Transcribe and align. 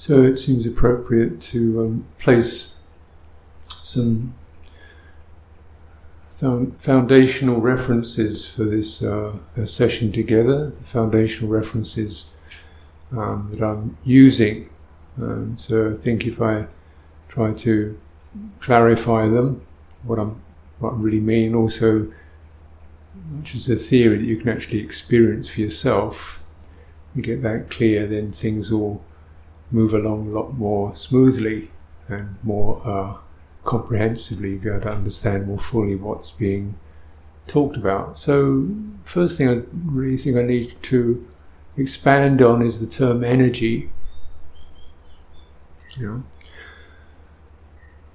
So 0.00 0.22
it 0.22 0.38
seems 0.38 0.66
appropriate 0.66 1.42
to 1.52 1.82
um, 1.82 2.06
place 2.18 2.78
some 3.82 4.32
foundational 6.78 7.60
references 7.60 8.46
for 8.50 8.64
this 8.64 9.04
uh, 9.04 9.34
session 9.64 10.10
together, 10.10 10.70
the 10.70 10.84
foundational 10.84 11.52
references 11.52 12.30
um, 13.12 13.50
that 13.52 13.62
I'm 13.62 13.98
using. 14.02 14.70
Um, 15.20 15.58
so 15.58 15.90
I 15.90 15.96
think 15.98 16.24
if 16.24 16.40
I 16.40 16.64
try 17.28 17.52
to 17.52 18.00
clarify 18.58 19.28
them, 19.28 19.60
what 20.02 20.18
I'm 20.18 20.40
what 20.78 20.94
I 20.94 20.96
really 20.96 21.20
mean, 21.20 21.54
also 21.54 22.10
which 23.36 23.54
is 23.54 23.68
a 23.68 23.76
theory 23.76 24.16
that 24.16 24.24
you 24.24 24.38
can 24.38 24.48
actually 24.48 24.80
experience 24.80 25.46
for 25.50 25.60
yourself, 25.60 26.42
you 27.14 27.20
get 27.20 27.42
that 27.42 27.68
clear, 27.68 28.06
then 28.06 28.32
things 28.32 28.72
will 28.72 29.04
move 29.70 29.94
along 29.94 30.28
a 30.28 30.30
lot 30.30 30.54
more 30.54 30.94
smoothly 30.94 31.70
and 32.08 32.36
more 32.42 32.82
uh, 32.84 33.16
comprehensively, 33.64 34.56
be 34.56 34.68
able 34.68 34.80
to 34.80 34.90
understand 34.90 35.46
more 35.46 35.58
fully 35.58 35.94
what's 35.94 36.30
being 36.30 36.74
talked 37.46 37.76
about. 37.76 38.18
So, 38.18 38.68
first 39.04 39.38
thing 39.38 39.48
I 39.48 39.62
really 39.72 40.16
think 40.16 40.36
I 40.36 40.42
need 40.42 40.82
to 40.82 41.26
expand 41.76 42.42
on 42.42 42.62
is 42.62 42.80
the 42.80 42.86
term 42.86 43.24
energy. 43.24 43.90
You 45.98 46.24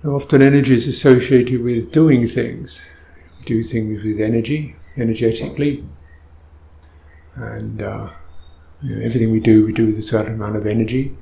know, 0.03 0.15
often 0.15 0.41
energy 0.41 0.75
is 0.75 0.87
associated 0.87 1.61
with 1.61 1.91
doing 1.91 2.27
things. 2.27 2.87
We 3.39 3.45
do 3.45 3.63
things 3.63 4.03
with 4.03 4.19
energy, 4.21 4.75
energetically, 4.97 5.83
and 7.35 7.81
uh, 7.81 8.09
you 8.81 8.95
know, 8.95 9.05
everything 9.05 9.31
we 9.31 9.39
do, 9.39 9.65
we 9.65 9.73
do 9.73 9.87
with 9.87 9.97
a 9.97 10.01
certain 10.01 10.35
amount 10.35 10.55
of 10.55 10.65
energy. 10.65 11.15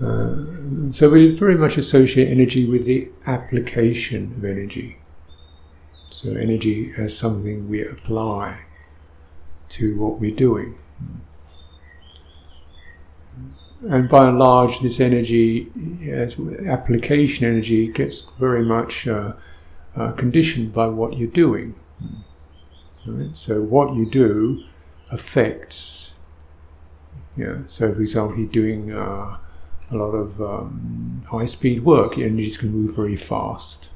Uh, 0.00 0.90
so 0.90 1.10
we 1.10 1.34
very 1.34 1.56
much 1.56 1.76
associate 1.76 2.28
energy 2.28 2.64
with 2.64 2.84
the 2.84 3.08
application 3.26 4.32
of 4.36 4.44
energy. 4.44 4.98
So 6.10 6.30
energy 6.30 6.92
as 6.96 7.16
something 7.16 7.68
we 7.68 7.86
apply 7.86 8.60
to 9.70 9.98
what 9.98 10.20
we're 10.20 10.34
doing. 10.34 10.78
And 13.88 14.08
by 14.08 14.28
and 14.28 14.38
large, 14.38 14.80
this 14.80 15.00
energy, 15.00 15.68
as 16.08 16.36
application 16.66 17.46
energy, 17.46 17.90
gets 17.90 18.30
very 18.38 18.64
much 18.64 19.08
uh, 19.08 19.32
uh, 19.96 20.12
conditioned 20.12 20.72
by 20.72 20.86
what 20.86 21.16
you're 21.16 21.28
doing. 21.28 21.74
Right? 23.06 23.36
So 23.36 23.60
what 23.60 23.94
you 23.94 24.08
do 24.08 24.62
affects. 25.10 26.14
Yeah. 27.36 27.58
So, 27.66 27.92
for 27.94 28.00
example, 28.00 28.38
you're 28.38 28.48
doing 28.48 28.92
uh, 28.92 29.38
a 29.92 29.96
lot 29.96 30.12
of 30.12 30.40
um, 30.40 31.22
high-speed 31.28 31.84
work, 31.84 32.16
your 32.16 32.28
energy 32.28 32.50
can 32.50 32.70
move 32.70 32.96
very 32.96 33.16
fast. 33.16 33.88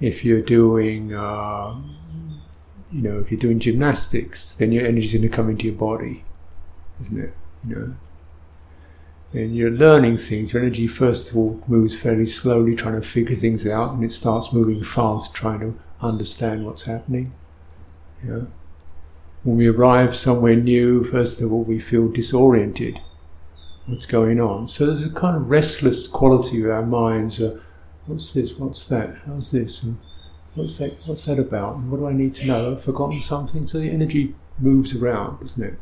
If 0.00 0.24
you're 0.24 0.42
doing, 0.42 1.14
uh, 1.14 1.76
you 2.90 3.02
know, 3.02 3.20
if 3.20 3.30
you're 3.30 3.40
doing 3.40 3.60
gymnastics, 3.60 4.54
then 4.54 4.72
your 4.72 4.86
energy 4.86 5.06
is 5.06 5.12
going 5.12 5.22
to 5.22 5.28
come 5.28 5.50
into 5.50 5.66
your 5.66 5.74
body, 5.74 6.24
isn't 7.00 7.18
it? 7.18 7.34
You 7.66 7.74
know. 7.74 7.94
And 9.34 9.56
you're 9.56 9.70
learning 9.70 10.18
things. 10.18 10.52
Your 10.52 10.62
energy, 10.62 10.86
first 10.86 11.30
of 11.30 11.36
all, 11.36 11.62
moves 11.66 11.98
fairly 11.98 12.26
slowly, 12.26 12.74
trying 12.74 13.00
to 13.00 13.06
figure 13.06 13.36
things 13.36 13.66
out, 13.66 13.94
and 13.94 14.04
it 14.04 14.12
starts 14.12 14.52
moving 14.52 14.84
fast, 14.84 15.34
trying 15.34 15.60
to 15.60 15.78
understand 16.00 16.66
what's 16.66 16.82
happening. 16.82 17.32
Yeah. 18.26 18.42
When 19.42 19.56
we 19.56 19.66
arrive 19.68 20.14
somewhere 20.14 20.54
new, 20.54 21.02
first 21.02 21.40
of 21.40 21.52
all, 21.52 21.64
we 21.64 21.80
feel 21.80 22.08
disoriented 22.08 22.98
what's 23.86 24.06
going 24.06 24.40
on. 24.40 24.68
So 24.68 24.86
there's 24.86 25.04
a 25.04 25.10
kind 25.10 25.36
of 25.36 25.50
restless 25.50 26.06
quality 26.06 26.62
of 26.62 26.70
our 26.70 26.86
minds. 26.86 27.40
Uh, 27.40 27.58
what's 28.06 28.32
this? 28.32 28.52
What's 28.52 28.86
that? 28.88 29.16
How's 29.26 29.50
this? 29.50 29.82
And 29.82 29.98
what's 30.54 30.78
that? 30.78 30.96
What's 31.06 31.24
that 31.26 31.38
about? 31.38 31.76
And 31.76 31.90
what 31.90 31.98
do 31.98 32.06
I 32.06 32.12
need 32.12 32.34
to 32.36 32.46
know? 32.46 32.72
I've 32.72 32.84
forgotten 32.84 33.20
something. 33.20 33.66
So 33.66 33.78
the 33.78 33.90
energy 33.90 34.34
moves 34.58 34.94
around, 34.94 35.40
doesn't 35.40 35.62
it? 35.62 35.78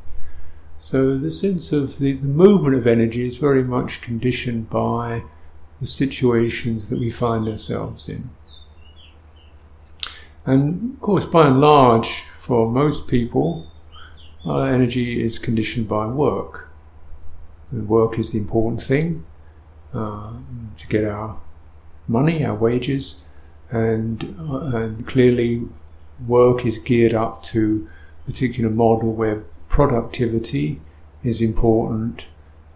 So 0.81 1.19
the 1.19 1.31
sense 1.31 1.73
of 1.73 1.99
the, 1.99 2.15
the 2.15 2.27
movement 2.27 2.75
of 2.75 2.87
energy 2.87 3.27
is 3.27 3.37
very 3.37 3.63
much 3.63 4.01
conditioned 4.01 4.71
by 4.71 5.25
the 5.79 5.87
situations 5.87 6.89
that 6.89 6.99
we 6.99 7.11
find 7.11 7.47
ourselves 7.49 8.09
in. 8.09 8.31
And 10.47 10.95
of 10.95 11.01
course, 11.01 11.27
by 11.27 11.49
and 11.49 11.61
large, 11.61 12.25
for 12.43 12.71
most 12.71 13.09
people, 13.09 13.71
our 14.45 14.67
energy 14.67 15.23
is 15.23 15.39
conditioned 15.39 15.87
by 15.87 16.07
work. 16.07 16.70
Work 17.73 18.19
is 18.19 18.33
the 18.33 18.39
important 18.39 18.83
thing 18.83 19.25
uh, 19.95 20.33
to 20.79 20.87
get 20.89 21.05
our 21.05 21.39
money, 22.09 22.45
our 22.45 22.55
wages, 22.55 23.21
and, 23.71 24.37
uh, 24.41 24.77
and 24.77 25.07
clearly 25.07 25.69
work 26.27 26.67
is 26.67 26.79
geared 26.79 27.15
up 27.15 27.43
to 27.45 27.89
a 28.23 28.31
particular 28.31 28.71
model 28.71 29.13
where 29.13 29.45
productivity 29.69 30.81
is 31.23 31.41
important 31.41 32.25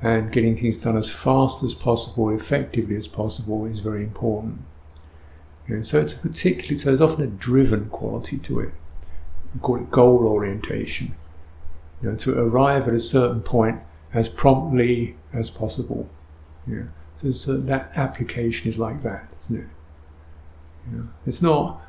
and 0.01 0.31
getting 0.31 0.57
things 0.57 0.83
done 0.83 0.97
as 0.97 1.11
fast 1.11 1.63
as 1.63 1.75
possible, 1.75 2.31
effectively 2.31 2.95
as 2.95 3.09
possible, 3.09 3.65
is 3.65 3.81
very 3.81 4.05
important. 4.05 4.61
You 5.67 5.77
know, 5.77 5.83
so 5.83 6.01
it's 6.01 6.15
a 6.15 6.29
particularly 6.29 6.77
so 6.77 6.91
there's 6.91 7.01
often 7.01 7.25
a 7.25 7.27
driven 7.27 7.89
quality 7.89 8.37
to 8.39 8.61
it. 8.61 8.71
We 9.55 9.61
call 9.61 9.77
it 9.77 9.91
goal 9.91 10.27
orientation. 10.27 11.15
You 12.03 12.11
know, 12.11 12.17
to 12.17 12.39
arrive 12.39 12.87
at 12.87 12.93
a 12.95 13.01
certain 13.01 13.41
point 13.41 13.81
as 14.15 14.29
promptly 14.29 15.17
as 15.33 15.51
possible. 15.51 16.09
Yeah. 16.67 16.85
So, 17.21 17.33
so 17.33 17.57
that 17.59 17.91
application 17.97 18.69
is 18.69 18.79
like 18.79 19.03
that, 19.03 19.29
isn't 19.43 19.61
it? 19.61 19.67
Yeah. 20.93 21.03
It's 21.27 21.43
not 21.43 21.83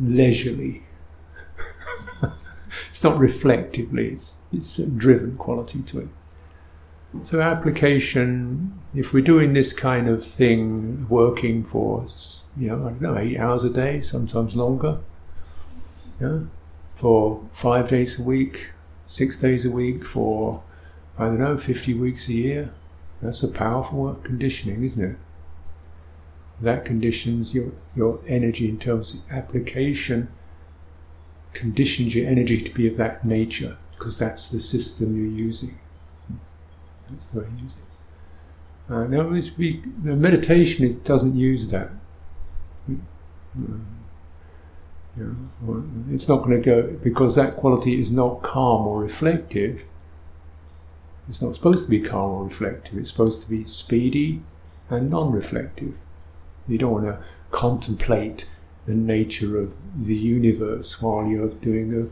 leisurely. 0.00 0.82
it's 2.90 3.04
not 3.04 3.18
reflectively. 3.18 4.08
It's 4.08 4.38
it's 4.52 4.78
a 4.78 4.86
driven 4.86 5.36
quality 5.36 5.82
to 5.82 6.00
it. 6.00 6.08
So 7.22 7.40
application, 7.40 8.78
if 8.94 9.14
we're 9.14 9.24
doing 9.24 9.54
this 9.54 9.72
kind 9.72 10.08
of 10.08 10.24
thing, 10.24 11.08
working 11.08 11.64
for 11.64 12.06
you 12.56 12.68
know 12.68 12.86
I 12.86 12.90
don't 12.90 13.00
know 13.00 13.18
eight 13.18 13.38
hours 13.38 13.64
a 13.64 13.70
day, 13.70 14.02
sometimes 14.02 14.54
longer, 14.54 14.98
yeah, 16.20 16.40
for 16.90 17.42
five 17.52 17.88
days 17.88 18.18
a 18.18 18.22
week, 18.22 18.70
six 19.06 19.38
days 19.38 19.64
a 19.64 19.70
week, 19.70 20.04
for 20.04 20.62
I 21.18 21.24
don't 21.24 21.40
know, 21.40 21.58
50 21.58 21.94
weeks 21.94 22.28
a 22.28 22.34
year. 22.34 22.70
That's 23.20 23.42
a 23.42 23.48
powerful 23.48 24.14
conditioning, 24.22 24.84
isn't 24.84 25.04
it? 25.04 25.16
That 26.60 26.84
conditions 26.84 27.54
your, 27.54 27.72
your 27.96 28.20
energy 28.28 28.68
in 28.68 28.78
terms 28.78 29.14
of 29.14 29.20
application, 29.30 30.28
conditions 31.52 32.14
your 32.14 32.28
energy 32.28 32.62
to 32.62 32.72
be 32.72 32.86
of 32.86 32.96
that 32.96 33.24
nature, 33.24 33.76
because 33.96 34.18
that's 34.18 34.48
the 34.48 34.60
system 34.60 35.16
you're 35.16 35.46
using. 35.46 35.78
That's 37.10 37.30
the 37.30 37.40
way 37.40 37.46
you 37.56 37.64
use 37.64 37.72
it. 37.72 38.92
Uh, 38.92 39.06
now, 39.06 39.28
we, 39.28 39.82
the 40.02 40.14
meditation 40.14 40.84
is, 40.84 40.96
doesn't 40.96 41.36
use 41.36 41.68
that. 41.70 41.90
Um, 42.88 43.86
you 45.16 45.50
know, 45.66 45.84
it's 46.10 46.28
not 46.28 46.44
going 46.44 46.62
to 46.62 46.64
go 46.64 46.96
because 47.02 47.34
that 47.34 47.56
quality 47.56 48.00
is 48.00 48.10
not 48.10 48.42
calm 48.42 48.86
or 48.86 49.00
reflective 49.00 49.82
it's 51.28 51.42
not 51.42 51.54
supposed 51.54 51.84
to 51.84 51.90
be 51.90 52.00
calm 52.00 52.30
or 52.30 52.44
reflective, 52.44 52.96
it's 52.96 53.10
supposed 53.10 53.42
to 53.42 53.50
be 53.50 53.64
speedy 53.64 54.42
and 54.88 55.10
non 55.10 55.32
reflective. 55.32 55.94
You 56.66 56.78
don't 56.78 56.92
want 56.92 57.06
to 57.06 57.18
contemplate 57.50 58.44
the 58.86 58.94
nature 58.94 59.58
of 59.58 59.74
the 59.96 60.16
universe 60.16 61.00
while 61.02 61.26
you're 61.26 61.48
doing 61.48 61.94
a. 61.94 62.08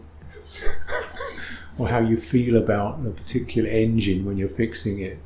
or 1.78 1.88
how 1.88 1.98
you 1.98 2.16
feel 2.16 2.56
about 2.56 3.00
a 3.06 3.10
particular 3.10 3.68
engine 3.68 4.24
when 4.24 4.38
you're 4.38 4.48
fixing 4.48 5.00
it. 5.00 5.18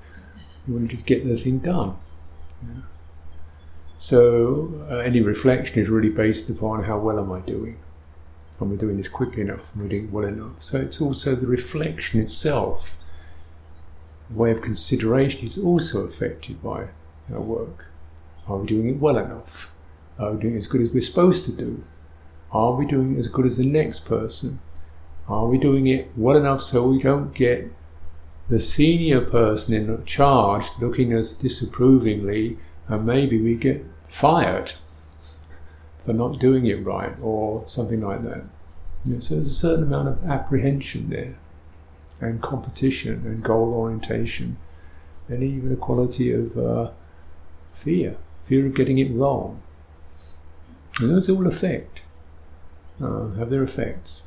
You 0.67 0.75
want 0.75 0.91
to 0.91 0.97
just 0.97 1.07
get 1.07 1.27
the 1.27 1.37
thing 1.37 1.59
done. 1.59 1.97
Yeah. 2.63 2.83
So, 3.97 4.87
uh, 4.91 4.97
any 4.97 5.21
reflection 5.21 5.79
is 5.79 5.89
really 5.89 6.09
based 6.09 6.49
upon 6.49 6.85
how 6.85 6.99
well 6.99 7.19
am 7.19 7.31
I 7.31 7.41
doing? 7.41 7.79
Am 8.61 8.73
I 8.73 8.77
doing 8.77 8.97
this 8.97 9.09
quickly 9.09 9.43
enough? 9.43 9.61
Am 9.77 9.85
I 9.85 9.89
doing 9.89 10.11
well 10.11 10.25
enough? 10.25 10.63
So, 10.63 10.79
it's 10.79 11.01
also 11.01 11.35
the 11.35 11.47
reflection 11.47 12.21
itself 12.21 12.97
way 14.35 14.51
of 14.51 14.63
consideration 14.63 15.45
is 15.45 15.59
also 15.59 16.05
affected 16.07 16.63
by 16.63 16.89
our 17.33 17.41
work. 17.41 17.87
Are 18.47 18.59
we 18.59 18.67
doing 18.67 18.89
it 18.89 19.01
well 19.01 19.17
enough? 19.17 19.71
Are 20.19 20.33
we 20.33 20.43
doing 20.43 20.57
as 20.57 20.67
good 20.67 20.83
as 20.83 20.91
we're 20.91 21.01
supposed 21.01 21.45
to 21.47 21.53
do? 21.53 21.83
Are 22.53 22.73
we 22.73 22.87
doing 22.87 23.17
as 23.17 23.29
good 23.29 23.47
as 23.47 23.57
the 23.57 23.67
next 23.67 24.05
person? 24.05 24.61
Are 25.29 25.47
we 25.47 25.59
doing 25.59 25.87
it 25.87 26.11
well 26.17 26.37
enough 26.37 26.63
so 26.63 26.89
we 26.89 27.03
don't 27.03 27.35
get 27.35 27.73
the 28.49 28.59
senior 28.59 29.21
person 29.21 29.75
in 29.75 30.05
charge 30.05 30.67
looking 30.81 31.13
at 31.13 31.21
us 31.21 31.33
disapprovingly 31.33 32.59
and 32.89 33.07
maybe 33.07 33.41
we 33.41 33.55
get 33.55 33.85
fired 34.09 34.73
for 36.05 36.13
not 36.13 36.41
doing 36.41 36.67
it 36.67 36.85
right 36.85 37.15
or 37.23 37.65
something 37.69 38.01
like 38.01 38.25
that? 38.25 38.43
so 39.21 39.37
there's 39.37 39.47
a 39.47 39.51
certain 39.51 39.85
amount 39.85 40.09
of 40.09 40.29
apprehension 40.29 41.09
there 41.09 41.37
and 42.21 42.43
competition 42.43 43.23
and 43.25 43.43
goal 43.43 43.73
orientation 43.75 44.57
and 45.29 45.43
even 45.43 45.73
a 45.73 45.77
quality 45.77 46.33
of 46.33 46.59
uh, 46.59 46.91
fear, 47.73 48.17
fear 48.47 48.67
of 48.67 48.75
getting 48.75 48.99
it 48.99 49.13
wrong. 49.13 49.63
And 50.99 51.11
those 51.11 51.31
all 51.31 51.47
affect, 51.47 52.01
uh, 53.01 53.31
have 53.31 53.51
their 53.51 53.63
effects. 53.63 54.23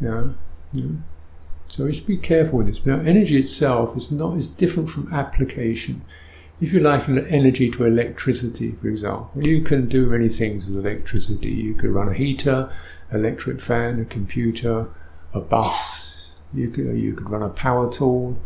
Yeah. 0.00 0.28
So 1.68 1.84
we 1.84 1.92
should 1.92 2.06
be 2.06 2.16
careful 2.16 2.58
with 2.58 2.68
this. 2.68 2.86
Now, 2.86 3.00
energy 3.00 3.38
itself 3.38 3.96
is 3.96 4.10
not 4.10 4.36
is 4.36 4.48
different 4.48 4.90
from 4.90 5.12
application. 5.12 6.02
If 6.60 6.72
you 6.72 6.80
liken 6.80 7.26
energy 7.26 7.70
to 7.70 7.84
electricity, 7.84 8.72
for 8.80 8.88
example, 8.88 9.42
you 9.42 9.62
can 9.62 9.88
do 9.88 10.06
many 10.06 10.28
things 10.28 10.66
with 10.66 10.84
electricity. 10.84 11.50
You 11.50 11.74
could 11.74 11.90
run 11.90 12.08
a 12.08 12.14
heater, 12.14 12.72
electric 13.12 13.60
fan, 13.60 14.00
a 14.00 14.04
computer, 14.04 14.88
a 15.32 15.40
bus. 15.40 16.30
You 16.52 16.68
could 16.70 16.98
you 16.98 17.14
could 17.14 17.30
run 17.30 17.42
a 17.42 17.48
power 17.48 17.90
tool. 17.92 18.38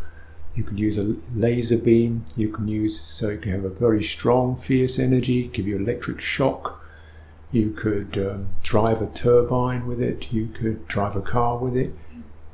You 0.55 0.63
could 0.63 0.79
use 0.79 0.99
a 0.99 1.17
laser 1.35 1.79
beam. 1.79 2.27
You 2.37 2.49
can 2.49 2.69
use 2.69 3.01
so 3.01 3.29
it 3.31 3.43
can 3.43 3.53
have 3.53 3.65
a 3.65 3.71
very 3.71 4.03
strong, 4.03 4.57
fierce 4.57 4.99
energy, 4.99 5.49
give 5.49 5.67
you 5.67 5.77
electric 5.77 6.21
shock. 6.21 6.81
You 7.51 7.71
could 7.71 8.19
um, 8.19 8.49
drive 8.63 9.01
a 9.03 9.07
turbine 9.07 9.87
with 9.87 10.01
it. 10.01 10.33
You 10.33 10.49
could 10.49 10.87
drive 10.87 11.17
a 11.17 11.21
car 11.21 11.57
with 11.59 11.77
it. 11.77 11.95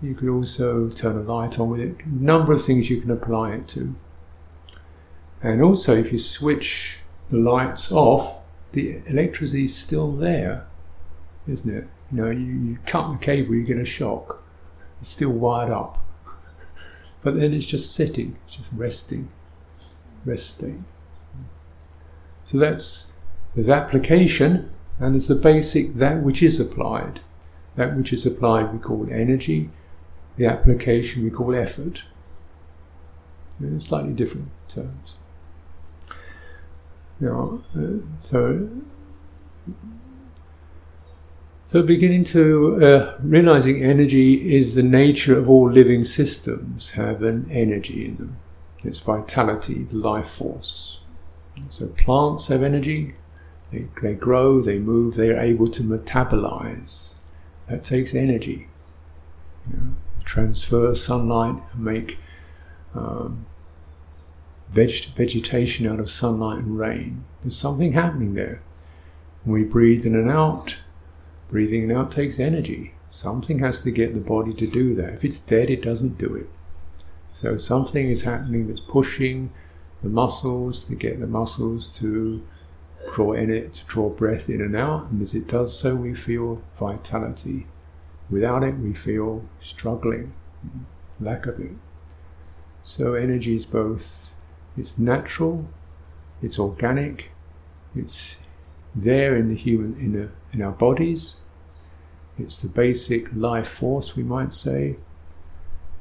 You 0.03 0.15
could 0.15 0.29
also 0.29 0.89
turn 0.89 1.17
a 1.17 1.21
light 1.21 1.59
on 1.59 1.71
with 1.71 1.81
it. 1.81 2.07
Number 2.07 2.53
of 2.53 2.65
things 2.65 2.89
you 2.89 3.01
can 3.01 3.11
apply 3.11 3.53
it 3.53 3.69
to. 3.69 3.95
And 5.43 5.63
also, 5.63 5.97
if 5.97 6.13
you 6.13 6.19
switch 6.19 6.99
the 7.31 7.37
lights 7.37 7.91
off, 7.93 8.37
the 8.73 9.03
electricity 9.07 9.65
is 9.65 9.77
still 9.77 10.13
there, 10.13 10.67
isn't 11.49 11.71
it? 11.71 11.89
You 12.11 12.17
know, 12.19 12.31
you, 12.31 12.41
you 12.41 12.79
cut 12.87 13.13
the 13.13 13.19
cable, 13.19 13.55
you 13.55 13.65
get 13.65 13.79
a 13.79 13.85
shock. 13.85 14.43
It's 15.01 15.11
still 15.11 15.31
wired 15.31 15.71
up. 15.71 16.05
But 17.23 17.37
then 17.37 17.53
it's 17.53 17.67
just 17.67 17.95
sitting, 17.95 18.37
just 18.49 18.67
resting, 18.73 19.31
resting. 20.25 20.85
So 22.45 22.59
that's 22.59 23.07
there's 23.55 23.69
application, 23.69 24.71
and 24.99 25.15
there's 25.15 25.29
the 25.29 25.35
basic 25.35 25.95
that 25.95 26.23
which 26.23 26.43
is 26.43 26.59
applied. 26.59 27.21
That 27.77 27.97
which 27.97 28.13
is 28.13 28.27
applied 28.27 28.73
we 28.73 28.79
call 28.79 29.07
energy. 29.11 29.71
The 30.37 30.47
application 30.47 31.25
we 31.25 31.31
call 31.31 31.55
effort. 31.55 32.03
In 33.61 33.79
slightly 33.79 34.13
different 34.15 34.49
terms. 34.69 35.15
Now, 37.21 37.61
uh, 37.77 37.99
so 38.19 38.71
so, 41.73 41.83
beginning 41.83 42.25
to 42.25 42.85
uh, 42.85 43.19
realizing 43.23 43.83
energy 43.83 44.57
is 44.57 44.75
the 44.75 44.83
nature 44.83 45.39
of 45.39 45.49
all 45.49 45.71
living 45.71 46.05
systems, 46.05 46.93
have 46.93 47.23
an 47.23 47.49
energy 47.49 48.07
in 48.07 48.17
them. 48.17 48.37
It's 48.83 48.99
vitality, 48.99 49.85
the 49.85 49.97
life 49.97 50.31
force. 50.31 50.99
So, 51.69 51.87
plants 51.87 52.49
have 52.49 52.65
energy, 52.65 53.15
they, 53.71 53.87
they 54.03 54.15
grow, 54.15 54.61
they 54.61 54.81
move, 54.81 55.15
they 55.15 55.29
are 55.29 55.41
able 55.41 55.71
to 55.71 55.83
metabolize. 55.83 57.15
That 57.69 57.85
takes 57.85 58.17
energy. 58.17 58.67
You 59.71 59.77
know, 59.77 59.95
transfer 60.25 60.93
sunlight 60.95 61.63
and 61.73 61.85
make 61.85 62.19
um, 62.97 63.47
veg- 64.71 65.15
vegetation 65.15 65.87
out 65.87 66.01
of 66.01 66.11
sunlight 66.11 66.65
and 66.65 66.79
rain. 66.79 67.25
There's 67.43 67.57
something 67.57 67.93
happening 67.93 68.35
there. 68.35 68.61
We 69.47 69.63
breathe 69.65 70.05
in 70.05 70.17
and 70.17 70.31
out, 70.31 70.77
Breathing 71.51 71.91
out 71.91 72.13
takes 72.13 72.39
energy. 72.39 72.95
Something 73.11 73.59
has 73.59 73.83
to 73.83 73.91
get 73.91 74.15
the 74.15 74.21
body 74.21 74.55
to 74.55 74.67
do 74.69 74.95
that. 74.95 75.15
If 75.15 75.25
it's 75.25 75.41
dead, 75.41 75.69
it 75.69 75.83
doesn't 75.83 76.17
do 76.17 76.35
it. 76.37 76.47
So 77.33 77.59
something 77.59 78.09
is 78.09 78.23
happening 78.23 78.69
that's 78.69 78.81
pushing 78.81 79.51
the 80.03 80.09
muscles 80.09 80.87
to 80.87 80.95
get 80.95 81.19
the 81.19 81.27
muscles 81.27 81.97
to 81.99 82.47
draw 83.13 83.33
in 83.33 83.51
it, 83.51 83.75
to 83.75 83.85
draw 83.87 84.11
breath 84.11 84.49
in 84.49 84.61
and 84.61 84.77
out. 84.77 85.11
And 85.11 85.21
as 85.21 85.35
it 85.35 85.49
does 85.49 85.77
so, 85.77 85.97
we 85.97 86.15
feel 86.15 86.63
vitality. 86.79 87.67
Without 88.31 88.63
it, 88.63 88.79
we 88.79 88.95
feel 88.95 89.45
struggling, 89.61 90.33
lack 91.19 91.47
of 91.47 91.59
it. 91.59 91.73
So 92.85 93.15
energy 93.15 93.57
is 93.57 93.65
both, 93.65 94.35
it's 94.77 94.99
natural, 94.99 95.69
it's 96.41 96.59
organic, 96.59 97.31
it's 97.95 98.39
there 98.95 99.37
in 99.37 99.49
the 99.49 99.57
human, 99.57 100.31
in, 100.53 100.63
our 100.63 100.73
bodies, 100.73 101.37
it's 102.39 102.61
the 102.61 102.69
basic 102.69 103.33
life 103.35 103.69
force, 103.69 104.17
we 104.17 104.23
might 104.23 104.53
say, 104.53 104.97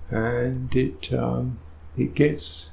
and 0.09 0.75
it 0.75 1.13
um, 1.13 1.59
it 1.97 2.15
gets 2.15 2.71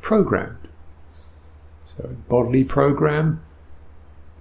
programmed. 0.00 0.68
So, 1.08 2.16
bodily 2.28 2.64
program 2.64 3.42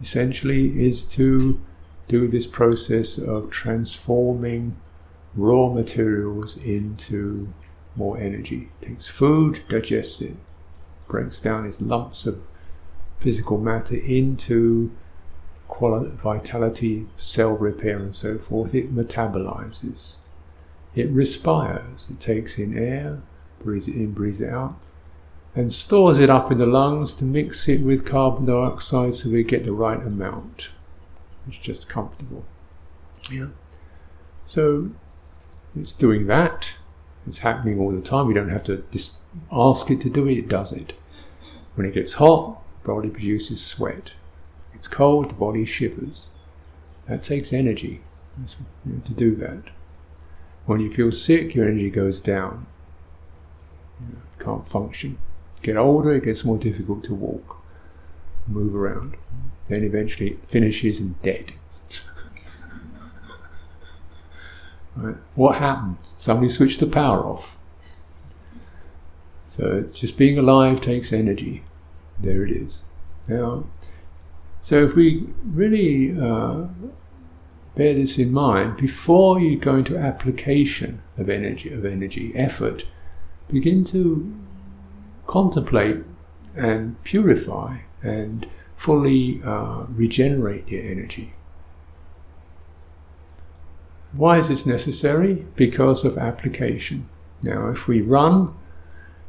essentially 0.01 0.85
is 0.85 1.06
to 1.06 1.59
do 2.07 2.27
this 2.27 2.45
process 2.45 3.18
of 3.18 3.50
transforming 3.50 4.77
raw 5.35 5.69
materials 5.71 6.57
into 6.57 7.50
more 7.95 8.18
energy. 8.18 8.69
It 8.81 8.88
takes 8.88 9.07
food, 9.07 9.62
digests 9.69 10.21
it, 10.21 10.35
breaks 11.07 11.39
down 11.39 11.65
its 11.65 11.81
lumps 11.81 12.25
of 12.25 12.41
physical 13.19 13.57
matter 13.57 13.95
into 13.95 14.91
quality, 15.67 16.09
vitality, 16.15 17.05
cell 17.17 17.51
repair, 17.51 17.97
and 17.97 18.15
so 18.15 18.37
forth, 18.37 18.73
it 18.73 18.93
metabolizes. 18.93 20.19
It 20.95 21.09
respires. 21.09 22.09
It 22.09 22.19
takes 22.19 22.57
in 22.57 22.77
air, 22.77 23.21
breathes 23.61 23.87
it 23.87 23.95
in, 23.95 24.13
breathes 24.13 24.41
it 24.41 24.49
out, 24.49 24.75
and 25.55 25.73
stores 25.73 26.19
it 26.19 26.29
up 26.29 26.51
in 26.51 26.57
the 26.57 26.65
lungs 26.65 27.15
to 27.15 27.25
mix 27.25 27.67
it 27.67 27.81
with 27.81 28.05
carbon 28.05 28.45
dioxide 28.45 29.15
so 29.15 29.29
we 29.29 29.43
get 29.43 29.65
the 29.65 29.71
right 29.71 30.01
amount. 30.01 30.69
It's 31.47 31.57
just 31.57 31.89
comfortable. 31.89 32.45
Yeah. 33.31 33.47
So 34.45 34.91
it's 35.75 35.93
doing 35.93 36.27
that. 36.27 36.71
It's 37.25 37.39
happening 37.39 37.79
all 37.79 37.91
the 37.91 38.01
time. 38.01 38.27
We 38.27 38.33
don't 38.33 38.49
have 38.49 38.63
to 38.65 38.77
dis- 38.77 39.21
ask 39.51 39.91
it 39.91 40.01
to 40.01 40.09
do 40.09 40.27
it. 40.27 40.37
It 40.37 40.47
does 40.47 40.71
it. 40.71 40.93
When 41.75 41.85
it 41.85 41.93
gets 41.93 42.13
hot, 42.13 42.61
body 42.88 43.10
produces 43.10 43.63
sweat. 43.63 44.12
It's 44.74 44.88
cold, 44.88 45.30
the 45.30 45.36
body 45.36 45.66
shivers. 45.66 46.30
That 47.07 47.22
takes 47.22 47.54
energy 47.54 48.01
to 49.06 49.13
do 49.13 49.36
that. 49.36 49.63
When 50.66 50.80
you 50.80 50.92
feel 50.92 51.12
sick, 51.12 51.54
your 51.54 51.68
energy 51.68 51.89
goes 51.89 52.22
down. 52.22 52.66
You 54.00 54.17
can't 54.39 54.67
function. 54.67 55.17
Get 55.62 55.77
older, 55.77 56.13
it 56.13 56.24
gets 56.24 56.46
more 56.46 56.58
difficult 56.58 57.03
to 57.06 57.13
walk, 57.15 57.63
move 58.48 58.75
around. 58.75 59.15
Then 59.67 59.84
eventually 59.84 60.32
it 60.32 60.39
finishes 60.39 61.00
and 61.00 61.22
dead. 61.22 61.51
right. 64.96 65.15
What 65.36 65.58
happened? 65.58 65.98
Somebody 66.17 66.50
switched 66.50 66.79
the 66.79 66.88
power 66.88 67.25
off. 67.25 67.58
So 69.46 69.82
just 69.82 70.17
being 70.17 70.38
alive 70.38 70.79
takes 70.82 71.12
energy. 71.12 71.63
There 72.19 72.43
it 72.43 72.51
is. 72.51 72.86
Now, 73.27 73.65
so 74.62 74.83
if 74.83 74.95
we 74.95 75.27
really 75.45 76.19
uh, 76.19 76.67
bear 77.75 77.93
this 77.93 78.17
in 78.17 78.33
mind, 78.33 78.77
before 78.77 79.39
you 79.39 79.57
go 79.57 79.75
into 79.75 79.97
application 79.97 81.01
of 81.17 81.29
energy, 81.29 81.71
of 81.71 81.86
energy, 81.86 82.33
effort, 82.36 82.86
begin 83.51 83.86
to 83.86 84.33
contemplate 85.25 85.97
and 86.55 87.01
purify 87.03 87.77
and 88.01 88.47
fully 88.75 89.41
uh, 89.43 89.86
regenerate 89.89 90.67
your 90.67 90.83
energy. 90.83 91.33
Why 94.13 94.38
is 94.38 94.47
this 94.47 94.65
necessary? 94.65 95.45
Because 95.55 96.03
of 96.05 96.17
application. 96.17 97.05
Now, 97.43 97.69
if 97.69 97.88
we 97.88 98.01
run, 98.01 98.53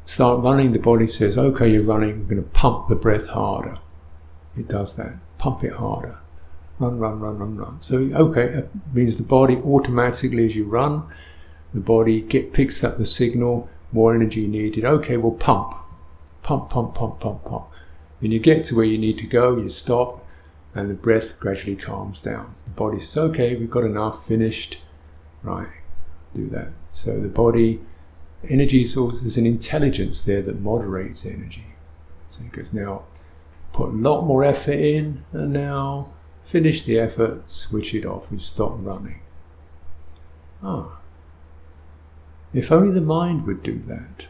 start 0.08 0.42
running, 0.42 0.72
the 0.72 0.78
body 0.78 1.06
says, 1.06 1.36
okay, 1.36 1.70
you're 1.70 1.82
running, 1.82 2.12
I'm 2.12 2.24
going 2.24 2.42
to 2.42 2.50
pump 2.50 2.88
the 2.88 2.96
breath 2.96 3.28
harder. 3.28 3.76
It 4.56 4.66
does 4.66 4.96
that 4.96 5.12
pump 5.36 5.62
it 5.62 5.74
harder. 5.74 6.18
Run, 6.78 6.98
run, 6.98 7.20
run, 7.20 7.38
run, 7.38 7.56
run. 7.56 7.82
So, 7.82 7.98
okay, 7.98 8.44
it 8.44 8.70
means 8.94 9.18
the 9.18 9.22
body 9.22 9.56
automatically, 9.56 10.46
as 10.46 10.56
you 10.56 10.64
run, 10.64 11.02
the 11.74 11.80
body 11.80 12.22
get, 12.22 12.54
picks 12.54 12.82
up 12.82 12.96
the 12.96 13.04
signal, 13.04 13.68
more 13.92 14.14
energy 14.14 14.46
needed. 14.46 14.84
Okay, 14.84 15.18
well, 15.18 15.32
pump. 15.32 15.74
Pump, 16.42 16.70
pump, 16.70 16.94
pump, 16.94 17.20
pump, 17.20 17.44
pump. 17.44 17.66
When 18.20 18.32
you 18.32 18.38
get 18.38 18.64
to 18.66 18.76
where 18.76 18.86
you 18.86 18.96
need 18.96 19.18
to 19.18 19.26
go, 19.26 19.58
you 19.58 19.68
stop, 19.68 20.24
and 20.74 20.88
the 20.88 20.94
breath 20.94 21.38
gradually 21.38 21.76
calms 21.76 22.22
down. 22.22 22.54
The 22.64 22.70
body 22.70 22.98
says, 22.98 23.18
okay, 23.18 23.56
we've 23.56 23.70
got 23.70 23.84
enough, 23.84 24.26
finished. 24.26 24.78
Right, 25.42 25.68
do 26.34 26.48
that. 26.48 26.72
So 26.94 27.20
the 27.20 27.28
body, 27.28 27.80
energy 28.46 28.84
source, 28.84 29.20
there's 29.20 29.36
an 29.36 29.46
intelligence 29.46 30.22
there 30.22 30.42
that 30.42 30.60
moderates 30.60 31.24
energy. 31.26 31.66
So 32.30 32.40
he 32.42 32.48
goes, 32.48 32.72
now 32.72 33.02
put 33.72 33.90
a 33.90 33.92
lot 33.92 34.22
more 34.22 34.44
effort 34.44 34.78
in, 34.78 35.24
and 35.32 35.52
now 35.52 36.08
finish 36.46 36.84
the 36.84 36.98
effort, 36.98 37.50
switch 37.50 37.94
it 37.94 38.04
off, 38.06 38.30
and 38.30 38.40
stop 38.40 38.72
running. 38.78 39.20
Ah. 40.62 41.00
If 42.52 42.72
only 42.72 42.94
the 42.94 43.00
mind 43.00 43.46
would 43.46 43.62
do 43.62 43.78
that. 43.80 44.26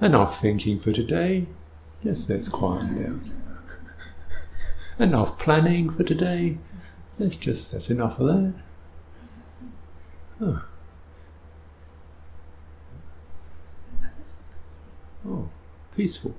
Enough 0.00 0.40
thinking 0.40 0.78
for 0.78 0.92
today. 0.92 1.46
Yes, 2.02 2.28
let's 2.28 2.48
quiet 2.48 2.94
down. 2.94 3.20
Enough 4.98 5.38
planning 5.38 5.90
for 5.90 6.04
today. 6.04 6.58
Let's 7.18 7.36
just, 7.36 7.72
that's 7.72 7.90
enough 7.90 8.18
of 8.18 8.26
that. 8.26 8.54
Oh. 10.40 10.64
oh, 15.26 15.48
peaceful. 15.96 16.34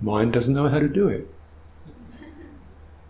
Mind 0.00 0.32
doesn't 0.32 0.54
know 0.54 0.68
how 0.68 0.78
to 0.78 0.88
do 0.88 1.08
it. 1.08 1.26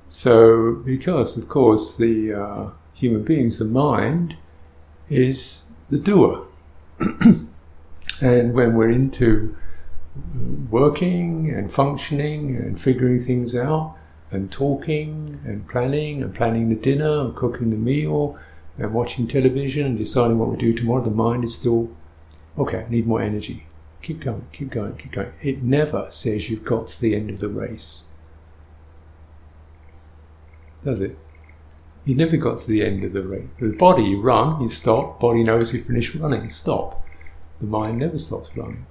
So, 0.09 0.83
because 0.87 1.37
of 1.37 1.49
course 1.50 1.97
the 1.97 2.33
uh, 2.33 2.71
human 2.95 3.25
beings, 3.25 3.59
the 3.59 3.67
mind, 3.67 4.37
is 5.11 5.64
the 5.90 5.99
doer. 5.99 6.47
and 8.23 8.55
when 8.55 8.75
we're 8.75 8.90
into 8.90 9.55
working 10.71 11.50
and 11.50 11.73
functioning 11.73 12.57
and 12.57 12.81
figuring 12.81 13.21
things 13.21 13.55
out 13.55 13.98
and 14.30 14.52
talking 14.52 15.40
and 15.44 15.68
planning 15.68 16.23
and 16.23 16.35
planning 16.35 16.68
the 16.68 16.75
dinner 16.75 17.20
and 17.20 17.35
cooking 17.35 17.70
the 17.70 17.76
meal 17.76 18.38
and 18.76 18.92
watching 18.92 19.26
television 19.26 19.87
and 19.87 19.99
deciding 19.99 20.38
what 20.38 20.50
we 20.50 20.56
do 20.56 20.73
tomorrow, 20.73 21.02
the 21.02 21.11
mind 21.11 21.44
is 21.44 21.56
still, 21.56 21.90
okay, 22.56 22.85
I 22.87 22.88
need 22.90 23.06
more 23.06 23.23
energy. 23.23 23.64
Keep 24.02 24.20
going, 24.20 24.44
keep 24.52 24.70
going, 24.70 24.97
keep 24.97 25.12
going. 25.12 25.32
It 25.42 25.62
never 25.62 26.08
says 26.11 26.49
you've 26.49 26.64
got 26.64 26.88
to 26.88 27.00
the 27.00 27.14
end 27.14 27.30
of 27.30 27.40
the 27.40 27.49
race 27.49 28.08
does 30.85 31.00
it? 31.00 31.16
You 32.04 32.14
never 32.14 32.37
got 32.37 32.61
to 32.61 32.66
the 32.66 32.85
end 32.85 33.04
of 33.04 33.12
the 33.12 33.23
race. 33.23 33.49
The 33.61 33.76
body, 33.76 34.04
you 34.04 34.20
run, 34.20 34.62
you 34.62 34.70
stop, 34.70 35.20
body 35.20 35.42
knows 35.44 35.73
you 35.73 35.82
finished 35.82 36.14
running, 36.14 36.49
stop. 36.49 37.04
The 37.61 37.66
mind 37.66 37.99
never 37.99 38.18
stops 38.18 38.56
running. 38.56 38.87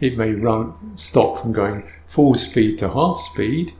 It 0.00 0.18
may 0.18 0.32
run, 0.32 0.98
stop 0.98 1.40
from 1.40 1.52
going 1.52 1.82
full 2.06 2.34
speed 2.34 2.78
to 2.80 2.90
half 2.90 3.20
speed, 3.20 3.72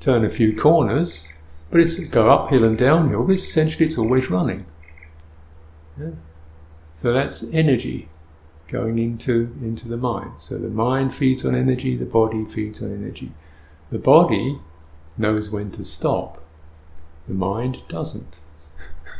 turn 0.00 0.24
a 0.24 0.30
few 0.30 0.56
corners, 0.56 1.26
but 1.70 1.80
it's 1.80 1.98
go 1.98 2.30
uphill 2.30 2.64
and 2.64 2.78
downhill, 2.78 3.26
but 3.26 3.32
essentially 3.34 3.86
it's 3.86 3.98
always 3.98 4.30
running. 4.30 4.64
Yeah? 5.98 6.10
So 6.94 7.12
that's 7.12 7.44
energy 7.52 8.08
going 8.70 8.98
into, 8.98 9.52
into 9.60 9.88
the 9.88 9.96
mind. 9.96 10.32
So 10.40 10.58
the 10.58 10.68
mind 10.68 11.14
feeds 11.14 11.44
on 11.44 11.54
energy, 11.54 11.96
the 11.96 12.06
body 12.06 12.44
feeds 12.44 12.82
on 12.82 12.92
energy. 12.92 13.30
The 13.90 13.98
body 13.98 14.58
knows 15.18 15.50
when 15.50 15.70
to 15.72 15.84
stop. 15.84 16.38
The 17.28 17.34
mind 17.34 17.78
doesn't. 17.88 18.36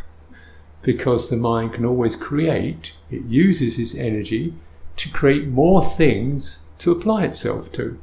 because 0.83 1.29
the 1.29 1.37
mind 1.37 1.75
can 1.75 1.85
always 1.85 2.17
create, 2.17 2.93
it 3.11 3.23
uses 3.25 3.79
its 3.79 3.95
energy 3.95 4.55
to 4.97 5.09
create 5.11 5.49
more 5.49 5.83
things 5.83 6.65
to 6.79 6.93
apply 6.93 7.25
itself 7.25 7.73
to. 7.73 7.99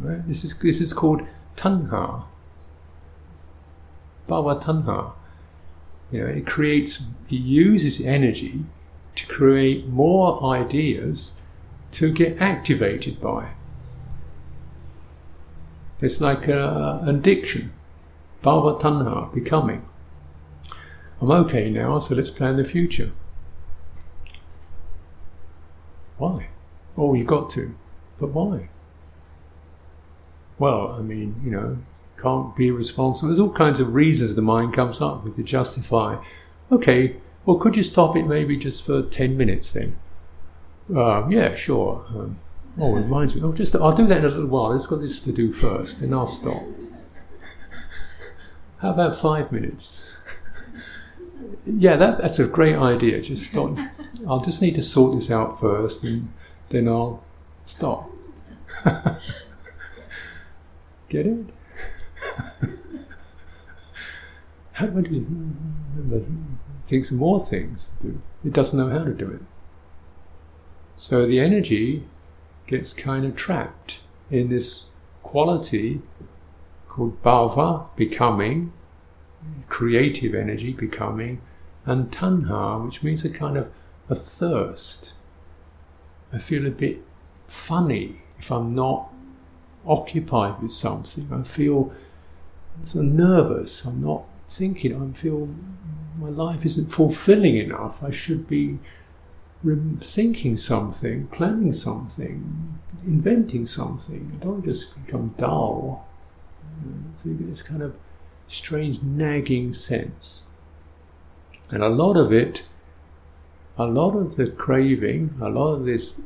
Right? 0.00 0.26
This, 0.26 0.44
is, 0.44 0.58
this 0.58 0.80
is 0.80 0.92
called 0.92 1.22
tanha. 1.56 2.24
Bhava 4.28 4.62
tanha. 4.62 5.12
You 6.10 6.20
know, 6.22 6.26
it 6.26 6.46
creates, 6.46 7.04
it 7.28 7.36
uses 7.36 8.00
energy 8.00 8.60
to 9.16 9.26
create 9.26 9.86
more 9.86 10.42
ideas 10.44 11.34
to 11.92 12.12
get 12.12 12.40
activated 12.40 13.20
by. 13.20 13.50
It's 16.00 16.20
like 16.20 16.48
a, 16.48 17.00
an 17.02 17.16
addiction. 17.16 17.72
Bhava 18.42 18.80
Tanha, 18.80 19.32
becoming. 19.34 19.82
I'm 21.20 21.30
okay 21.30 21.68
now, 21.68 21.98
so 21.98 22.14
let's 22.14 22.30
plan 22.30 22.56
the 22.56 22.64
future. 22.64 23.10
Why? 26.16 26.48
Oh, 26.96 27.12
you 27.14 27.24
got 27.24 27.50
to. 27.50 27.74
But 28.18 28.28
why? 28.28 28.70
Well, 30.60 30.92
I 30.92 31.00
mean, 31.00 31.36
you 31.42 31.50
know, 31.50 31.78
can't 32.20 32.54
be 32.54 32.70
responsible. 32.70 33.28
There's 33.30 33.40
all 33.40 33.50
kinds 33.50 33.80
of 33.80 33.94
reasons 33.94 34.34
the 34.34 34.42
mind 34.42 34.74
comes 34.74 35.00
up 35.00 35.24
with 35.24 35.36
to 35.36 35.42
justify. 35.42 36.22
Okay, 36.70 37.16
well, 37.46 37.56
could 37.56 37.76
you 37.76 37.82
stop 37.82 38.14
it 38.14 38.24
maybe 38.24 38.58
just 38.58 38.84
for 38.84 39.02
10 39.02 39.38
minutes 39.38 39.72
then? 39.72 39.96
Uh, 40.94 41.26
yeah, 41.30 41.54
sure. 41.54 42.04
Um, 42.10 42.36
oh, 42.78 42.94
it 42.98 43.00
reminds 43.00 43.34
me. 43.34 43.40
Oh, 43.42 43.54
just 43.54 43.74
I'll 43.74 43.96
do 43.96 44.06
that 44.08 44.18
in 44.18 44.24
a 44.26 44.28
little 44.28 44.48
while. 44.48 44.72
Let's 44.72 44.86
got 44.86 45.00
this 45.00 45.18
to 45.20 45.32
do 45.32 45.50
first, 45.54 46.02
then 46.02 46.12
I'll 46.12 46.26
stop. 46.26 46.62
How 48.82 48.90
about 48.90 49.16
five 49.16 49.50
minutes? 49.52 50.20
yeah, 51.64 51.96
that, 51.96 52.18
that's 52.18 52.38
a 52.38 52.46
great 52.46 52.76
idea. 52.76 53.22
Just 53.22 53.50
stop. 53.50 53.78
I'll 54.28 54.44
just 54.44 54.60
need 54.60 54.74
to 54.74 54.82
sort 54.82 55.14
this 55.14 55.30
out 55.30 55.58
first, 55.58 56.04
and 56.04 56.28
then 56.68 56.86
I'll 56.86 57.24
stop. 57.64 58.10
Get 61.10 61.26
it? 61.26 61.46
how 64.74 64.86
do 64.86 64.98
I 64.98 65.02
do 65.02 65.26
it? 66.12 66.22
Thinks 66.84 67.10
more 67.10 67.44
things 67.44 67.90
to 68.00 68.12
do. 68.12 68.22
It 68.44 68.52
doesn't 68.52 68.78
know 68.78 68.88
how 68.88 69.04
to 69.04 69.12
do 69.12 69.28
it. 69.28 69.42
So 70.96 71.26
the 71.26 71.40
energy 71.40 72.04
gets 72.68 72.92
kind 72.92 73.24
of 73.24 73.36
trapped 73.36 73.98
in 74.30 74.50
this 74.50 74.86
quality 75.22 76.00
called 76.88 77.20
bhava, 77.22 77.94
becoming, 77.96 78.72
creative 79.68 80.32
energy, 80.32 80.72
becoming, 80.72 81.40
and 81.86 82.12
tanha, 82.12 82.84
which 82.84 83.02
means 83.02 83.24
a 83.24 83.30
kind 83.30 83.56
of 83.56 83.72
a 84.08 84.14
thirst. 84.14 85.12
I 86.32 86.38
feel 86.38 86.68
a 86.68 86.70
bit 86.70 86.98
funny 87.48 88.22
if 88.38 88.52
I'm 88.52 88.76
not 88.76 89.10
occupied 89.86 90.60
with 90.60 90.72
something. 90.72 91.28
I 91.32 91.42
feel 91.42 91.92
so 92.84 93.02
nervous. 93.02 93.84
I'm 93.84 94.02
not 94.02 94.24
thinking. 94.48 94.94
I 94.94 95.16
feel 95.16 95.48
my 96.18 96.28
life 96.28 96.64
isn't 96.66 96.92
fulfilling 96.92 97.56
enough. 97.56 98.02
I 98.02 98.10
should 98.10 98.48
be 98.48 98.78
thinking 100.00 100.56
something, 100.56 101.26
planning 101.28 101.72
something, 101.72 102.42
inventing 103.06 103.66
something. 103.66 104.32
I 104.40 104.44
don't 104.44 104.64
just 104.64 105.04
become 105.04 105.34
dull 105.38 106.06
this 107.24 107.62
kind 107.62 107.82
of 107.82 107.96
strange 108.48 109.02
nagging 109.02 109.74
sense. 109.74 110.48
And 111.70 111.82
a 111.82 111.88
lot 111.88 112.16
of 112.16 112.32
it, 112.32 112.62
a 113.78 113.86
lot 113.86 114.16
of 114.16 114.36
the 114.36 114.50
craving, 114.50 115.34
a 115.40 115.48
lot 115.48 115.72
of 115.72 115.84
this 115.84 116.20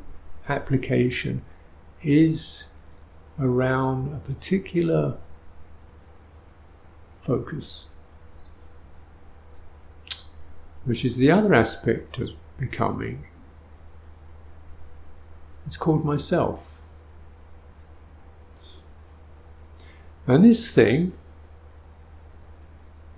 application 0.48 1.42
is 2.02 2.64
around 3.38 4.14
a 4.14 4.18
particular 4.18 5.16
focus, 7.22 7.86
which 10.84 11.04
is 11.04 11.16
the 11.16 11.30
other 11.30 11.54
aspect 11.54 12.18
of 12.18 12.30
becoming. 12.58 13.24
It's 15.66 15.76
called 15.76 16.04
myself. 16.04 16.70
And 20.26 20.44
this 20.44 20.70
thing 20.70 21.12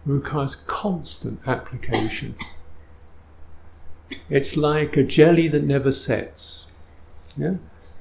requires 0.04 0.54
constant 0.54 1.40
application. 1.46 2.34
It's 4.30 4.56
like 4.56 4.96
a 4.96 5.02
jelly 5.02 5.48
that 5.48 5.64
never 5.64 5.92
sets. 5.92 6.66
Yeah? 7.36 7.56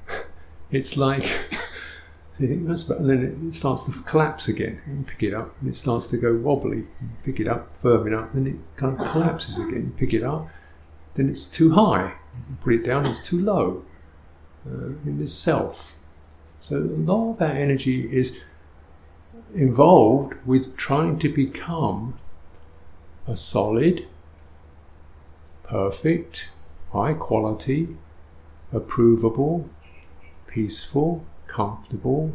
It's 0.72 0.96
like 0.96 1.24
you 2.38 2.48
think 2.48 2.66
that's 2.66 2.88
and 2.90 3.08
then 3.08 3.48
it 3.48 3.52
starts 3.52 3.84
to 3.84 3.92
collapse 4.02 4.48
again. 4.48 4.80
You 4.86 5.04
pick 5.04 5.22
it 5.22 5.34
up, 5.34 5.50
and 5.60 5.70
it 5.70 5.74
starts 5.74 6.08
to 6.08 6.16
go 6.16 6.36
wobbly. 6.36 6.78
You 6.78 7.08
pick 7.24 7.40
it 7.40 7.48
up, 7.48 7.66
firm 7.80 8.06
it 8.06 8.14
up, 8.14 8.32
then 8.32 8.46
it 8.46 8.56
kind 8.76 8.98
of 8.98 9.06
collapses 9.08 9.58
again. 9.58 9.86
You 9.86 9.94
pick 9.96 10.12
it 10.12 10.22
up, 10.22 10.48
then 11.14 11.28
it's 11.28 11.46
too 11.46 11.72
high. 11.72 12.14
You 12.50 12.56
put 12.62 12.74
it 12.74 12.86
down, 12.86 13.06
it's 13.06 13.22
too 13.22 13.40
low. 13.40 13.84
Uh, 14.66 14.96
in 15.04 15.20
this 15.20 15.32
self. 15.32 15.94
So 16.58 16.76
a 16.76 16.80
lot 16.80 17.30
of 17.30 17.38
that 17.38 17.54
energy 17.54 18.00
is 18.00 18.36
involved 19.54 20.34
with 20.44 20.76
trying 20.76 21.20
to 21.20 21.32
become 21.32 22.18
a 23.28 23.36
solid, 23.36 24.08
perfect, 25.62 26.46
high 26.92 27.12
quality, 27.12 27.96
approvable, 28.72 29.68
peaceful, 30.48 31.24
comfortable, 31.46 32.34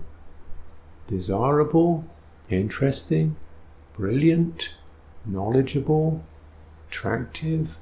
desirable, 1.08 2.06
interesting, 2.50 3.36
brilliant, 3.96 4.70
knowledgeable, 5.26 6.24
attractive, 6.88 7.76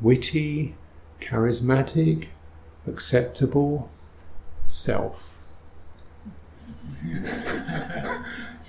witty, 0.00 0.74
charismatic, 1.20 2.28
acceptable 2.86 3.90
self. 4.66 5.22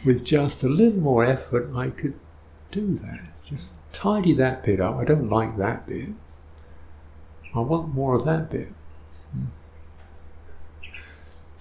With 0.05 0.25
just 0.25 0.63
a 0.63 0.69
little 0.69 0.99
more 0.99 1.23
effort, 1.23 1.69
I 1.75 1.89
could 1.89 2.15
do 2.71 2.97
that. 3.03 3.21
Just 3.47 3.73
tidy 3.93 4.33
that 4.33 4.63
bit 4.63 4.79
up. 4.79 4.95
I 4.95 5.05
don't 5.05 5.29
like 5.29 5.57
that 5.57 5.87
bit. 5.87 6.09
I 7.53 7.59
want 7.59 7.93
more 7.93 8.15
of 8.15 8.25
that 8.25 8.49
bit. 8.49 8.69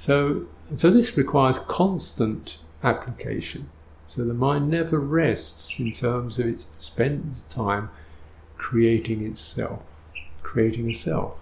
So, 0.00 0.46
so 0.78 0.90
this 0.90 1.14
requires 1.18 1.58
constant 1.58 2.56
application. 2.82 3.68
So 4.08 4.24
the 4.24 4.32
mind 4.32 4.70
never 4.70 4.98
rests 4.98 5.78
in 5.78 5.92
terms 5.92 6.38
of 6.38 6.46
its 6.46 6.66
spent 6.78 7.22
time 7.50 7.90
creating 8.56 9.22
itself, 9.22 9.82
creating 10.42 10.88
a 10.88 10.94
self. 10.94 11.38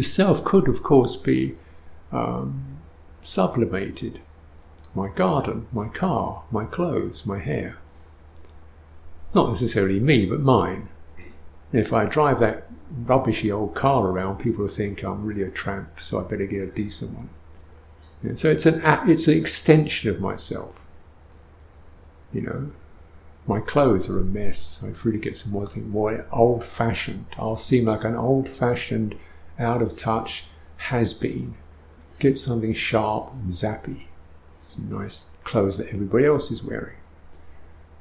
Self 0.00 0.42
could, 0.42 0.66
of 0.66 0.82
course, 0.82 1.14
be 1.14 1.54
um, 2.10 2.78
sublimated. 3.22 4.20
My 4.92 5.08
garden, 5.08 5.68
my 5.72 5.86
car, 5.86 6.42
my 6.50 6.64
clothes, 6.64 7.24
my 7.24 7.38
hair. 7.38 7.78
It's 9.26 9.34
not 9.36 9.48
necessarily 9.48 10.00
me, 10.00 10.26
but 10.26 10.40
mine. 10.40 10.88
If 11.72 11.92
I 11.92 12.04
drive 12.04 12.40
that 12.40 12.66
rubbishy 13.04 13.50
old 13.50 13.74
car 13.74 14.06
around, 14.06 14.38
people 14.38 14.66
think 14.68 15.02
I'm 15.02 15.24
really 15.24 15.42
a 15.42 15.50
tramp, 15.50 16.00
so 16.00 16.20
I 16.20 16.28
better 16.28 16.46
get 16.46 16.62
a 16.62 16.70
decent 16.70 17.12
one. 17.12 17.30
Yeah, 18.22 18.34
so 18.34 18.50
it's 18.50 18.66
an 18.66 18.82
it's 19.08 19.26
an 19.26 19.36
extension 19.36 20.10
of 20.10 20.20
myself. 20.20 20.78
You 22.32 22.42
know, 22.42 22.70
my 23.46 23.60
clothes 23.60 24.08
are 24.08 24.18
a 24.18 24.24
mess. 24.24 24.82
I 24.84 24.92
really 25.04 25.18
get 25.18 25.36
some 25.36 25.52
more 25.52 25.66
thing 25.66 25.90
more 25.90 26.24
old 26.32 26.64
fashioned. 26.64 27.26
I'll 27.38 27.56
seem 27.56 27.86
like 27.86 28.04
an 28.04 28.14
old 28.14 28.48
fashioned, 28.48 29.16
out 29.58 29.82
of 29.82 29.96
touch 29.96 30.44
has 30.76 31.12
been. 31.12 31.54
Get 32.18 32.36
something 32.38 32.74
sharp 32.74 33.32
and 33.32 33.52
zappy. 33.52 34.04
Some 34.74 34.88
nice 34.90 35.26
clothes 35.44 35.78
that 35.78 35.88
everybody 35.88 36.24
else 36.24 36.50
is 36.50 36.62
wearing. 36.62 36.96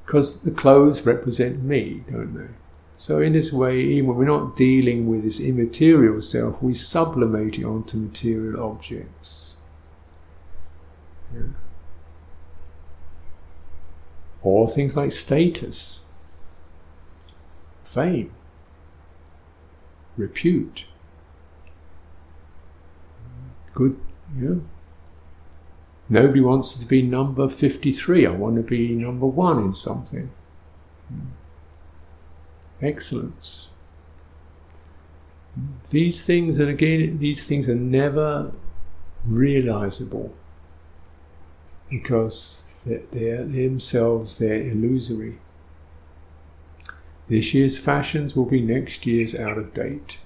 Because 0.06 0.42
the 0.42 0.52
clothes 0.52 1.02
represent 1.02 1.64
me, 1.64 2.04
don't 2.10 2.34
they? 2.36 2.54
So 3.02 3.20
in 3.20 3.34
this 3.34 3.52
way, 3.52 3.82
even 3.82 4.10
when 4.10 4.18
we're 4.18 4.26
not 4.26 4.56
dealing 4.56 5.08
with 5.08 5.24
this 5.24 5.40
immaterial 5.40 6.22
self, 6.22 6.62
we 6.62 6.76
sublimate 6.76 7.58
it 7.58 7.64
onto 7.64 7.98
material 7.98 8.64
objects. 8.64 9.56
Yeah. 11.34 11.54
Or 14.44 14.70
things 14.70 14.96
like 14.96 15.14
status, 15.14 16.02
fame, 17.86 18.32
repute, 20.16 20.84
good, 23.74 24.00
you 24.38 24.48
know. 24.48 24.62
Nobody 26.08 26.42
wants 26.42 26.76
to 26.76 26.86
be 26.86 27.02
number 27.02 27.50
53. 27.50 28.28
I 28.28 28.30
want 28.30 28.58
to 28.58 28.62
be 28.62 28.94
number 28.94 29.26
one 29.26 29.58
in 29.58 29.74
something. 29.74 30.30
Hmm. 31.08 31.41
Excellence. 32.82 33.70
These 35.90 36.26
things, 36.26 36.58
and 36.58 36.70
again, 36.70 37.20
these 37.20 37.46
things 37.46 37.68
are 37.70 37.76
never 37.76 38.54
realizable 39.26 40.34
because 41.90 42.64
they're, 42.86 43.44
themselves 43.44 44.38
they're 44.38 44.62
illusory. 44.62 45.38
This 47.28 47.54
year's 47.54 47.78
fashions 47.78 48.36
will 48.36 48.46
be 48.46 48.62
next 48.62 49.06
year's 49.06 49.36
out 49.36 49.58
of 49.58 49.74
date. 49.74 50.18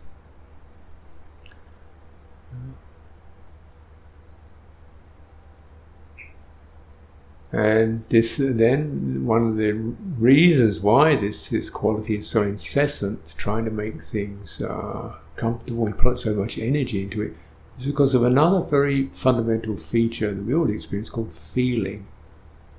And 7.55 8.03
this 8.09 8.35
then 8.37 9.25
one 9.25 9.47
of 9.47 9.55
the 9.55 9.71
reasons 9.71 10.81
why 10.81 11.15
this 11.15 11.47
this 11.47 11.69
quality 11.69 12.17
is 12.17 12.27
so 12.27 12.41
incessant, 12.41 13.33
trying 13.37 13.63
to 13.63 13.71
make 13.71 14.03
things 14.03 14.61
uh, 14.61 15.15
comfortable 15.37 15.85
and 15.85 15.97
put 15.97 16.19
so 16.19 16.33
much 16.33 16.57
energy 16.57 17.03
into 17.03 17.21
it, 17.21 17.33
is 17.79 17.85
because 17.85 18.13
of 18.13 18.25
another 18.25 18.59
very 18.59 19.05
fundamental 19.15 19.77
feature 19.77 20.33
that 20.33 20.43
we 20.43 20.53
all 20.53 20.69
experience 20.69 21.09
called 21.09 21.31
feeling, 21.53 22.07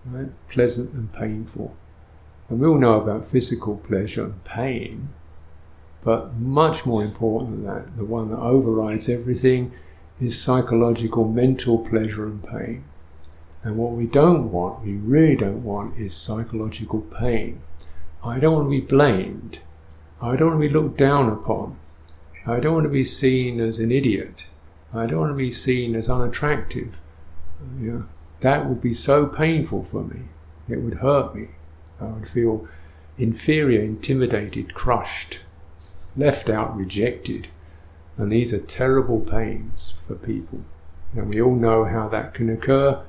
right? 0.05 0.29
Pleasant 0.51 0.93
and 0.93 1.11
painful. 1.11 1.75
And 2.51 2.61
we 2.61 2.67
all 2.67 2.77
know 2.77 3.01
about 3.01 3.31
physical 3.31 3.79
pleasure 3.79 4.25
and 4.25 4.45
pain, 4.45 5.09
but 6.05 6.35
much 6.35 6.85
more 6.85 7.03
important 7.03 7.53
than 7.53 7.65
that, 7.65 7.97
the 7.97 8.05
one 8.05 8.29
that 8.29 8.41
overrides 8.41 9.09
everything 9.09 9.73
is 10.21 10.39
psychological 10.39 11.27
mental 11.27 11.79
pleasure 11.79 12.27
and 12.27 12.47
pain. 12.47 12.85
And 13.67 13.77
what 13.77 13.95
we 13.95 14.07
don't 14.07 14.53
want, 14.53 14.85
we 14.85 14.95
really 14.95 15.35
don't 15.35 15.65
want, 15.65 15.99
is 15.99 16.15
psychological 16.15 17.01
pain. 17.01 17.63
I 18.25 18.39
don't 18.39 18.55
want 18.55 18.67
to 18.67 18.71
be 18.71 18.81
blamed. 18.81 19.59
I 20.23 20.37
don't 20.37 20.51
want 20.51 20.63
to 20.63 20.69
be 20.69 20.73
looked 20.73 20.97
down 20.97 21.29
upon. 21.29 21.77
I 22.47 22.61
don't 22.61 22.75
want 22.75 22.85
to 22.85 22.91
be 22.91 23.03
seen 23.03 23.59
as 23.59 23.81
an 23.81 23.91
idiot. 23.91 24.45
I 24.95 25.07
don't 25.07 25.19
want 25.19 25.33
to 25.33 25.37
be 25.37 25.51
seen 25.51 25.97
as 25.97 26.09
unattractive. 26.09 26.97
You 27.81 27.93
know, 27.93 28.05
that 28.39 28.67
would 28.67 28.81
be 28.81 28.95
so 28.95 29.27
painful 29.27 29.83
for 29.91 30.05
me. 30.05 30.27
It 30.69 30.77
would 30.77 30.99
hurt 30.99 31.35
me. 31.35 31.49
I 32.01 32.05
would 32.05 32.29
feel 32.29 32.69
inferior, 33.19 33.81
intimidated, 33.81 34.75
crushed, 34.75 35.41
left 36.17 36.49
out, 36.49 36.77
rejected. 36.77 37.49
And 38.17 38.31
these 38.31 38.53
are 38.53 38.61
terrible 38.61 39.23
pains 39.23 39.95
for 40.07 40.15
people. 40.15 40.61
And 41.17 41.29
we 41.31 41.43
all 41.43 41.57
know 41.57 41.83
how 41.83 42.09
that 42.11 42.33
can 42.33 42.49
occur 42.49 43.03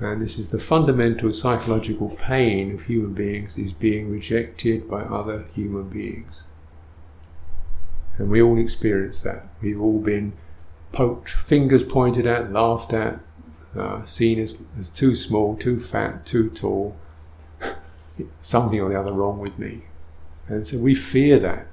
and 0.00 0.22
this 0.22 0.38
is 0.38 0.50
the 0.50 0.60
fundamental 0.60 1.32
psychological 1.32 2.10
pain 2.10 2.72
of 2.72 2.82
human 2.82 3.14
beings 3.14 3.58
is 3.58 3.72
being 3.72 4.10
rejected 4.10 4.88
by 4.88 5.02
other 5.02 5.46
human 5.54 5.88
beings. 5.88 6.44
And 8.16 8.30
we 8.30 8.40
all 8.40 8.58
experience 8.58 9.20
that. 9.22 9.46
We've 9.60 9.80
all 9.80 10.00
been 10.00 10.34
poked, 10.92 11.30
fingers 11.30 11.82
pointed 11.82 12.26
at, 12.26 12.52
laughed 12.52 12.92
at, 12.92 13.20
uh, 13.76 14.04
seen 14.04 14.38
as, 14.38 14.62
as 14.78 14.88
too 14.88 15.16
small, 15.16 15.56
too 15.56 15.80
fat, 15.80 16.24
too 16.24 16.50
tall, 16.50 16.96
something 18.42 18.80
or 18.80 18.88
the 18.88 18.98
other 18.98 19.12
wrong 19.12 19.38
with 19.38 19.58
me. 19.58 19.82
And 20.46 20.66
so 20.66 20.78
we 20.78 20.94
fear 20.94 21.40
that, 21.40 21.66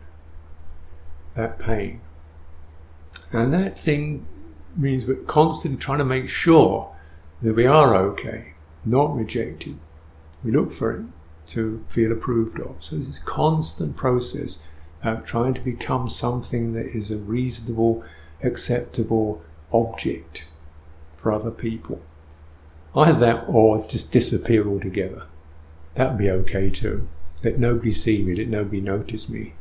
that 1.35 1.59
pain. 1.59 2.01
And 3.31 3.53
that 3.53 3.77
thing 3.77 4.25
means 4.75 5.05
we're 5.05 5.15
constantly 5.15 5.79
trying 5.79 5.99
to 5.99 6.05
make 6.05 6.29
sure 6.29 6.94
that 7.45 7.55
we 7.55 7.67
are 7.67 7.95
okay, 7.95 8.53
not 8.83 9.15
rejected. 9.15 9.77
We 10.43 10.51
look 10.51 10.73
for 10.73 10.91
it 10.91 11.05
to 11.49 11.85
feel 11.89 12.11
approved 12.11 12.59
of. 12.59 12.83
So 12.83 12.97
this 12.97 13.19
constant 13.19 13.95
process 13.95 14.63
of 15.03 15.27
trying 15.27 15.53
to 15.53 15.61
become 15.61 16.09
something 16.09 16.73
that 16.73 16.87
is 16.87 17.11
a 17.11 17.17
reasonable, 17.17 18.03
acceptable 18.43 19.43
object 19.71 20.45
for 21.17 21.31
other 21.31 21.51
people. 21.51 22.01
Either 22.95 23.19
that 23.19 23.45
or 23.47 23.85
just 23.87 24.11
disappear 24.11 24.67
altogether. 24.67 25.23
That 25.93 26.09
would 26.09 26.17
be 26.17 26.31
okay 26.31 26.71
too. 26.71 27.07
Let 27.43 27.59
nobody 27.59 27.91
see 27.91 28.23
me, 28.23 28.35
let 28.35 28.47
nobody 28.47 28.81
notice 28.81 29.29
me. 29.29 29.53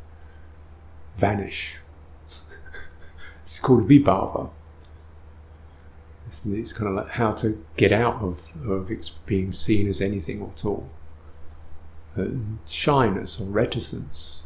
Vanish. 1.18 1.77
it's 2.25 3.59
called 3.61 3.87
vibhava. 3.87 4.51
It's, 6.46 6.72
kind 6.72 6.88
of 6.88 6.94
like 6.94 7.12
how 7.12 7.33
to 7.33 7.64
get 7.76 7.92
out 7.92 8.22
of, 8.22 8.40
of 8.68 8.90
being 9.26 9.52
seen 9.52 9.88
as 9.88 10.00
anything 10.00 10.42
at 10.42 10.64
all. 10.64 10.90
Uh, 12.16 12.26
shyness 12.66 13.40
or 13.40 13.46
reticence. 13.46 14.44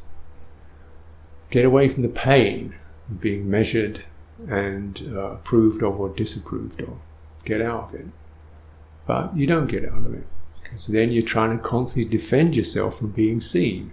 Get 1.50 1.64
away 1.64 1.88
from 1.88 2.02
the 2.02 2.08
pain 2.08 2.76
of 3.08 3.20
being 3.20 3.50
measured 3.50 4.04
and 4.48 5.00
uh, 5.12 5.32
approved 5.32 5.82
of 5.82 5.98
or 6.00 6.08
disapproved 6.08 6.80
of. 6.80 6.98
Get 7.44 7.60
out 7.60 7.88
of 7.88 7.94
it. 7.94 8.06
But 9.06 9.36
you 9.36 9.46
don't 9.46 9.66
get 9.66 9.84
out 9.84 10.06
of 10.06 10.14
it 10.14 10.26
because 10.62 10.86
then 10.86 11.10
you're 11.10 11.22
trying 11.22 11.56
to 11.56 11.62
constantly 11.62 12.10
defend 12.10 12.56
yourself 12.56 12.98
from 12.98 13.10
being 13.10 13.40
seen. 13.40 13.92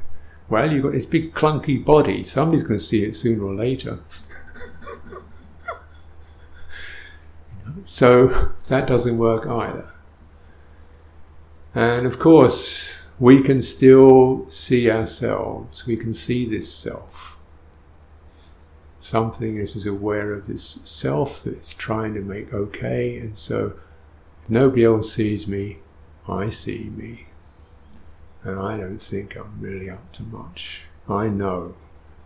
Well, 0.49 0.71
you've 0.71 0.83
got 0.83 0.91
this 0.91 1.05
big 1.05 1.33
clunky 1.33 1.83
body, 1.83 2.23
somebody's 2.23 2.67
going 2.67 2.79
to 2.79 2.85
see 2.85 3.03
it 3.03 3.15
sooner 3.15 3.43
or 3.43 3.55
later. 3.55 3.99
So 7.83 8.27
that 8.67 8.88
doesn't 8.88 9.17
work 9.17 9.45
either. 9.47 9.89
And 11.73 12.05
of 12.05 12.19
course, 12.19 13.07
we 13.19 13.41
can 13.41 13.61
still 13.61 14.49
see 14.49 14.89
ourselves, 14.89 15.85
we 15.85 15.97
can 15.97 16.13
see 16.13 16.47
this 16.47 16.73
self. 16.73 17.38
Something 19.01 19.57
that 19.57 19.75
is 19.75 19.85
aware 19.85 20.33
of 20.33 20.47
this 20.47 20.63
self 20.83 21.43
that's 21.43 21.73
trying 21.73 22.13
to 22.15 22.21
make 22.21 22.53
okay, 22.53 23.17
and 23.17 23.38
so 23.38 23.73
nobody 24.49 24.83
else 24.83 25.13
sees 25.13 25.47
me, 25.47 25.77
I 26.27 26.49
see 26.49 26.89
me. 26.95 27.27
And 28.43 28.59
I 28.59 28.77
don't 28.77 28.99
think 28.99 29.35
I'm 29.35 29.59
really 29.59 29.89
up 29.89 30.11
to 30.13 30.23
much. 30.23 30.83
I 31.07 31.27
know 31.27 31.75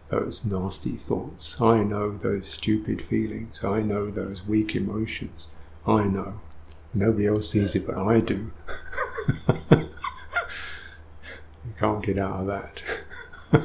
those 0.09 0.43
nasty 0.43 0.95
thoughts. 0.95 1.61
I 1.61 1.83
know 1.83 2.11
those 2.11 2.49
stupid 2.49 3.01
feelings. 3.01 3.63
I 3.63 3.81
know 3.81 4.09
those 4.09 4.45
weak 4.45 4.75
emotions. 4.75 5.47
I 5.85 6.03
know. 6.03 6.41
Nobody 6.93 7.27
else 7.27 7.49
sees 7.49 7.75
it, 7.75 7.85
but 7.85 7.97
I 7.97 8.19
do. 8.19 8.51
you 9.71 9.89
can't 11.79 12.03
get 12.03 12.17
out 12.17 12.41
of 12.41 12.47
that. 12.47 12.81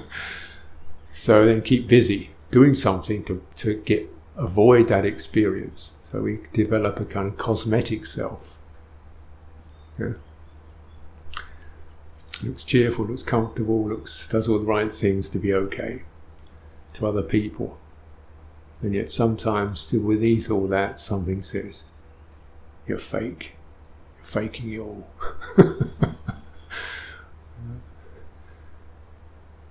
so 1.14 1.46
then 1.46 1.62
keep 1.62 1.88
busy 1.88 2.30
doing 2.50 2.74
something 2.74 3.24
to, 3.24 3.42
to 3.56 3.82
get 3.82 4.10
avoid 4.36 4.88
that 4.88 5.06
experience. 5.06 5.94
So 6.10 6.20
we 6.20 6.40
develop 6.52 7.00
a 7.00 7.04
kind 7.06 7.28
of 7.28 7.38
cosmetic 7.38 8.04
self. 8.04 8.58
Yeah. 9.98 10.14
Looks 12.44 12.64
cheerful, 12.64 13.06
looks 13.06 13.22
comfortable, 13.22 13.88
looks 13.88 14.28
does 14.28 14.48
all 14.48 14.58
the 14.58 14.66
right 14.66 14.92
things 14.92 15.30
to 15.30 15.38
be 15.38 15.54
okay 15.54 16.02
to 16.94 17.06
other 17.06 17.22
people. 17.22 17.78
And 18.82 18.94
yet 18.94 19.10
sometimes 19.10 19.80
still 19.80 20.08
beneath 20.08 20.50
all 20.50 20.66
that 20.68 21.00
something 21.00 21.42
says, 21.42 21.84
You're 22.86 22.98
fake. 22.98 23.52
You're 24.18 24.26
faking 24.26 24.72
it 24.72 24.78
all. 24.78 25.06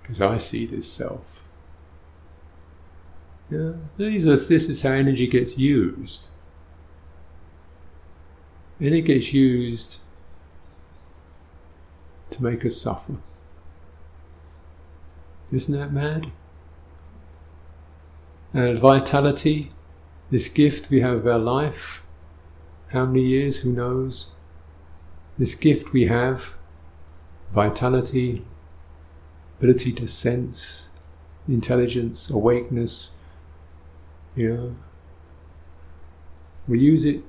Because 0.04 0.20
I 0.20 0.36
see 0.36 0.66
this 0.66 0.90
self. 0.92 1.40
Yeah, 3.50 3.72
these 3.96 4.26
are, 4.26 4.36
this 4.36 4.68
is 4.68 4.82
how 4.82 4.90
energy 4.90 5.26
gets 5.26 5.56
used. 5.56 6.28
And 8.78 8.94
it 8.94 9.02
gets 9.02 9.32
used 9.32 9.98
to 12.32 12.42
make 12.42 12.66
us 12.66 12.76
suffer. 12.76 13.14
Isn't 15.50 15.78
that 15.78 15.92
mad? 15.92 16.26
And 18.56 18.78
vitality, 18.78 19.72
this 20.30 20.46
gift 20.46 20.88
we 20.88 21.00
have 21.00 21.14
of 21.14 21.26
our 21.26 21.40
life, 21.40 22.06
how 22.92 23.04
many 23.04 23.22
years, 23.22 23.58
who 23.58 23.72
knows? 23.72 24.32
This 25.36 25.56
gift 25.56 25.92
we 25.92 26.06
have, 26.06 26.54
vitality, 27.52 28.42
ability 29.58 29.90
to 29.94 30.06
sense, 30.06 30.90
intelligence, 31.48 32.30
awakeness, 32.30 33.16
you 34.36 34.54
know, 34.54 34.76
we 36.68 36.78
use 36.78 37.04
it, 37.04 37.22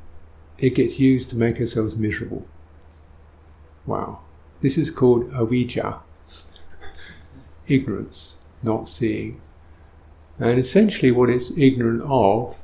it 0.59 0.75
gets 0.75 0.99
used 0.99 1.31
to 1.31 1.35
make 1.35 1.59
ourselves 1.59 1.95
miserable. 1.95 2.47
Wow. 3.87 4.19
This 4.61 4.77
is 4.77 4.91
called 4.91 5.31
avijja, 5.31 6.01
ignorance, 7.67 8.37
not 8.61 8.89
seeing. 8.89 9.41
And 10.39 10.59
essentially, 10.59 11.11
what 11.11 11.29
it's 11.29 11.57
ignorant 11.57 12.01
of 12.03 12.57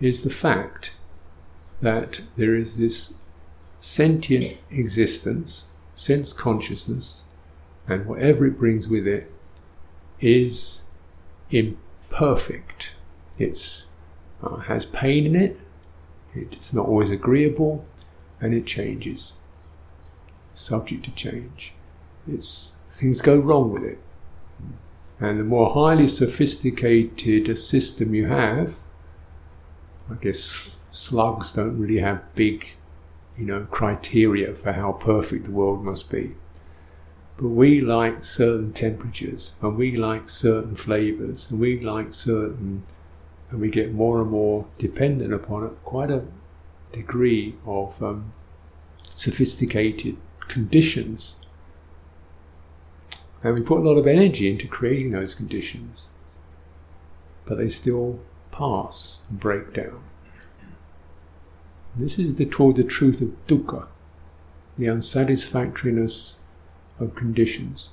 is 0.00 0.22
the 0.22 0.30
fact 0.30 0.92
that 1.80 2.20
there 2.36 2.54
is 2.54 2.76
this 2.76 3.14
sentient 3.80 4.60
existence, 4.70 5.70
sense 5.94 6.32
consciousness, 6.32 7.24
and 7.88 8.06
whatever 8.06 8.46
it 8.46 8.58
brings 8.58 8.88
with 8.88 9.06
it 9.06 9.30
is 10.20 10.82
imperfect. 11.50 12.90
It 13.38 13.84
uh, 14.42 14.56
has 14.56 14.84
pain 14.84 15.26
in 15.26 15.36
it, 15.36 15.56
it's 16.34 16.72
not 16.72 16.86
always 16.86 17.10
agreeable, 17.10 17.86
and 18.40 18.52
it 18.54 18.66
changes. 18.66 19.34
Subject 20.54 21.04
to 21.04 21.14
change. 21.14 21.72
It's 22.26 22.78
things 22.90 23.20
go 23.20 23.36
wrong 23.38 23.72
with 23.72 23.84
it. 23.84 23.98
And 25.18 25.40
the 25.40 25.44
more 25.44 25.72
highly 25.72 26.08
sophisticated 26.08 27.48
a 27.48 27.56
system 27.56 28.14
you 28.14 28.26
have, 28.26 28.76
I 30.10 30.14
guess 30.16 30.70
slugs 30.90 31.52
don't 31.52 31.78
really 31.78 31.98
have 31.98 32.34
big, 32.34 32.68
you 33.38 33.46
know, 33.46 33.66
criteria 33.70 34.52
for 34.52 34.72
how 34.72 34.92
perfect 34.92 35.44
the 35.44 35.52
world 35.52 35.84
must 35.84 36.10
be. 36.10 36.32
But 37.38 37.48
we 37.48 37.80
like 37.80 38.24
certain 38.24 38.72
temperatures, 38.72 39.54
and 39.62 39.76
we 39.76 39.96
like 39.96 40.28
certain 40.28 40.74
flavors, 40.74 41.50
and 41.50 41.60
we 41.60 41.80
like 41.80 42.12
certain, 42.14 42.82
and 43.50 43.60
we 43.60 43.70
get 43.70 43.92
more 43.92 44.20
and 44.20 44.30
more 44.30 44.66
dependent 44.78 45.32
upon 45.32 45.64
it, 45.64 45.72
quite 45.84 46.10
a 46.10 46.24
degree 46.92 47.54
of 47.66 48.02
um, 48.02 48.32
sophisticated 49.02 50.16
conditions 50.48 51.45
and 53.46 53.54
we 53.54 53.62
put 53.62 53.78
a 53.78 53.88
lot 53.88 53.96
of 53.96 54.08
energy 54.08 54.50
into 54.50 54.66
creating 54.66 55.12
those 55.12 55.32
conditions, 55.32 56.10
but 57.46 57.56
they 57.56 57.68
still 57.68 58.18
pass 58.50 59.22
and 59.30 59.38
break 59.38 59.72
down. 59.72 60.00
This 61.96 62.18
is 62.18 62.34
the, 62.34 62.44
toward 62.44 62.74
the 62.74 62.82
truth 62.82 63.20
of 63.20 63.28
dukkha, 63.46 63.86
the 64.76 64.86
unsatisfactoriness 64.86 66.40
of 66.98 67.14
conditions. 67.14 67.90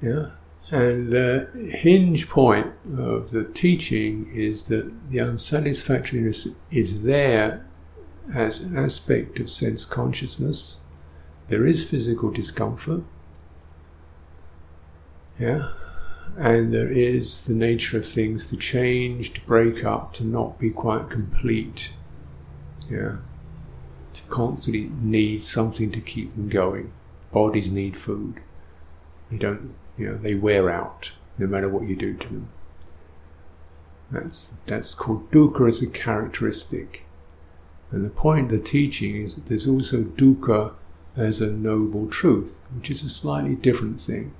Yeah, 0.00 0.30
and 0.70 1.10
the 1.10 1.50
hinge 1.76 2.28
point 2.28 2.68
of 2.96 3.32
the 3.32 3.50
teaching 3.52 4.30
is 4.32 4.68
that 4.68 5.10
the 5.10 5.18
unsatisfactoriness 5.18 6.46
is 6.70 7.02
there 7.02 7.66
as 8.32 8.60
an 8.60 8.78
aspect 8.78 9.40
of 9.40 9.50
sense 9.50 9.84
consciousness, 9.84 10.78
there 11.48 11.66
is 11.66 11.84
physical 11.84 12.30
discomfort. 12.30 13.02
Yeah. 15.38 15.72
And 16.36 16.72
there 16.72 16.90
is 16.90 17.46
the 17.46 17.54
nature 17.54 17.98
of 17.98 18.06
things 18.06 18.48
to 18.50 18.56
change, 18.56 19.32
to 19.32 19.40
break 19.40 19.84
up, 19.84 20.12
to 20.14 20.24
not 20.24 20.58
be 20.58 20.70
quite 20.70 21.10
complete. 21.10 21.92
Yeah. 22.90 23.18
To 24.14 24.22
constantly 24.28 24.90
need 25.00 25.42
something 25.42 25.90
to 25.92 26.00
keep 26.00 26.34
them 26.34 26.48
going. 26.48 26.92
Bodies 27.32 27.72
need 27.72 27.96
food. 27.96 28.36
They 29.30 29.38
don't, 29.38 29.74
you 29.96 30.10
know, 30.10 30.16
they 30.16 30.34
wear 30.34 30.70
out 30.70 31.12
no 31.38 31.46
matter 31.46 31.68
what 31.68 31.88
you 31.88 31.96
do 31.96 32.14
to 32.14 32.28
them. 32.28 32.48
That's, 34.10 34.48
that's 34.66 34.94
called 34.94 35.30
dukkha 35.30 35.68
as 35.68 35.82
a 35.82 35.90
characteristic. 35.90 37.04
And 37.90 38.04
the 38.04 38.10
point 38.10 38.52
of 38.52 38.58
the 38.62 38.66
teaching 38.66 39.16
is 39.16 39.34
that 39.34 39.46
there's 39.46 39.68
also 39.68 40.02
dukkha 40.02 40.74
as 41.18 41.40
a 41.40 41.50
noble 41.50 42.08
truth, 42.08 42.56
which 42.74 42.90
is 42.90 43.02
a 43.02 43.08
slightly 43.08 43.56
different 43.56 44.00
thing. 44.00 44.30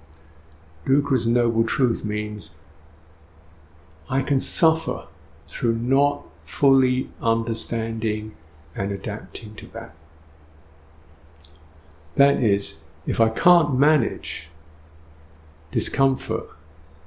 Dukkha 0.87 1.17
as 1.17 1.27
a 1.27 1.31
noble 1.31 1.65
truth 1.65 2.05
means 2.05 2.57
I 4.09 4.23
can 4.23 4.41
suffer 4.41 5.07
through 5.49 5.75
not 5.75 6.25
fully 6.47 7.09
understanding 7.21 8.35
and 8.77 8.93
adapting 8.93 9.57
to 9.57 9.67
that. 9.67 9.93
That 12.17 12.37
is, 12.37 12.79
if 13.07 13.21
I 13.21 13.29
can't 13.29 13.79
manage 13.79 14.49
discomfort, 15.73 16.49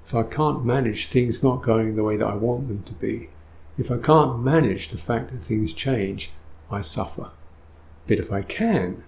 if 0.05 0.13
I 0.13 0.23
can't 0.23 0.65
manage 0.65 1.07
things 1.07 1.41
not 1.41 1.63
going 1.63 1.95
the 1.95 2.03
way 2.03 2.17
that 2.17 2.27
I 2.27 2.35
want 2.35 2.67
them 2.67 2.83
to 2.83 2.93
be, 2.93 3.29
if 3.77 3.89
I 3.89 3.97
can't 3.97 4.43
manage 4.43 4.89
the 4.89 4.97
fact 4.97 5.29
that 5.31 5.43
things 5.43 5.73
change, 5.73 6.31
I 6.69 6.81
suffer. 6.81 7.31
But 8.07 8.19
if 8.19 8.31
I 8.31 8.41
can, 8.41 9.03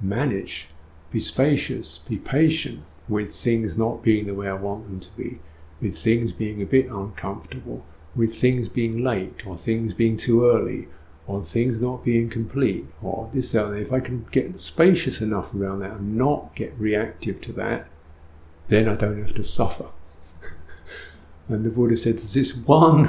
manage, 0.00 0.68
be 1.10 1.20
spacious, 1.20 1.98
be 1.98 2.16
patient 2.16 2.80
with 3.08 3.34
things 3.34 3.78
not 3.78 4.02
being 4.02 4.26
the 4.26 4.34
way 4.34 4.48
I 4.48 4.54
want 4.54 4.86
them 4.86 5.00
to 5.00 5.16
be, 5.16 5.38
with 5.80 5.96
things 5.96 6.32
being 6.32 6.60
a 6.60 6.66
bit 6.66 6.86
uncomfortable, 6.86 7.84
with 8.14 8.36
things 8.36 8.68
being 8.68 9.02
late, 9.02 9.46
or 9.46 9.56
things 9.56 9.94
being 9.94 10.16
too 10.16 10.44
early, 10.44 10.88
or 11.26 11.42
things 11.42 11.80
not 11.80 12.04
being 12.04 12.28
complete, 12.28 12.84
or 13.02 13.30
this, 13.32 13.52
that, 13.52 13.72
if 13.74 13.92
I 13.92 14.00
can 14.00 14.26
get 14.30 14.60
spacious 14.60 15.20
enough 15.20 15.54
around 15.54 15.80
that 15.80 15.96
and 15.96 16.16
not 16.16 16.54
get 16.54 16.72
reactive 16.78 17.40
to 17.42 17.52
that, 17.52 17.86
then 18.68 18.88
I 18.88 18.94
don't 18.94 19.22
have 19.22 19.34
to 19.34 19.44
suffer. 19.44 19.86
and 21.48 21.64
the 21.64 21.70
Buddha 21.70 21.96
said, 21.96 22.14
there's 22.14 22.34
this 22.34 22.56
one, 22.56 23.08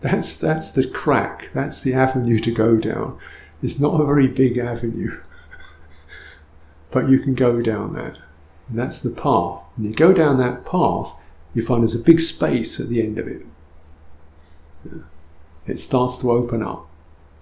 that's, 0.00 0.38
that's 0.38 0.72
the 0.72 0.86
crack, 0.86 1.50
that's 1.52 1.82
the 1.82 1.94
avenue 1.94 2.38
to 2.40 2.50
go 2.50 2.76
down. 2.76 3.18
It's 3.62 3.80
not 3.80 4.00
a 4.00 4.04
very 4.04 4.28
big 4.28 4.58
avenue. 4.58 5.18
But 6.96 7.10
you 7.10 7.18
can 7.18 7.34
go 7.34 7.60
down 7.60 7.92
that. 7.92 8.16
And 8.70 8.78
that's 8.78 9.00
the 9.00 9.10
path. 9.10 9.66
And 9.76 9.84
you 9.84 9.94
go 9.94 10.14
down 10.14 10.38
that 10.38 10.64
path, 10.64 11.14
you 11.52 11.62
find 11.62 11.82
there's 11.82 11.94
a 11.94 11.98
big 11.98 12.20
space 12.20 12.80
at 12.80 12.88
the 12.88 13.02
end 13.02 13.18
of 13.18 13.28
it. 13.28 13.42
It 15.66 15.78
starts 15.78 16.16
to 16.16 16.32
open 16.32 16.62
up 16.62 16.88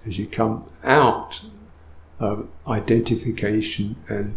as 0.04 0.18
you 0.18 0.26
come 0.26 0.64
out 0.82 1.42
of 2.18 2.48
identification 2.66 3.94
and 4.08 4.34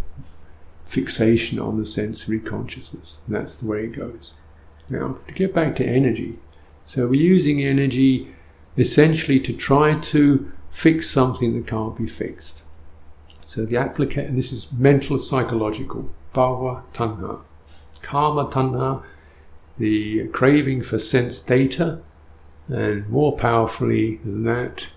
fixation 0.86 1.58
on 1.58 1.80
the 1.80 1.86
sensory 1.88 2.40
consciousness. 2.40 3.22
And 3.26 3.36
that's 3.36 3.56
the 3.56 3.68
way 3.68 3.86
it 3.86 3.94
goes. 3.94 4.34
Now, 4.88 5.18
to 5.28 5.34
get 5.34 5.52
back 5.52 5.76
to 5.78 5.84
energy, 5.84 6.38
so 6.86 7.08
we're 7.08 7.20
using 7.20 7.64
energy 7.64 8.36
essentially 8.78 9.40
to 9.40 9.54
try 9.54 9.98
to 9.98 10.52
fix 10.70 11.10
something 11.10 11.56
that 11.56 11.66
can't 11.66 11.98
be 11.98 12.06
fixed. 12.06 12.62
So 13.48 13.64
the 13.64 13.78
application, 13.78 14.36
this 14.36 14.52
is 14.52 14.74
mental 14.74 15.18
psychological, 15.18 16.10
bhava 16.36 16.84
tanha. 16.94 17.40
Kama 18.02 18.48
tanha, 18.48 19.04
the 19.78 20.28
craving 20.28 20.82
for 20.84 21.00
sense 21.00 21.40
data, 21.40 22.02
and 22.68 23.08
more 23.10 23.38
powerfully 23.38 24.18
than 24.18 24.44
that, 24.44 24.88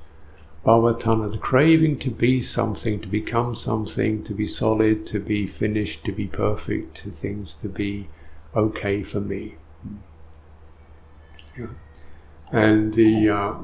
bhava 0.66 1.00
tanha, 1.00 1.30
the 1.30 1.38
craving 1.38 2.00
to 2.00 2.10
be 2.10 2.40
something, 2.40 2.98
to 2.98 3.06
become 3.06 3.54
something, 3.54 4.24
to 4.24 4.34
be 4.34 4.48
solid, 4.48 5.06
to 5.06 5.20
be 5.20 5.46
finished, 5.46 6.04
to 6.06 6.10
be 6.10 6.26
perfect, 6.26 6.96
to 6.96 7.10
things 7.10 7.54
to 7.62 7.68
be 7.68 8.08
okay 8.56 9.04
for 9.04 9.20
me. 9.20 9.54
Yeah. 11.56 11.68
And 12.50 12.94
the 12.94 13.30
uh, 13.30 13.54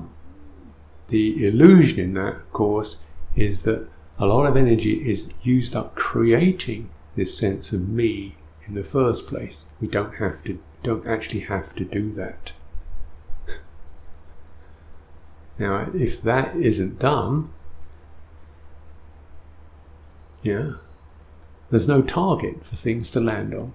the 1.09 1.45
illusion 1.45 1.99
in 1.99 2.15
that, 2.15 2.37
of 2.37 2.53
course, 2.53 2.99
is 3.35 3.63
that 3.63 3.89
a 4.19 4.27
lot 4.27 4.47
of 4.47 4.57
energy 4.57 5.11
is 5.11 5.29
used 5.43 5.77
up 5.77 5.95
creating 5.95 6.89
this 7.17 7.37
sense 7.37 7.73
of 7.73 7.89
me 7.89 8.35
in 8.67 8.75
the 8.75 8.85
first 8.85 9.27
place. 9.27 9.67
We 9.81 9.89
don't 9.89 10.17
have 10.17 10.43
to, 10.45 10.59
don't 10.83 11.07
actually 11.07 11.41
have 11.41 11.75
to 11.77 11.85
do 11.85 12.13
that. 12.15 12.53
now, 15.59 15.91
if 15.95 16.23
that 16.23 16.57
isn't 16.57 16.99
done, 16.99 17.51
yeah, 20.43 20.75
there's 21.71 21.89
no 21.89 22.03
target 22.03 22.65
for 22.65 22.77
things 22.77 23.11
to 23.13 23.21
land 23.21 23.55
on. 23.55 23.73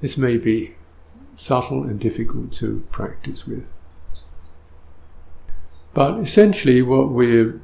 This 0.00 0.16
may 0.16 0.38
be 0.38 0.76
subtle 1.36 1.82
and 1.82 2.00
difficult 2.00 2.52
to 2.52 2.84
practice 2.90 3.46
with. 3.46 3.68
But 5.92 6.20
essentially, 6.20 6.80
what 6.82 7.10
we're 7.10 7.60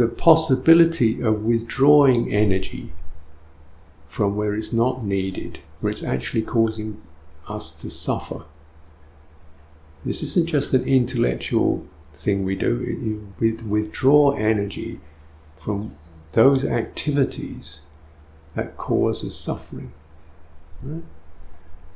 the 0.00 0.08
possibility 0.08 1.20
of 1.20 1.44
withdrawing 1.44 2.32
energy 2.32 2.90
from 4.08 4.34
where 4.34 4.54
it's 4.54 4.72
not 4.72 5.04
needed, 5.04 5.60
where 5.80 5.90
it's 5.90 6.02
actually 6.02 6.40
causing 6.40 7.02
us 7.46 7.70
to 7.70 7.90
suffer. 7.90 8.44
This 10.02 10.22
isn't 10.22 10.46
just 10.46 10.72
an 10.72 10.84
intellectual 10.84 11.86
thing 12.14 12.44
we 12.44 12.56
do, 12.56 13.30
we 13.38 13.52
withdraw 13.52 14.30
energy 14.36 15.00
from 15.58 15.94
those 16.32 16.64
activities 16.64 17.82
that 18.54 18.78
cause 18.78 19.22
us 19.22 19.34
suffering. 19.36 19.92
Right? 20.82 21.02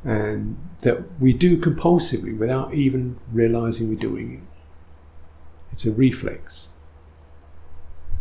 And 0.04 0.58
that 0.82 1.18
we 1.18 1.32
do 1.32 1.56
compulsively 1.56 2.36
without 2.36 2.74
even 2.74 3.18
realizing 3.32 3.88
we're 3.88 3.94
doing 3.94 4.34
it. 4.34 4.42
It's 5.72 5.86
a 5.86 5.92
reflex. 5.92 6.73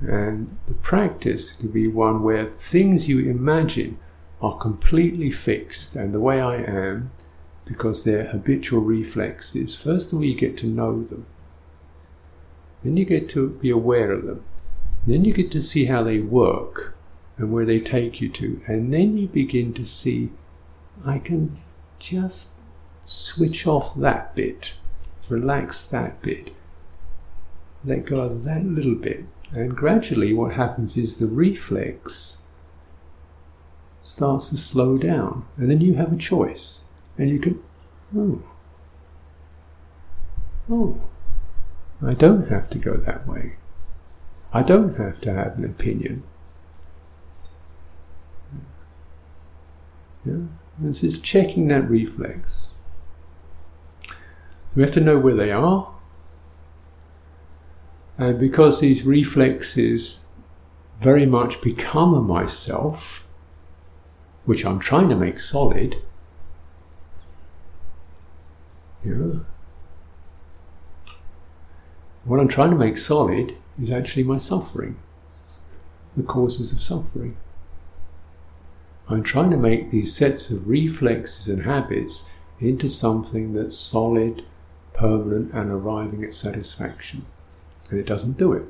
And 0.08 0.58
the 0.68 0.74
practice 0.74 1.54
could 1.54 1.74
be 1.74 1.88
one 1.88 2.24
where 2.24 2.46
things 2.46 3.08
you 3.08 3.20
imagine 3.20 4.00
are 4.42 4.58
completely 4.58 5.32
fixed 5.32 5.96
and 5.96 6.14
the 6.14 6.20
way 6.20 6.42
I 6.42 6.58
am, 6.58 7.12
because 7.66 8.04
they're 8.04 8.26
habitual 8.26 8.82
reflexes, 8.82 9.76
first 9.76 10.12
of 10.12 10.20
all, 10.20 10.26
you 10.26 10.36
get 10.36 10.58
to 10.58 10.68
know 10.68 11.04
them. 11.04 11.26
Then 12.84 12.98
you 12.98 13.06
get 13.06 13.30
to 13.30 13.50
be 13.50 13.70
aware 13.70 14.12
of 14.12 14.26
them. 14.26 14.44
Then 15.08 15.24
you 15.24 15.34
get 15.34 15.52
to 15.52 15.62
see 15.62 15.86
how 15.86 16.04
they 16.04 16.20
work 16.20 16.96
and 17.38 17.54
where 17.54 17.66
they 17.66 17.80
take 17.80 18.20
you 18.20 18.28
to. 18.30 18.62
And 18.68 18.94
then 18.94 19.18
you 19.18 19.28
begin 19.28 19.74
to 19.76 19.86
see, 19.86 20.32
I 21.06 21.20
can 21.20 21.58
just 22.00 22.52
switch 23.06 23.66
off 23.66 23.96
that 23.96 24.36
bit, 24.36 24.74
relax 25.30 25.86
that 25.86 26.22
bit, 26.22 26.54
let 27.86 28.06
go 28.06 28.20
of 28.22 28.44
that 28.44 28.66
little 28.66 28.96
bit, 28.96 29.26
and 29.54 29.76
gradually, 29.76 30.34
what 30.34 30.54
happens 30.54 30.98
is 30.98 31.18
the 31.18 31.28
reflex 31.28 32.40
starts 34.02 34.50
to 34.50 34.58
slow 34.58 34.98
down, 34.98 35.46
and 35.58 35.70
then 35.70 35.80
you 35.80 35.94
have 35.94 36.12
a 36.12 36.18
choice, 36.18 36.84
and 37.18 37.30
you 37.30 37.40
can, 37.40 37.64
oh, 38.18 38.42
oh, 40.70 41.02
I 42.06 42.14
don't 42.14 42.50
have 42.50 42.70
to 42.72 42.78
go 42.78 42.98
that 42.98 43.28
way. 43.28 43.58
I 44.52 44.62
don't 44.62 44.98
have 44.98 45.22
to 45.22 45.34
have 45.34 45.58
an 45.58 45.66
opinion. 45.66 46.24
Yeah? 50.26 50.92
So 50.92 51.08
it's 51.08 51.20
checking 51.20 51.68
that 51.68 51.90
reflex. 51.90 52.70
We 54.76 54.82
have 54.82 54.92
to 54.94 55.02
know 55.02 55.20
where 55.20 55.36
they 55.36 55.52
are, 55.52 55.93
and 58.18 58.40
because 58.40 58.80
these 58.80 59.04
reflexes 59.04 60.26
very 61.00 61.26
much 61.26 61.62
become 61.62 62.14
a 62.14 62.22
myself, 62.22 63.28
which 64.46 64.66
I'm 64.66 64.80
trying 64.80 65.10
to 65.10 65.16
make 65.16 65.40
solid, 65.40 65.98
yeah. 69.04 69.40
What 72.24 72.40
I'm 72.40 72.48
trying 72.48 72.70
to 72.70 72.78
make 72.78 72.98
solid 72.98 73.58
is 73.82 73.92
actually 73.92 74.24
my 74.24 74.38
suffering, 74.38 74.98
the 76.16 76.24
causes 76.24 76.72
of 76.72 76.82
suffering. 76.82 77.36
I'm 79.10 79.24
trying 79.24 79.50
to 79.50 79.58
make 79.58 79.92
these 79.92 80.16
sets 80.16 80.50
of 80.50 80.68
reflexes 80.68 81.50
and 81.50 81.64
habits 81.64 82.30
into 82.62 82.88
something 82.88 83.54
that's 83.54 83.76
solid, 83.76 84.46
permanent, 84.94 85.52
and 85.54 85.70
arriving 85.70 86.24
at 86.24 86.34
satisfaction 86.34 87.26
and 87.90 88.00
it 88.00 88.06
doesn't 88.06 88.38
do 88.38 88.54
it. 88.54 88.64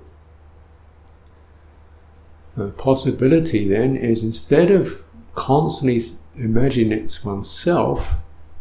The 2.56 2.68
possibility 2.70 3.68
then 3.68 3.96
is 3.96 4.24
instead 4.24 4.70
of 4.70 5.02
constantly 5.36 6.04
imagining 6.36 6.92
it's 6.92 7.24
oneself, 7.24 8.14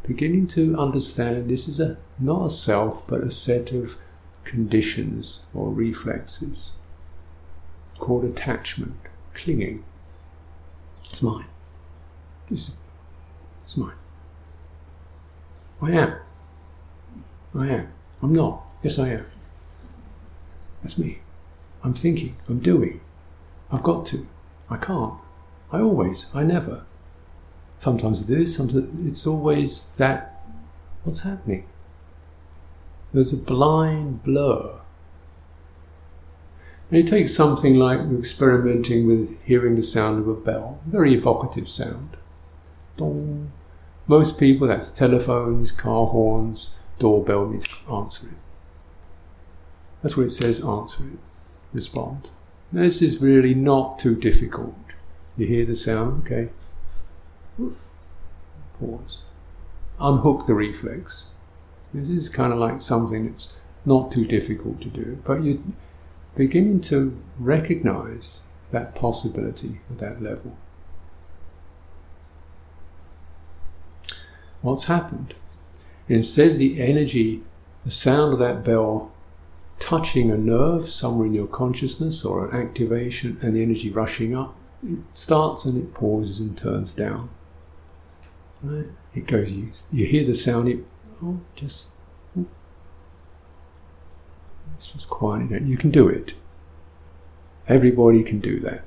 beginning 0.06 0.46
to 0.48 0.78
understand 0.78 1.48
this 1.48 1.68
is 1.68 1.78
a 1.78 1.98
not 2.18 2.46
a 2.46 2.50
self 2.50 3.06
but 3.06 3.22
a 3.22 3.30
set 3.30 3.72
of 3.72 3.96
conditions 4.44 5.42
or 5.54 5.70
reflexes 5.70 6.70
called 8.02 8.24
attachment, 8.24 8.96
clinging. 9.32 9.84
It's 11.04 11.22
mine. 11.22 11.46
This 12.50 12.72
is 13.64 13.76
mine. 13.76 13.92
I 15.80 15.92
am. 15.92 16.16
I 17.54 17.68
am. 17.68 17.88
I'm 18.20 18.34
not. 18.34 18.62
Yes, 18.82 18.98
I 18.98 19.10
am. 19.10 19.26
That's 20.82 20.98
me. 20.98 21.20
I'm 21.84 21.94
thinking, 21.94 22.36
I'm 22.48 22.60
doing. 22.60 23.00
I've 23.70 23.82
got 23.82 24.06
to. 24.06 24.26
I 24.68 24.76
can't. 24.76 25.14
I 25.70 25.80
always, 25.80 26.26
I 26.34 26.42
never. 26.42 26.84
Sometimes 27.78 28.28
it 28.28 28.38
is, 28.38 28.54
sometimes 28.54 29.08
it's 29.08 29.26
always 29.26 29.84
that. 29.96 30.40
What's 31.04 31.20
happening? 31.20 31.66
There's 33.12 33.32
a 33.32 33.36
blind 33.36 34.22
blur. 34.22 34.80
And 36.90 37.00
it 37.00 37.06
takes 37.06 37.34
something 37.34 37.74
like 37.76 38.00
experimenting 38.18 39.06
with 39.06 39.36
hearing 39.44 39.76
the 39.76 39.82
sound 39.82 40.18
of 40.20 40.28
a 40.28 40.34
bell, 40.34 40.80
very 40.86 41.14
evocative 41.14 41.68
sound. 41.68 42.16
Dong. 42.96 43.50
Most 44.06 44.38
people, 44.38 44.68
that's 44.68 44.90
telephones, 44.90 45.72
car 45.72 46.06
horns, 46.06 46.70
doorbell, 46.98 47.58
answer 47.90 48.28
it. 48.28 48.34
That's 50.02 50.16
what 50.16 50.26
it 50.26 50.30
says 50.30 50.64
answer 50.64 51.04
it, 51.04 51.18
respond. 51.72 52.30
Now, 52.72 52.82
this 52.82 53.00
is 53.02 53.18
really 53.18 53.54
not 53.54 53.98
too 53.98 54.16
difficult. 54.16 54.74
You 55.36 55.46
hear 55.46 55.64
the 55.64 55.74
sound, 55.74 56.24
okay? 56.24 56.48
Pause. 58.80 59.20
Unhook 60.00 60.46
the 60.46 60.54
reflex. 60.54 61.26
This 61.94 62.08
is 62.08 62.28
kind 62.28 62.52
of 62.52 62.58
like 62.58 62.80
something 62.80 63.28
that's 63.28 63.54
not 63.84 64.10
too 64.10 64.24
difficult 64.26 64.80
to 64.80 64.88
do, 64.88 65.18
but 65.24 65.44
you're 65.44 65.58
beginning 66.34 66.80
to 66.80 67.16
recognize 67.38 68.42
that 68.70 68.94
possibility 68.94 69.80
at 69.90 69.98
that 69.98 70.22
level. 70.22 70.56
What's 74.62 74.84
happened? 74.84 75.34
Instead, 76.08 76.58
the 76.58 76.80
energy, 76.80 77.42
the 77.84 77.90
sound 77.90 78.32
of 78.32 78.38
that 78.38 78.64
bell 78.64 79.11
touching 79.82 80.30
a 80.30 80.38
nerve 80.38 80.88
somewhere 80.88 81.26
in 81.26 81.34
your 81.34 81.48
consciousness 81.48 82.24
or 82.24 82.48
an 82.48 82.56
activation 82.56 83.36
and 83.42 83.56
the 83.56 83.62
energy 83.62 83.90
rushing 83.90 84.34
up, 84.34 84.54
it 84.82 85.00
starts 85.12 85.64
and 85.64 85.76
it 85.76 85.92
pauses 85.92 86.38
and 86.38 86.56
turns 86.56 86.94
down. 86.94 87.28
Right? 88.62 88.86
It 89.12 89.26
goes, 89.26 89.50
you, 89.50 89.70
you 89.90 90.06
hear 90.06 90.24
the 90.24 90.34
sound, 90.34 90.68
it, 90.68 90.84
oh, 91.20 91.40
just, 91.56 91.90
oh. 92.38 92.46
it's 94.76 94.92
just 94.92 95.10
quiet. 95.10 95.62
You 95.62 95.76
can 95.76 95.90
do 95.90 96.08
it. 96.08 96.32
Everybody 97.66 98.22
can 98.22 98.38
do 98.38 98.60
that. 98.60 98.84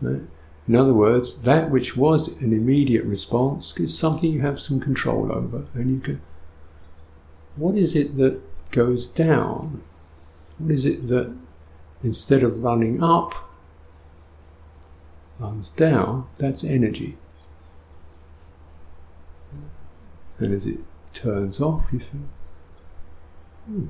Right? 0.00 0.22
In 0.66 0.74
other 0.74 0.94
words, 0.94 1.42
that 1.42 1.70
which 1.70 1.96
was 1.96 2.26
an 2.26 2.52
immediate 2.52 3.04
response 3.04 3.78
is 3.78 3.96
something 3.96 4.32
you 4.32 4.40
have 4.40 4.58
some 4.58 4.80
control 4.80 5.30
over, 5.30 5.66
and 5.74 5.90
you 5.94 6.00
can. 6.00 6.20
What 7.54 7.76
is 7.76 7.94
it 7.94 8.16
that 8.16 8.40
goes 8.74 9.06
down? 9.06 9.82
What 10.58 10.72
is 10.72 10.84
it 10.84 11.08
that 11.08 11.32
instead 12.02 12.42
of 12.42 12.62
running 12.62 13.02
up, 13.02 13.32
runs 15.38 15.70
down? 15.70 16.26
That's 16.38 16.64
energy. 16.64 17.16
And 20.38 20.52
as 20.52 20.66
it 20.66 20.80
turns 21.14 21.60
off, 21.60 21.84
you 21.92 22.00
feel, 22.00 22.28
hmm. 23.66 23.86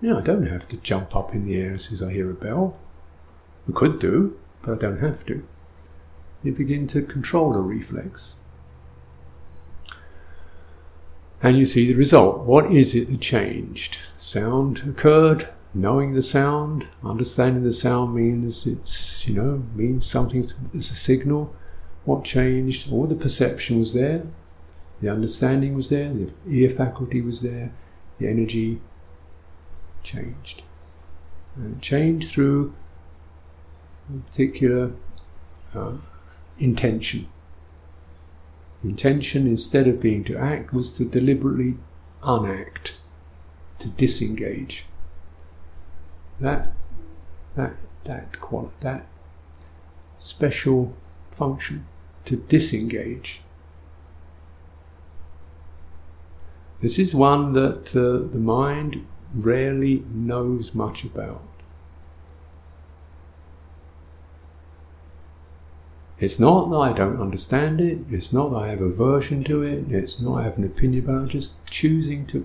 Yeah, 0.00 0.18
I 0.18 0.20
don't 0.20 0.46
have 0.46 0.68
to 0.68 0.76
jump 0.76 1.16
up 1.16 1.34
in 1.34 1.44
the 1.44 1.60
air 1.60 1.72
as 1.72 1.86
soon 1.86 1.94
as 1.94 2.02
I 2.04 2.12
hear 2.12 2.30
a 2.30 2.34
bell. 2.34 2.78
I 3.68 3.72
could 3.72 3.98
do, 3.98 4.38
but 4.62 4.78
I 4.78 4.80
don't 4.80 5.00
have 5.00 5.26
to. 5.26 5.42
You 6.44 6.52
begin 6.52 6.86
to 6.88 7.02
control 7.02 7.52
the 7.52 7.58
reflex. 7.58 8.36
And 11.42 11.56
you 11.56 11.66
see 11.66 11.86
the 11.86 11.94
result. 11.94 12.44
What 12.44 12.70
is 12.72 12.94
it 12.94 13.08
that 13.08 13.20
changed? 13.20 13.98
Sound 14.16 14.82
occurred. 14.88 15.48
Knowing 15.74 16.14
the 16.14 16.22
sound, 16.22 16.88
understanding 17.04 17.62
the 17.62 17.72
sound 17.72 18.14
means 18.14 18.66
it's 18.66 19.28
you 19.28 19.34
know 19.34 19.62
means 19.74 20.06
something. 20.06 20.44
It's 20.72 20.90
a 20.90 20.96
signal. 20.96 21.54
What 22.04 22.24
changed? 22.24 22.90
All 22.90 23.06
the 23.06 23.14
perception 23.14 23.78
was 23.78 23.92
there. 23.92 24.22
The 25.00 25.10
understanding 25.10 25.74
was 25.74 25.90
there. 25.90 26.12
The 26.12 26.32
ear 26.46 26.70
faculty 26.70 27.20
was 27.20 27.42
there. 27.42 27.70
The 28.18 28.28
energy 28.28 28.80
changed. 30.02 30.62
And 31.54 31.76
it 31.76 31.82
changed 31.82 32.30
through 32.30 32.74
a 34.08 34.18
particular 34.30 34.92
uh, 35.74 35.96
intention. 36.58 37.26
Intention, 38.84 39.46
instead 39.46 39.88
of 39.88 40.00
being 40.00 40.22
to 40.24 40.36
act, 40.36 40.72
was 40.72 40.92
to 40.92 41.04
deliberately 41.04 41.74
unact, 42.22 42.92
to 43.80 43.88
disengage. 43.88 44.84
That, 46.40 46.68
that, 47.56 47.74
that, 48.04 48.40
quality, 48.40 48.74
that 48.80 49.06
special 50.18 50.94
function, 51.32 51.86
to 52.26 52.36
disengage. 52.36 53.40
This 56.80 56.98
is 57.00 57.14
one 57.14 57.54
that 57.54 57.96
uh, 57.96 58.30
the 58.32 58.38
mind 58.38 59.04
rarely 59.34 60.04
knows 60.12 60.74
much 60.74 61.02
about. 61.02 61.42
It's 66.20 66.40
not 66.40 66.68
that 66.70 66.76
I 66.76 66.92
don't 66.92 67.20
understand 67.20 67.80
it, 67.80 67.98
it's 68.10 68.32
not 68.32 68.48
that 68.50 68.56
I 68.56 68.68
have 68.68 68.80
aversion 68.80 69.44
to 69.44 69.62
it, 69.62 69.90
it's 69.90 70.20
not 70.20 70.40
I 70.40 70.42
have 70.42 70.58
an 70.58 70.64
opinion 70.64 71.04
about 71.04 71.24
it, 71.24 71.28
just 71.28 71.54
choosing 71.68 72.26
to 72.26 72.44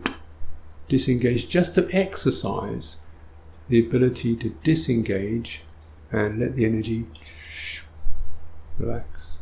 disengage, 0.87 1.49
just 1.49 1.73
to 1.75 1.89
exercise 1.91 2.97
the 3.69 3.83
ability 3.83 4.35
to 4.35 4.49
disengage 4.63 5.63
and 6.11 6.39
let 6.39 6.55
the 6.55 6.65
energy 6.65 7.05
relax. 8.77 9.37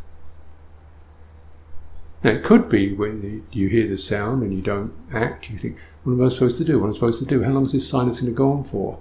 Now, 2.24 2.32
it 2.32 2.44
could 2.44 2.70
be 2.70 2.94
when 2.94 3.44
you 3.52 3.68
hear 3.68 3.88
the 3.88 3.98
sound 3.98 4.44
and 4.44 4.54
you 4.54 4.62
don't 4.62 4.94
act, 5.14 5.50
you 5.50 5.58
think, 5.58 5.78
what 6.04 6.14
am 6.14 6.24
I 6.24 6.30
supposed 6.30 6.58
to 6.60 6.64
do? 6.64 6.80
What 6.80 6.88
am 6.88 6.92
I 6.92 6.96
supposed 6.96 7.20
to 7.20 7.26
do? 7.26 7.44
How 7.44 7.52
long 7.52 7.66
is 7.66 7.74
this 7.74 7.90
silence 7.90 8.22
going 8.22 8.32
to 8.32 8.38
go 8.38 8.52
on 8.52 8.64
for? 8.64 9.00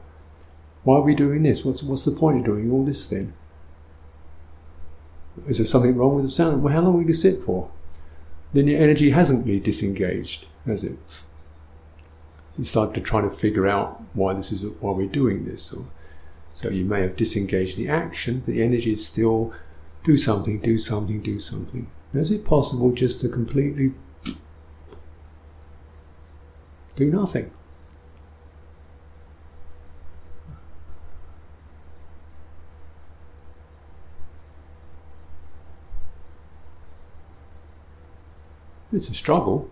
Why 0.83 0.97
are 0.97 1.03
we 1.03 1.15
doing 1.15 1.45
this? 1.45 1.65
What's, 1.65 1.83
what's 1.83 2.05
the 2.05 2.11
point 2.11 2.39
of 2.39 2.45
doing 2.45 2.73
all 2.73 2.85
this 2.85 3.07
then? 3.07 3.35
Is 5.47 5.59
there 5.59 5.67
something 5.67 5.97
wrong 5.97 6.17
with 6.17 6.25
the 6.25 6.31
sound? 6.31 6.63
Well, 6.63 6.73
how 6.73 6.81
long 6.81 6.95
will 6.95 7.07
you 7.07 7.13
sit 7.13 7.43
for? 7.45 7.71
Then 8.53 8.67
your 8.67 8.81
energy 8.81 9.11
hasn't 9.11 9.47
really 9.47 9.61
disengaged, 9.61 10.47
has 10.67 10.83
it? 10.83 10.99
You 12.59 12.65
start 12.65 12.95
to 12.95 13.01
try 13.01 13.21
to 13.21 13.31
figure 13.31 13.69
out 13.69 14.03
why 14.13 14.35
this 14.35 14.53
is 14.53 14.65
why 14.81 14.93
we're 14.93 15.07
doing 15.07 15.45
this. 15.45 15.73
Or, 15.73 15.87
so 16.53 16.69
you 16.69 16.85
may 16.85 17.03
have 17.03 17.17
disengaged 17.17 17.77
the 17.77 17.89
action, 17.89 18.43
but 18.45 18.55
the 18.55 18.63
energy 18.63 18.93
is 18.93 19.07
still 19.07 19.53
do 20.03 20.19
something, 20.19 20.61
do 20.61 20.79
something, 20.79 21.23
do 21.23 21.39
something. 21.39 21.89
Is 22.13 22.31
it 22.31 22.45
possible 22.45 22.91
just 22.91 23.21
to 23.21 23.29
completely 23.29 23.93
do 26.97 27.11
nothing? 27.11 27.53
It's 38.93 39.09
a 39.09 39.15
struggle, 39.15 39.71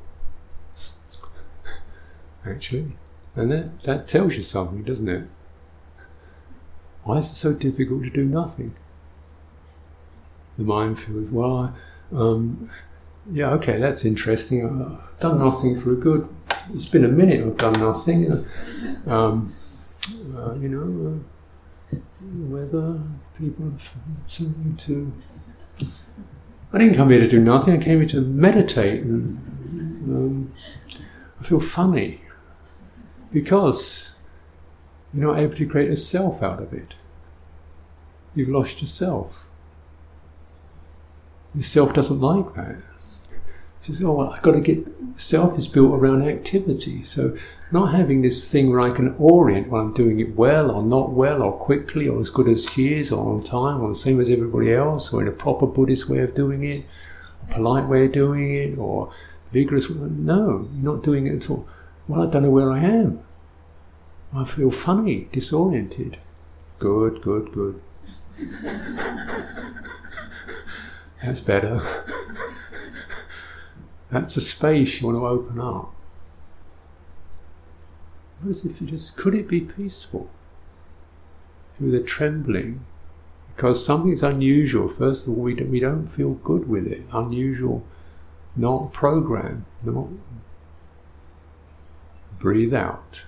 actually. 2.47 2.93
And 3.35 3.51
that, 3.51 3.83
that 3.83 4.09
tells 4.09 4.37
you 4.37 4.43
something, 4.43 4.83
doesn't 4.83 5.09
it? 5.09 5.27
Why 7.05 7.19
is 7.19 7.31
it 7.31 7.35
so 7.35 7.53
difficult 7.53 8.05
to 8.05 8.11
do 8.11 8.25
nothing? 8.25 8.75
The 10.57 10.65
mind 10.65 11.01
feels, 11.01 11.31
well, 11.31 11.75
um, 12.13 12.71
yeah, 13.31 13.51
okay, 13.51 13.79
that's 13.79 14.05
interesting. 14.05 14.65
I've 14.65 15.21
done 15.21 15.39
nothing 15.39 15.81
for 15.81 15.93
a 15.93 15.97
good. 15.97 16.29
It's 16.75 16.89
been 16.89 17.05
a 17.05 17.09
minute 17.09 17.47
I've 17.47 17.57
done 17.57 17.75
nothing. 17.75 18.47
Um, 19.07 19.49
uh, 20.37 20.55
you 20.55 20.69
know, 20.69 21.21
uh, 21.93 21.99
whether 22.49 23.01
people 23.39 23.71
have 23.71 23.83
something 24.27 24.77
to 24.77 25.13
I 26.73 26.79
didn't 26.79 26.97
come 26.97 27.11
here 27.11 27.21
to 27.21 27.29
do 27.29 27.41
nothing. 27.41 27.81
I 27.81 27.83
came 27.83 27.99
here 27.99 28.09
to 28.09 28.21
meditate, 28.21 29.03
and 29.03 29.39
um, 30.09 30.53
I 31.41 31.45
feel 31.45 31.61
funny 31.61 32.21
because 33.33 34.17
you're 35.15 35.27
not 35.27 35.39
able 35.39 35.57
to 35.57 35.67
create 35.67 35.91
a 35.91 35.97
self 35.97 36.43
out 36.43 36.63
of 36.63 36.73
it. 36.73 36.95
You've 38.35 38.51
lost 38.51 38.83
yourself. 38.83 39.47
Yourself 41.55 41.95
doesn't 41.95 42.21
like 42.21 42.55
that. 42.55 42.83
Says, 43.89 44.03
"Oh, 44.03 44.13
well, 44.13 44.31
I've 44.31 44.43
got 44.43 44.53
to 44.53 44.61
get." 44.61 44.87
Self 45.17 45.59
is 45.59 45.67
built 45.67 45.99
around 45.99 46.23
activity, 46.23 47.03
so 47.03 47.37
not 47.73 47.95
having 47.95 48.21
this 48.23 48.49
thing 48.51 48.71
where 48.71 48.81
I 48.81 48.91
can 48.91 49.15
orient 49.19 49.69
when 49.69 49.81
I'm 49.81 49.95
doing 49.95 50.21
it 50.21 50.37
well 50.37 50.71
or 50.71 50.83
not 50.83 51.11
well 51.11 51.43
or 51.43 51.53
quickly 51.53 52.07
or 52.07 52.21
as 52.21 52.31
good 52.31 52.49
as 52.49 52.67
she 52.67 52.95
is 52.95 53.11
or 53.11 53.35
on 53.35 53.43
time 53.43 53.81
or 53.81 53.89
the 53.89 53.97
same 53.97 54.21
as 54.21 54.31
everybody 54.31 54.73
else 54.73 55.13
or 55.13 55.23
in 55.23 55.29
a 55.29 55.33
proper 55.33 55.67
Buddhist 55.67 56.09
way 56.09 56.19
of 56.19 56.35
doing 56.35 56.63
it, 56.63 56.85
a 57.49 57.53
polite 57.53 57.89
way 57.89 58.05
of 58.05 58.13
doing 58.13 58.55
it 58.55 58.79
or 58.79 59.13
vigorous. 59.53 59.91
No, 59.91 60.69
you're 60.75 60.95
not 60.95 61.03
doing 61.03 61.27
it 61.27 61.43
at 61.43 61.51
all. 61.51 61.67
Well, 62.07 62.29
I 62.29 62.31
don't 62.31 62.43
know 62.43 62.51
where 62.51 62.71
I 62.71 62.81
am. 62.81 63.21
I 64.35 64.45
feel 64.45 64.71
funny, 64.71 65.29
disoriented. 65.33 66.19
Good, 66.79 67.23
good, 67.23 67.51
good. 67.53 67.81
That's 71.23 71.41
better. 71.41 72.05
That's 74.11 74.37
a 74.37 74.41
space 74.41 75.01
you 75.01 75.07
want 75.07 75.19
to 75.19 75.27
open 75.27 75.61
up. 75.61 75.93
As 78.49 78.65
if 78.65 78.81
you 78.81 78.87
just, 78.87 79.17
could 79.17 79.35
it 79.35 79.49
be 79.49 79.61
peaceful? 79.61 80.31
With 81.81 81.95
a 81.95 82.03
trembling, 82.03 82.81
because 83.55 83.85
something's 83.85 84.23
unusual. 84.23 84.89
First 84.89 85.27
of 85.27 85.35
all, 85.35 85.43
we 85.43 85.55
don't, 85.55 85.71
we 85.71 85.81
don't 85.81 86.07
feel 86.07 86.35
good 86.35 86.69
with 86.69 86.87
it. 86.87 87.03
Unusual, 87.13 87.85
not 88.57 88.93
program, 88.93 89.67
not. 89.85 90.09
Breathe 92.41 92.75
out. 92.75 93.21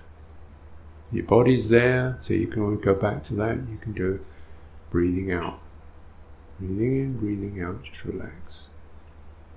Your 1.11 1.25
body's 1.25 1.67
there, 1.67 2.17
so 2.21 2.33
you 2.33 2.47
can 2.47 2.79
go 2.79 2.95
back 2.95 3.23
to 3.25 3.33
that. 3.35 3.57
You 3.69 3.77
can 3.81 3.91
do 3.91 4.21
breathing 4.89 5.31
out. 5.31 5.59
Breathing 6.57 6.99
in, 6.99 7.17
breathing 7.17 7.61
out, 7.61 7.83
just 7.83 8.05
relax. 8.05 8.70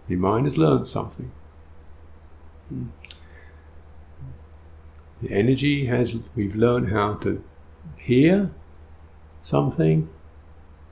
Your 0.08 0.18
mind 0.18 0.46
has 0.46 0.58
learned 0.58 0.86
something. 0.86 1.30
The 5.22 5.30
energy 5.30 5.86
has, 5.86 6.14
we've 6.36 6.54
learned 6.54 6.90
how 6.90 7.14
to 7.14 7.42
hear 7.98 8.50
something, 9.42 10.08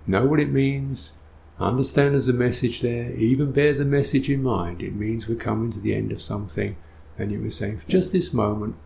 know 0.06 0.26
what 0.26 0.40
it 0.40 0.48
means, 0.48 1.12
understand 1.58 2.14
there's 2.14 2.28
a 2.28 2.32
message 2.32 2.80
there, 2.80 3.12
even 3.12 3.52
bear 3.52 3.74
the 3.74 3.84
message 3.84 4.30
in 4.30 4.42
mind. 4.42 4.82
It 4.82 4.94
means 4.94 5.28
we're 5.28 5.34
coming 5.34 5.70
to 5.72 5.80
the 5.80 5.94
end 5.94 6.12
of 6.12 6.22
something, 6.22 6.76
and 7.18 7.30
you 7.30 7.40
were 7.40 7.50
saying, 7.50 7.80
for 7.80 7.90
just 7.90 8.12
this 8.12 8.32
moment, 8.32 8.76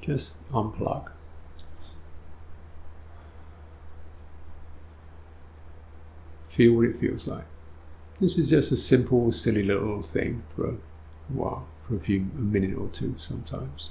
just 0.00 0.36
unplug. 0.50 1.12
Feel 6.50 6.74
what 6.74 6.86
it 6.86 6.96
feels 6.96 7.28
like. 7.28 7.44
This 8.20 8.38
is 8.38 8.48
just 8.48 8.72
a 8.72 8.76
simple, 8.76 9.30
silly 9.32 9.62
little 9.62 10.02
thing 10.02 10.42
for 10.54 10.68
a 10.68 10.72
while, 11.32 11.66
for 11.86 11.96
a 11.96 11.98
few, 11.98 12.20
a 12.20 12.40
minute 12.40 12.76
or 12.78 12.88
two 12.88 13.14
sometimes. 13.18 13.90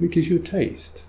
It 0.00 0.10
gives 0.10 0.28
you 0.28 0.36
a 0.36 0.40
taste. 0.40 1.02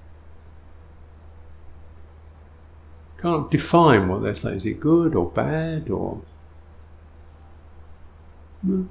Can't 3.19 3.49
define 3.49 4.07
what 4.07 4.21
they're. 4.21 4.53
Is 4.53 4.65
it 4.65 4.79
good 4.79 5.15
or 5.15 5.31
bad 5.31 5.89
or. 5.89 6.21
No. 8.61 8.87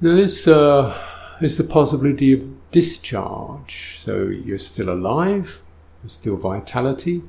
Now, 0.00 0.14
this 0.14 0.46
uh, 0.46 0.96
is 1.40 1.58
the 1.58 1.64
possibility 1.64 2.32
of 2.32 2.70
discharge. 2.70 3.96
So 3.98 4.22
you're 4.22 4.58
still 4.58 4.90
alive, 4.90 5.60
there's 6.00 6.12
still 6.12 6.36
vitality, 6.36 7.22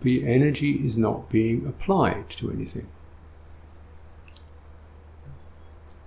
but 0.00 0.10
your 0.10 0.28
energy 0.28 0.72
is 0.72 0.98
not 0.98 1.30
being 1.30 1.66
applied 1.66 2.30
to 2.30 2.50
anything. 2.50 2.86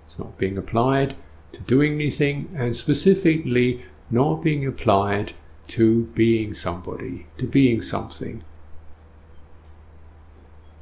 It's 0.06 0.18
not 0.18 0.38
being 0.38 0.58
applied 0.58 1.16
to 1.52 1.62
doing 1.62 1.94
anything, 1.94 2.50
and 2.54 2.76
specifically 2.76 3.84
not 4.10 4.42
being 4.42 4.66
applied 4.66 5.32
to 5.68 6.06
being 6.14 6.54
somebody, 6.54 7.26
to 7.38 7.46
being 7.46 7.82
something. 7.82 8.42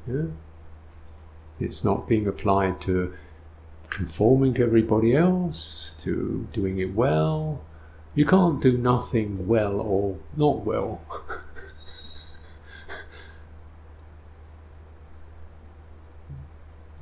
Yeah? 0.06 0.26
It's 1.60 1.84
not 1.84 2.08
being 2.08 2.26
applied 2.26 2.80
to 2.82 3.14
conforming 3.90 4.54
to 4.54 4.62
everybody 4.64 5.14
else, 5.14 5.94
to 6.00 6.48
doing 6.52 6.78
it 6.78 6.92
well. 6.94 7.62
You 8.14 8.24
can't 8.24 8.62
do 8.62 8.78
nothing 8.78 9.48
well 9.48 9.80
or 9.80 10.16
not 10.36 10.64
well. 10.64 11.00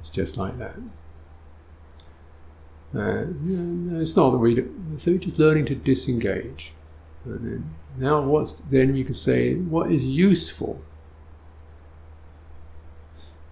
it's 0.01 0.09
just 0.11 0.39
like 0.39 0.57
that. 0.59 0.77
Uh, 2.95 3.25
it's 4.01 4.17
not 4.17 4.31
that 4.31 4.39
we. 4.39 4.65
So 4.97 5.19
just 5.19 5.39
learning 5.39 5.67
to 5.67 5.75
disengage. 5.75 6.73
And 7.25 7.45
then, 7.47 7.65
now, 7.99 8.23
what's 8.23 8.53
then 8.53 8.97
you 8.97 9.05
can 9.05 9.15
say 9.15 9.55
what 9.55 9.91
is 9.91 10.07
useful. 10.07 10.81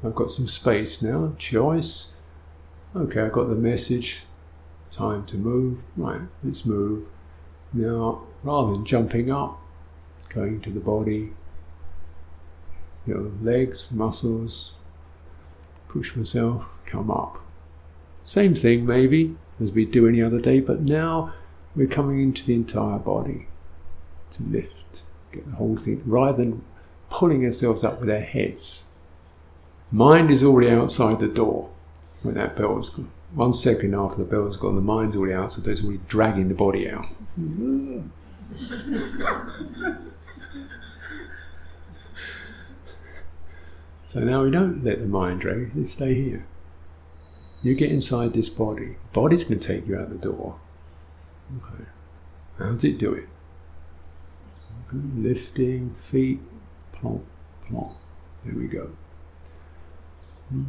I've 0.03 0.15
got 0.15 0.31
some 0.31 0.49
space 0.49 1.03
now. 1.03 1.35
Choice. 1.39 2.13
Okay, 2.97 3.21
I've 3.21 3.33
got 3.33 3.49
the 3.49 3.55
message. 3.55 4.23
Time 4.93 5.27
to 5.27 5.37
move. 5.37 5.81
Right, 5.97 6.23
let's 6.43 6.65
move. 6.65 7.07
Now, 7.73 8.23
rather 8.43 8.73
than 8.73 8.85
jumping 8.85 9.31
up, 9.31 9.59
going 10.35 10.61
to 10.63 10.71
the 10.71 10.81
body, 10.81 11.31
your 13.07 13.21
legs, 13.21 13.93
muscles, 13.93 14.75
push 15.89 16.17
myself, 16.17 16.83
come 16.87 17.11
up. 17.11 17.37
Same 18.25 18.55
thing, 18.55 18.87
maybe, 18.87 19.37
as 19.61 19.71
we 19.73 19.85
do 19.85 20.09
any 20.09 20.21
other 20.21 20.41
day, 20.41 20.61
but 20.61 20.81
now 20.81 21.33
we're 21.77 21.87
coming 21.87 22.21
into 22.21 22.45
the 22.45 22.55
entire 22.55 22.99
body 22.99 23.47
to 24.35 24.43
lift, 24.43 25.03
get 25.33 25.47
the 25.47 25.57
whole 25.57 25.77
thing, 25.77 26.03
rather 26.05 26.45
than 26.45 26.65
pulling 27.09 27.45
ourselves 27.45 27.85
up 27.85 28.01
with 28.01 28.11
our 28.11 28.21
heads. 28.21 28.87
Mind 29.93 30.31
is 30.31 30.43
already 30.43 30.71
outside 30.71 31.21
the 31.21 31.29
door 31.29 31.71
when 32.23 32.35
that 32.35 32.57
bell's 32.57 32.91
gone. 32.91 33.11
One 33.35 33.55
second 33.55 33.95
after 33.95 34.25
the 34.25 34.31
bell's 34.31 34.57
gone, 34.57 34.75
the 34.75 34.81
mind's 34.81 35.17
already 35.17 35.35
out, 35.35 35.53
so 35.53 35.61
there's 35.61 35.85
already 35.85 36.01
dragging 36.09 36.49
the 36.49 36.55
body 36.55 36.91
out. 36.91 37.07
so 44.13 44.21
now 44.21 44.43
we 44.43 44.51
don't 44.51 44.83
let 44.83 44.99
the 44.99 45.07
mind 45.07 45.41
drag, 45.41 45.71
it 45.77 45.87
stay 45.87 46.15
here. 46.15 46.45
You 47.63 47.75
get 47.75 47.93
inside 47.93 48.33
this 48.33 48.49
body. 48.49 48.97
Body's 49.13 49.45
going 49.45 49.61
to 49.61 49.67
take 49.67 49.87
you 49.87 49.97
out 49.97 50.09
the 50.09 50.19
door. 50.19 50.59
Okay. 51.57 51.85
How 52.59 52.73
does 52.73 52.85
it 52.85 52.99
do 52.99 53.13
it? 53.13 53.27
Okay. 54.89 54.99
Lifting, 55.15 55.91
feet, 55.91 56.41
plonk, 56.93 57.23
plonk. 57.67 57.93
There 58.45 58.57
we 58.57 58.67
go. 58.67 58.91
Hmm. 60.49 60.65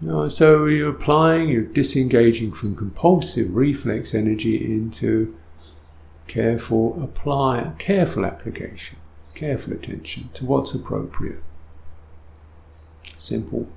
So 0.00 0.66
you're 0.66 0.90
applying, 0.90 1.48
you're 1.48 1.62
disengaging 1.62 2.52
from 2.52 2.76
compulsive 2.76 3.54
reflex 3.54 4.14
energy 4.14 4.56
into 4.64 5.34
careful 6.26 7.02
apply, 7.02 7.72
careful 7.78 8.24
application, 8.26 8.98
careful 9.34 9.72
attention 9.72 10.28
to 10.34 10.44
what's 10.44 10.74
appropriate. 10.74 11.40
Simple. 13.16 13.68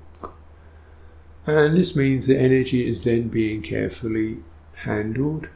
And 1.46 1.76
this 1.76 1.96
means 1.96 2.26
the 2.26 2.36
energy 2.38 2.86
is 2.86 3.04
then 3.04 3.28
being 3.28 3.62
carefully 3.62 4.38
handled, 4.84 5.48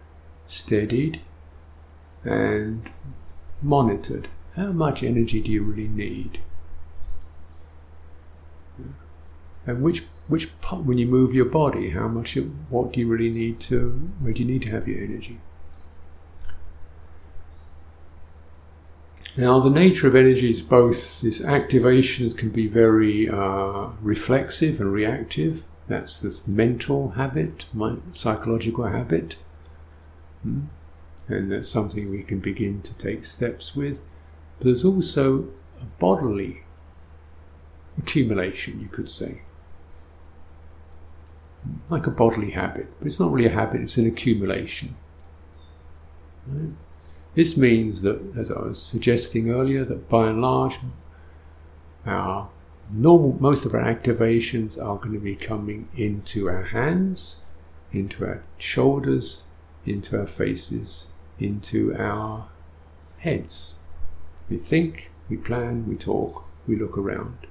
steadied, 0.47 1.21
and 2.25 2.89
monitored. 3.61 4.29
How 4.57 4.73
much 4.73 5.03
energy 5.03 5.41
do 5.41 5.51
you 5.51 5.63
really 5.63 5.89
need? 5.89 6.41
And 9.67 9.83
which 9.83 10.03
which 10.29 10.61
part, 10.61 10.85
when 10.85 10.99
you 10.99 11.07
move 11.07 11.35
your 11.35 11.45
body, 11.45 11.91
how 11.91 12.09
much, 12.09 12.37
it, 12.37 12.45
what 12.71 12.93
do 12.93 13.01
you 13.01 13.09
really 13.09 13.31
need 13.31 13.61
to, 13.61 13.91
where 14.21 14.33
do 14.33 14.41
you 14.41 14.47
need 14.47 14.63
to 14.63 14.71
have 14.71 14.87
your 14.87 15.03
energy? 15.03 15.39
Now, 19.37 19.61
the 19.61 19.71
nature 19.71 20.07
of 20.07 20.15
energy 20.15 20.51
is 20.51 20.61
both, 20.61 21.25
its 21.25 21.41
activations 21.41 22.37
can 22.37 22.51
be 22.51 22.67
very 22.67 23.29
uh, 23.29 23.89
reflexive 24.03 24.81
and 24.81 24.93
reactive. 24.93 25.65
That's 25.89 26.21
the 26.21 26.39
mental 26.47 27.13
habit, 27.13 27.65
psychological 28.13 28.87
habit. 28.87 29.35
Hmm? 30.43 30.61
And 31.29 31.51
that's 31.51 31.69
something 31.69 32.11
we 32.11 32.23
can 32.23 32.41
begin 32.41 32.83
to 32.83 32.95
take 32.99 33.25
steps 33.25 33.75
with. 33.75 33.99
But 34.59 34.67
there's 34.67 34.85
also 34.85 35.45
a 35.81 35.85
bodily 35.99 36.61
accumulation, 37.99 38.81
you 38.81 38.89
could 38.89 39.09
say 39.09 39.43
like 41.89 42.07
a 42.07 42.11
bodily 42.11 42.51
habit, 42.51 42.87
but 42.99 43.07
it's 43.07 43.21
not 43.21 43.33
really 43.33 43.47
a 43.47 43.53
habit, 43.53 43.81
it's 43.81 43.97
an 43.97 44.07
accumulation. 44.07 44.95
Right? 46.49 46.73
This 47.35 47.57
means 47.57 48.03
that, 48.03 48.35
as 48.37 48.51
I 48.51 48.61
was 48.61 48.83
suggesting 48.83 49.51
earlier, 49.51 49.85
that 49.85 50.09
by 50.09 50.29
and 50.29 50.43
large, 50.43 50.79
our 52.05 52.51
normal, 52.93 53.41
most 53.41 53.65
of 53.65 53.75
our 53.75 53.83
activations 53.85 54.83
are 54.83 54.97
going 54.97 55.15
to 55.15 55.21
be 55.21 55.37
coming 55.37 55.89
into 55.97 56.49
our 56.49 56.65
hands, 56.65 57.41
into 57.93 58.25
our 58.27 58.43
shoulders, 58.59 59.43
into 59.87 60.19
our 60.19 60.27
faces, 60.27 61.09
into 61.39 61.95
our 61.97 62.49
heads. 63.21 63.77
We 64.51 64.59
think, 64.59 65.11
we 65.31 65.37
plan, 65.37 65.89
we 65.89 65.97
talk, 65.97 66.45
we 66.69 66.77
look 66.77 66.99
around, 66.99 67.47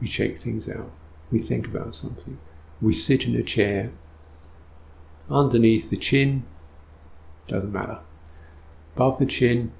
we 0.00 0.08
shake 0.08 0.38
things 0.38 0.68
out, 0.68 0.90
we 1.30 1.38
think 1.38 1.66
about 1.66 1.94
something 1.94 2.36
we 2.82 2.92
sit 2.92 3.24
in 3.24 3.36
a 3.36 3.42
chair. 3.42 3.90
Underneath 5.30 5.88
the 5.88 5.96
chin, 5.96 6.42
doesn't 7.46 7.72
matter. 7.72 8.00
Above 8.96 9.18
the 9.18 9.26
chin, 9.26 9.72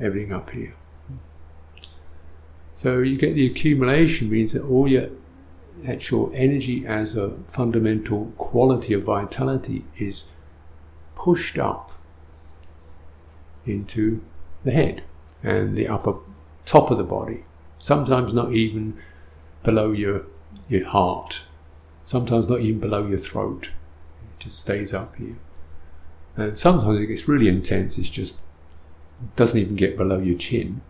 everything 0.00 0.32
up 0.32 0.50
here. 0.50 0.74
So 2.78 2.98
you 2.98 3.16
get 3.16 3.34
the 3.34 3.46
accumulation 3.46 4.28
means 4.28 4.52
that 4.52 4.64
all 4.64 4.88
your 4.88 5.08
actual 5.86 6.30
energy 6.34 6.84
as 6.86 7.16
a 7.16 7.30
fundamental 7.30 8.32
quality 8.36 8.92
of 8.92 9.04
vitality 9.04 9.84
is 9.96 10.30
pushed 11.14 11.58
up 11.58 11.90
into 13.66 14.20
the 14.64 14.72
head 14.72 15.02
and 15.42 15.76
the 15.76 15.88
upper 15.88 16.14
top 16.66 16.90
of 16.90 16.98
the 16.98 17.04
body. 17.04 17.44
Sometimes 17.78 18.34
not 18.34 18.52
even 18.52 19.00
below 19.62 19.92
your 19.92 20.26
your 20.68 20.86
heart 20.86 21.44
sometimes 22.08 22.48
not 22.48 22.62
even 22.62 22.80
below 22.80 23.06
your 23.06 23.18
throat. 23.18 23.64
It 23.66 24.44
just 24.44 24.60
stays 24.60 24.94
up 24.94 25.16
here. 25.16 25.36
And 26.36 26.58
sometimes 26.58 26.98
it 27.00 27.06
gets 27.06 27.28
really 27.28 27.48
intense, 27.48 27.98
it's 27.98 28.08
just 28.08 28.40
doesn't 29.36 29.58
even 29.58 29.76
get 29.76 29.98
below 29.98 30.18
your 30.18 30.38
chin 30.38 30.80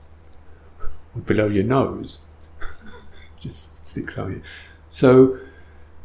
or 1.16 1.23
below 1.23 1.49
your 1.49 1.64
nose. 1.64 2.21
just 3.41 3.89
sticks 3.89 4.16
out 4.16 4.31
here. 4.31 4.43
So 4.91 5.39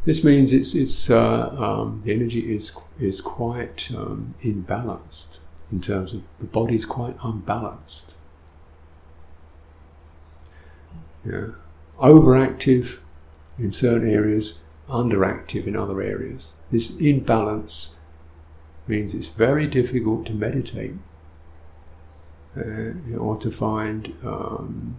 this 0.03 0.23
means 0.23 0.51
it's 0.51 0.73
it's 0.73 1.11
uh, 1.11 1.49
um, 1.59 2.01
the 2.03 2.11
energy 2.11 2.51
is 2.51 2.75
is 2.99 3.21
quite 3.21 3.91
um, 3.95 4.33
imbalanced 4.41 5.37
in 5.71 5.79
terms 5.79 6.15
of 6.15 6.23
the 6.39 6.47
body's 6.47 6.85
quite 6.85 7.17
unbalanced. 7.23 8.15
Yeah. 11.23 11.49
Overactive 11.97 12.99
in 13.59 13.71
certain 13.73 14.09
areas, 14.09 14.62
underactive 14.93 15.65
in 15.65 15.75
other 15.75 16.01
areas. 16.01 16.53
This 16.71 16.95
imbalance 16.97 17.95
means 18.87 19.15
it's 19.15 19.27
very 19.27 19.65
difficult 19.65 20.27
to 20.27 20.33
meditate 20.33 20.93
uh, 22.55 23.17
or 23.17 23.37
to 23.37 23.49
find 23.49 24.13
um, 24.23 24.97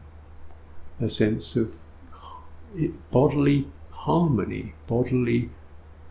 a 1.00 1.08
sense 1.08 1.54
of 1.54 1.72
bodily 3.12 3.66
harmony, 3.92 4.74
bodily 4.88 5.48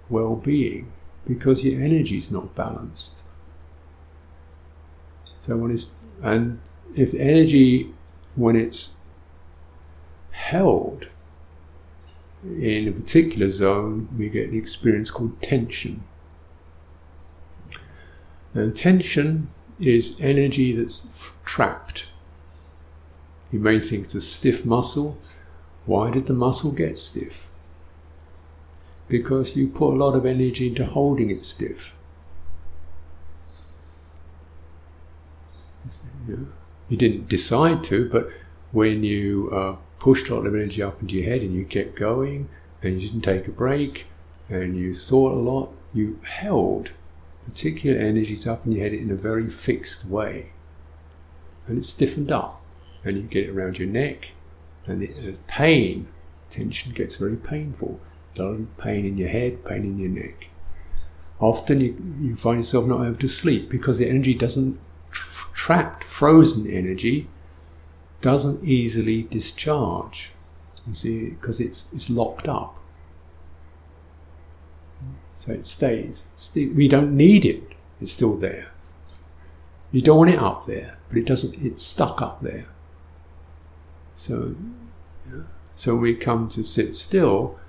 well 0.10 0.38
being, 0.38 0.88
because 1.28 1.64
your 1.64 1.82
energy 1.82 2.18
is 2.18 2.32
not 2.32 2.56
balanced. 2.56 3.18
So 5.46 5.58
when 5.58 5.72
it's 5.72 5.96
and 6.22 6.60
if 6.96 7.14
energy 7.16 7.90
when 8.36 8.56
it's 8.56 8.96
held 10.32 11.08
in 12.46 12.88
a 12.88 12.92
particular 12.92 13.50
zone, 13.50 14.08
we 14.18 14.30
get 14.30 14.52
the 14.52 14.58
experience 14.58 15.10
called 15.10 15.42
tension. 15.42 16.02
And 18.54 18.76
tension 18.76 19.48
is 19.80 20.16
energy 20.20 20.76
that's 20.76 21.08
trapped. 21.46 22.06
You 23.52 23.60
may 23.60 23.80
think 23.80 24.06
it's 24.06 24.16
a 24.16 24.22
stiff 24.22 24.66
muscle. 24.66 25.18
Why 25.86 26.12
did 26.12 26.28
the 26.28 26.34
muscle 26.34 26.72
get 26.72 27.00
stiff? 27.00 27.40
Because 29.08 29.56
you 29.56 29.68
put 29.68 29.94
a 29.94 29.98
lot 29.98 30.16
of 30.16 30.26
energy 30.26 30.68
into 30.68 30.86
holding 30.86 31.30
it 31.30 31.46
stiff. 31.46 31.94
You 36.90 36.98
didn't 36.98 37.28
decide 37.28 37.84
to, 37.86 38.10
but 38.10 38.28
when 38.72 39.04
you 39.04 39.50
uh, 39.52 39.76
pushed 40.04 40.28
a 40.28 40.36
lot 40.36 40.46
of 40.46 40.54
energy 40.54 40.84
up 40.84 41.02
into 41.02 41.16
your 41.16 41.24
head 41.24 41.42
and 41.42 41.56
you 41.56 41.66
kept 41.66 41.96
going 41.96 42.50
and 42.84 43.02
you 43.02 43.08
didn't 43.08 43.24
take 43.24 43.48
a 43.48 43.52
break, 43.52 44.06
and 44.50 44.76
you 44.76 44.94
thought 44.94 45.32
a 45.32 45.36
lot, 45.36 45.70
you 45.94 46.20
held 46.28 46.90
particular 47.46 47.98
energies 47.98 48.46
up 48.46 48.66
in 48.66 48.74
your 48.74 48.84
head 48.84 48.94
in 48.94 49.10
a 49.10 49.16
very 49.16 49.50
fixed 49.50 50.06
way. 50.06 50.48
And 51.66 51.78
it's 51.78 51.90
stiffened 51.90 52.30
up. 52.30 52.60
And 53.06 53.16
you 53.16 53.24
get 53.24 53.50
it 53.50 53.52
around 53.52 53.80
your 53.80 53.88
neck, 53.88 54.32
and 54.86 55.02
the 55.02 55.36
pain, 55.48 56.08
tension 56.52 56.94
gets 56.94 57.16
very 57.16 57.36
painful. 57.36 58.00
Pain 58.36 59.06
in 59.06 59.18
your 59.18 59.30
head, 59.30 59.64
pain 59.66 59.84
in 59.84 60.00
your 60.00 60.10
neck. 60.10 60.50
Often 61.40 61.82
you, 61.82 61.96
you 62.20 62.36
find 62.38 62.60
yourself 62.60 62.86
not 62.86 63.06
able 63.06 63.20
to 63.20 63.28
sleep 63.28 63.70
because 63.70 63.98
the 63.98 64.10
energy 64.10 64.34
doesn't, 64.34 64.80
tra- 65.12 65.54
trapped, 65.54 66.04
frozen 66.06 66.70
energy, 66.70 67.28
doesn't 68.24 68.64
easily 68.64 69.24
discharge. 69.24 70.32
You 70.88 70.96
see, 70.96 71.30
because 71.32 71.60
it's, 71.60 71.88
it's 71.94 72.10
locked 72.10 72.48
up. 72.48 72.76
So 75.36 75.52
it 75.52 75.66
stays. 75.66 76.24
we 76.56 76.88
don't 76.88 77.16
need 77.16 77.46
it. 77.46 77.64
It's 78.02 78.14
still 78.14 78.36
there. 78.38 78.70
You 79.92 80.02
don't 80.02 80.18
want 80.18 80.32
it 80.32 80.40
up 80.40 80.66
there, 80.66 80.98
but 81.10 81.18
it 81.18 81.26
doesn't. 81.26 81.54
It's 81.64 81.84
stuck 81.84 82.22
up 82.22 82.42
there. 82.42 82.66
So, 84.16 84.56
so 85.76 85.96
we 85.96 86.16
come 86.16 86.50
to 86.50 86.64
sit 86.64 86.96
still. 86.96 87.60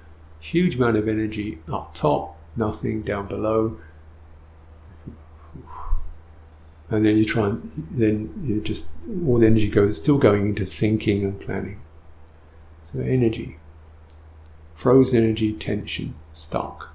Huge 0.41 0.77
amount 0.77 0.97
of 0.97 1.09
energy 1.09 1.59
up 1.71 1.95
top, 1.95 2.37
nothing 2.57 3.03
down 3.03 3.27
below, 3.27 3.79
and 6.91 7.05
then 7.05 7.17
you 7.17 7.25
try 7.25 7.49
and 7.49 7.71
then 7.91 8.31
you 8.43 8.61
just 8.61 8.89
all 9.27 9.39
the 9.39 9.47
energy 9.47 9.69
goes 9.69 10.01
still 10.01 10.19
going 10.19 10.49
into 10.49 10.65
thinking 10.65 11.25
and 11.25 11.41
planning. 11.41 11.81
So 12.93 13.01
energy, 13.01 13.57
frozen 14.75 15.25
energy, 15.25 15.53
tension, 15.53 16.15
stuck. 16.33 16.95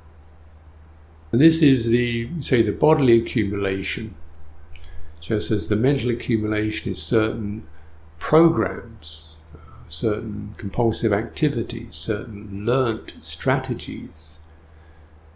And 1.32 1.42
this 1.42 1.62
is 1.62 1.88
the, 1.88 2.28
say, 2.42 2.62
the 2.62 2.72
bodily 2.72 3.22
accumulation, 3.22 4.16
just 5.22 5.52
as 5.52 5.68
the 5.68 5.76
mental 5.76 6.10
accumulation 6.10 6.92
is 6.92 7.02
certain 7.02 7.64
programs, 8.18 9.38
certain 9.90 10.56
compulsive 10.58 11.14
activities, 11.14 11.96
certain 11.96 12.66
learnt 12.66 13.14
strategies 13.22 14.39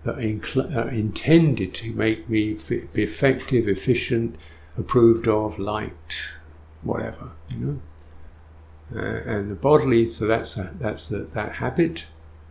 that 0.03 0.17
are, 0.17 0.89
intended 0.89 1.73
to 1.75 1.93
make 1.93 2.29
me 2.29 2.57
be 2.93 3.03
effective, 3.03 3.67
efficient, 3.67 4.35
approved 4.77 5.27
of, 5.27 5.57
liked, 5.57 6.29
whatever, 6.81 7.31
you 7.49 7.57
know. 7.57 7.79
Uh, 8.95 9.21
and 9.25 9.49
the 9.49 9.55
bodily, 9.55 10.05
so 10.05 10.27
that's 10.27 10.57
a, 10.57 10.71
that's 10.79 11.07
the, 11.07 11.19
that 11.19 11.53
habit, 11.53 12.05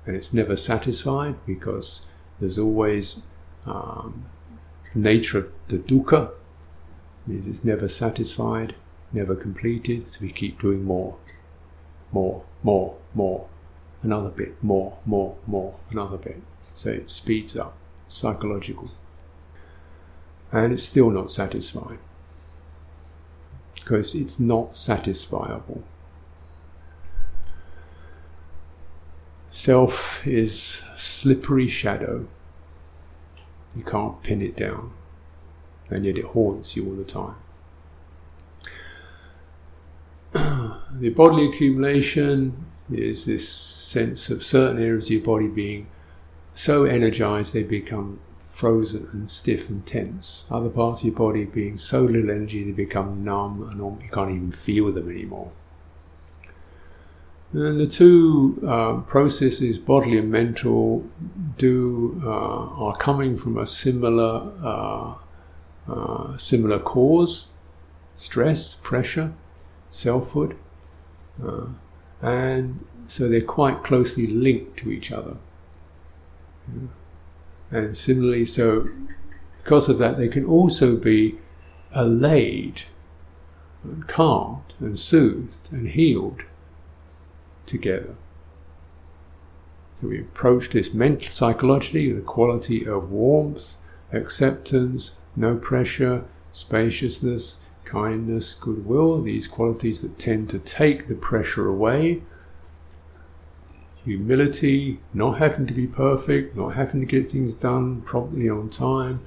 and 0.07 0.17
it's 0.17 0.33
never 0.33 0.57
satisfied 0.57 1.35
because 1.47 2.07
there's 2.41 2.59
always 2.59 3.23
um, 3.67 4.25
nature 4.95 5.39
of 5.39 5.53
the 5.69 5.79
dukkha 5.79 6.31
means 7.27 7.47
it's 7.47 7.65
never 7.65 7.89
satisfied, 7.89 8.75
never 9.13 9.35
completed, 9.37 10.09
so 10.09 10.19
we 10.23 10.33
keep 10.33 10.61
doing 10.61 10.85
more, 10.85 11.17
more, 12.13 12.45
more, 12.65 12.99
more, 13.15 13.49
another 14.03 14.31
bit, 14.31 14.63
more, 14.63 14.99
more, 15.07 15.37
more, 15.47 15.79
another 15.91 16.19
bit. 16.19 16.39
So 16.75 16.91
it 16.91 17.11
speeds 17.11 17.57
up, 17.57 17.75
psychological. 18.09 18.91
And 20.53 20.73
it's 20.73 20.85
still 20.85 21.11
not 21.11 21.31
satisfying 21.31 21.99
because 23.75 24.15
it's 24.15 24.39
not 24.39 24.73
satisfiable. 24.73 25.83
Self 29.51 30.27
is 30.27 30.83
slippery 30.97 31.69
shadow. 31.69 32.27
You 33.77 33.85
can't 33.85 34.23
pin 34.23 34.41
it 34.41 34.57
down, 34.57 34.93
and 35.91 36.05
yet 36.05 36.17
it 36.17 36.25
haunts 36.27 36.77
you 36.77 36.87
all 36.87 36.95
the 36.95 37.05
time. 37.05 37.35
the 40.93 41.11
bodily 41.11 41.49
accumulation 41.49 42.55
is 42.91 43.27
this 43.27 43.49
sense 43.49 44.31
of 44.31 44.43
certain 44.45 44.83
areas 44.83 45.07
of 45.07 45.11
your 45.11 45.23
body 45.23 45.49
being 45.49 45.87
so 46.55 46.85
energized 46.85 47.53
they 47.53 47.63
become 47.63 48.19
frozen 48.53 49.09
and 49.13 49.31
stiff 49.31 49.69
and 49.69 49.87
tense. 49.87 50.47
Other 50.51 50.69
parts 50.69 51.01
of 51.01 51.07
your 51.09 51.17
body 51.17 51.45
being 51.47 51.79
so 51.79 52.03
little 52.03 52.31
energy 52.31 52.63
they 52.63 52.73
become 52.73 53.25
numb 53.25 53.63
and 53.69 53.79
you 54.03 54.09
can't 54.11 54.31
even 54.31 54.53
feel 54.53 54.93
them 54.93 55.11
anymore. 55.11 55.51
And 57.53 57.79
the 57.79 57.87
two 57.87 58.59
uh, 58.67 59.01
processes, 59.03 59.77
bodily 59.77 60.17
and 60.17 60.31
mental, 60.31 61.05
do 61.59 62.23
uh, 62.25 62.29
are 62.29 62.97
coming 62.97 63.37
from 63.37 63.59
a 63.59 63.67
similar 63.67 64.51
uh, 64.63 65.15
uh 65.87 66.37
similar 66.39 66.79
cause: 66.79 67.49
stress, 68.17 68.77
pressure, 68.77 69.33
selfhood, 69.91 70.57
uh, 71.45 71.67
and 72.23 72.87
so 73.09 73.29
they're 73.29 73.43
quite 73.43 73.83
closely 73.83 74.27
linked 74.27 74.79
to 74.79 74.91
each 74.91 75.13
other. 75.13 75.37
And 77.71 77.97
similarly, 77.97 78.45
so 78.45 78.89
because 79.63 79.89
of 79.89 79.99
that, 79.99 80.17
they 80.17 80.29
can 80.29 80.45
also 80.45 80.97
be 80.97 81.37
allayed, 81.95 82.83
and 83.85 84.07
calmed, 84.09 84.75
and 84.81 84.99
soothed, 84.99 85.55
and 85.71 85.89
healed 85.89 86.43
together. 87.67 88.15
So 90.01 90.09
we 90.09 90.21
approach 90.21 90.71
this 90.71 90.93
mentally, 90.93 91.31
psychologically 91.31 92.13
with 92.13 92.23
a 92.23 92.27
quality 92.27 92.87
of 92.87 93.11
warmth, 93.13 93.77
acceptance, 94.13 95.19
no 95.37 95.57
pressure, 95.57 96.25
spaciousness, 96.53 97.65
kindness, 97.85 98.55
goodwill, 98.55 99.23
these 99.23 99.47
qualities 99.47 100.03
that 100.03 100.19
tend 100.19 100.51
to 100.51 100.59
take 100.59 101.09
the 101.09 101.15
pressure 101.15 101.69
away. 101.69 102.23
Humility, 104.05 104.99
not 105.15 105.39
having 105.39 105.67
to 105.67 105.73
be 105.73 105.87
perfect, 105.87 106.57
not 106.57 106.75
having 106.75 107.01
to 107.01 107.07
get 107.07 107.31
things 107.31 107.57
done 107.57 108.03
properly 108.03 108.49
on 108.49 108.69
time, 108.69 109.21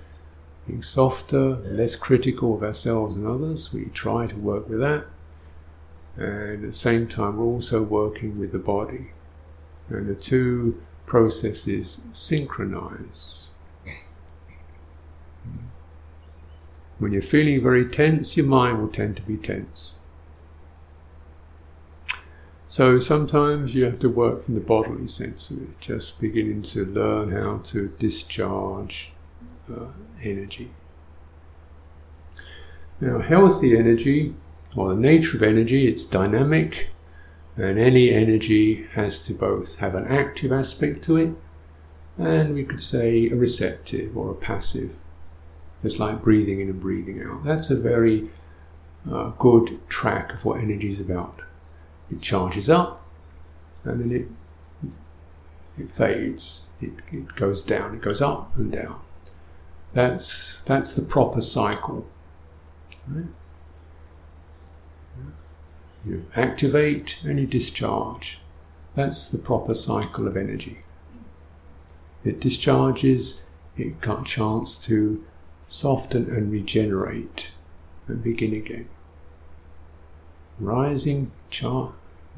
being 0.67 0.83
softer, 0.83 1.55
less 1.55 1.95
critical 1.95 2.55
of 2.55 2.63
ourselves 2.63 3.15
and 3.15 3.25
others. 3.25 3.71
We 3.73 3.85
try 3.85 4.27
to 4.27 4.35
work 4.35 4.67
with 4.67 4.79
that. 4.79 5.05
And 6.17 6.55
at 6.55 6.61
the 6.61 6.73
same 6.73 7.07
time 7.07 7.37
we're 7.37 7.45
also 7.45 7.83
working 7.83 8.37
with 8.37 8.51
the 8.51 8.59
body. 8.59 9.11
And 9.89 10.07
the 10.07 10.15
two 10.15 10.81
processes 11.05 12.01
synchronize. 12.11 13.47
When 16.97 17.11
you're 17.11 17.21
feeling 17.21 17.61
very 17.61 17.87
tense 17.89 18.35
your 18.35 18.45
mind 18.45 18.81
will 18.81 18.89
tend 18.89 19.17
to 19.17 19.21
be 19.21 19.37
tense 19.37 19.95
so 22.75 22.99
sometimes 22.99 23.73
you 23.75 23.85
have 23.85 23.99
to 23.99 24.09
work 24.09 24.43
from 24.43 24.55
the 24.55 24.67
bodily 24.73 25.07
sense 25.07 25.49
of 25.49 25.61
it 25.61 25.79
just 25.79 26.19
beginning 26.19 26.61
to 26.61 26.85
learn 26.85 27.31
how 27.31 27.57
to 27.59 27.89
discharge 27.99 29.11
uh, 29.73 29.91
energy 30.23 30.69
now 33.01 33.19
healthy 33.19 33.77
energy 33.77 34.33
or 34.75 34.93
the 34.93 35.01
nature 35.01 35.37
of 35.37 35.43
energy, 35.43 35.87
it's 35.87 36.05
dynamic, 36.05 36.89
and 37.55 37.79
any 37.79 38.11
energy 38.11 38.83
has 38.93 39.25
to 39.25 39.33
both 39.33 39.79
have 39.79 39.95
an 39.95 40.05
active 40.07 40.51
aspect 40.51 41.03
to 41.05 41.17
it, 41.17 41.33
and 42.17 42.53
we 42.53 42.65
could 42.65 42.81
say 42.81 43.29
a 43.29 43.35
receptive 43.35 44.17
or 44.17 44.31
a 44.31 44.35
passive. 44.35 44.91
It's 45.83 45.99
like 45.99 46.23
breathing 46.23 46.59
in 46.59 46.69
and 46.69 46.81
breathing 46.81 47.21
out. 47.21 47.43
That's 47.43 47.69
a 47.69 47.79
very 47.79 48.29
uh, 49.09 49.31
good 49.37 49.69
track 49.87 50.33
of 50.33 50.45
what 50.45 50.59
energy 50.59 50.91
is 50.91 50.99
about. 50.99 51.41
It 52.11 52.21
charges 52.21 52.69
up, 52.69 53.01
and 53.83 53.99
then 53.99 54.11
it 54.11 54.27
it 55.77 55.89
fades. 55.91 56.67
It, 56.81 56.93
it 57.11 57.35
goes 57.35 57.63
down. 57.63 57.95
It 57.95 58.01
goes 58.01 58.21
up 58.21 58.55
and 58.55 58.71
down. 58.71 58.99
That's 59.93 60.61
that's 60.63 60.93
the 60.93 61.01
proper 61.01 61.41
cycle. 61.41 62.07
Right? 63.07 63.25
You 66.05 66.25
activate 66.35 67.17
and 67.23 67.39
you 67.39 67.47
discharge. 67.47 68.39
That's 68.95 69.29
the 69.29 69.39
proper 69.39 69.73
cycle 69.73 70.27
of 70.27 70.37
energy. 70.37 70.79
It 72.23 72.39
discharges, 72.39 73.43
it 73.75 74.01
got 74.01 74.21
a 74.21 74.23
chance 74.23 74.77
to 74.85 75.23
soften 75.67 76.29
and 76.29 76.51
regenerate 76.51 77.47
and 78.07 78.23
begin 78.23 78.53
again. 78.53 78.87
Rising 80.59 81.31
char 81.49 81.93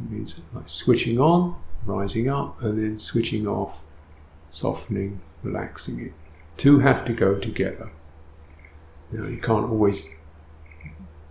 means 0.09 0.41
like 0.53 0.69
switching 0.69 1.19
on, 1.19 1.55
rising 1.85 2.29
up, 2.29 2.61
and 2.61 2.77
then 2.77 2.99
switching 2.99 3.47
off, 3.47 3.79
softening, 4.51 5.19
relaxing 5.43 5.99
it. 5.99 6.13
Two 6.57 6.79
have 6.79 7.05
to 7.05 7.13
go 7.13 7.39
together. 7.39 7.89
Know, 9.11 9.27
you 9.27 9.39
can't 9.39 9.69
always 9.69 10.09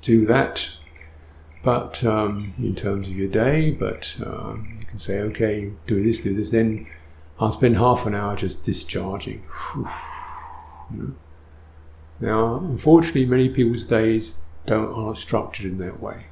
do 0.00 0.24
that 0.26 0.76
but 1.66 2.04
um, 2.04 2.54
in 2.58 2.76
terms 2.76 3.08
of 3.08 3.16
your 3.16 3.28
day, 3.28 3.72
but 3.72 4.14
um, 4.24 4.76
you 4.78 4.86
can 4.86 5.00
say, 5.00 5.18
okay, 5.18 5.72
do 5.88 6.00
this, 6.00 6.22
do 6.22 6.32
this. 6.32 6.50
Then 6.50 6.86
I'll 7.40 7.54
spend 7.54 7.76
half 7.76 8.06
an 8.06 8.14
hour 8.14 8.36
just 8.36 8.64
discharging. 8.64 9.42
Now, 12.20 12.58
unfortunately, 12.58 13.26
many 13.26 13.48
people's 13.48 13.88
days 13.88 14.38
don't 14.64 14.94
aren't 14.94 15.18
structured 15.18 15.66
in 15.66 15.78
that 15.78 15.98
way. 15.98 16.26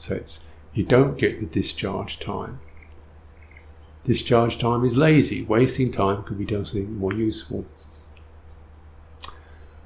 So 0.00 0.16
it's 0.16 0.44
you 0.74 0.84
don't 0.84 1.18
get 1.18 1.40
the 1.40 1.46
discharge 1.46 2.18
time. 2.18 2.58
Discharge 4.04 4.58
time 4.58 4.84
is 4.84 4.96
lazy. 4.96 5.44
Wasting 5.44 5.92
time 5.92 6.22
could 6.22 6.38
be 6.38 6.44
done 6.44 6.64
something 6.64 6.96
more 6.96 7.12
useful. 7.12 7.66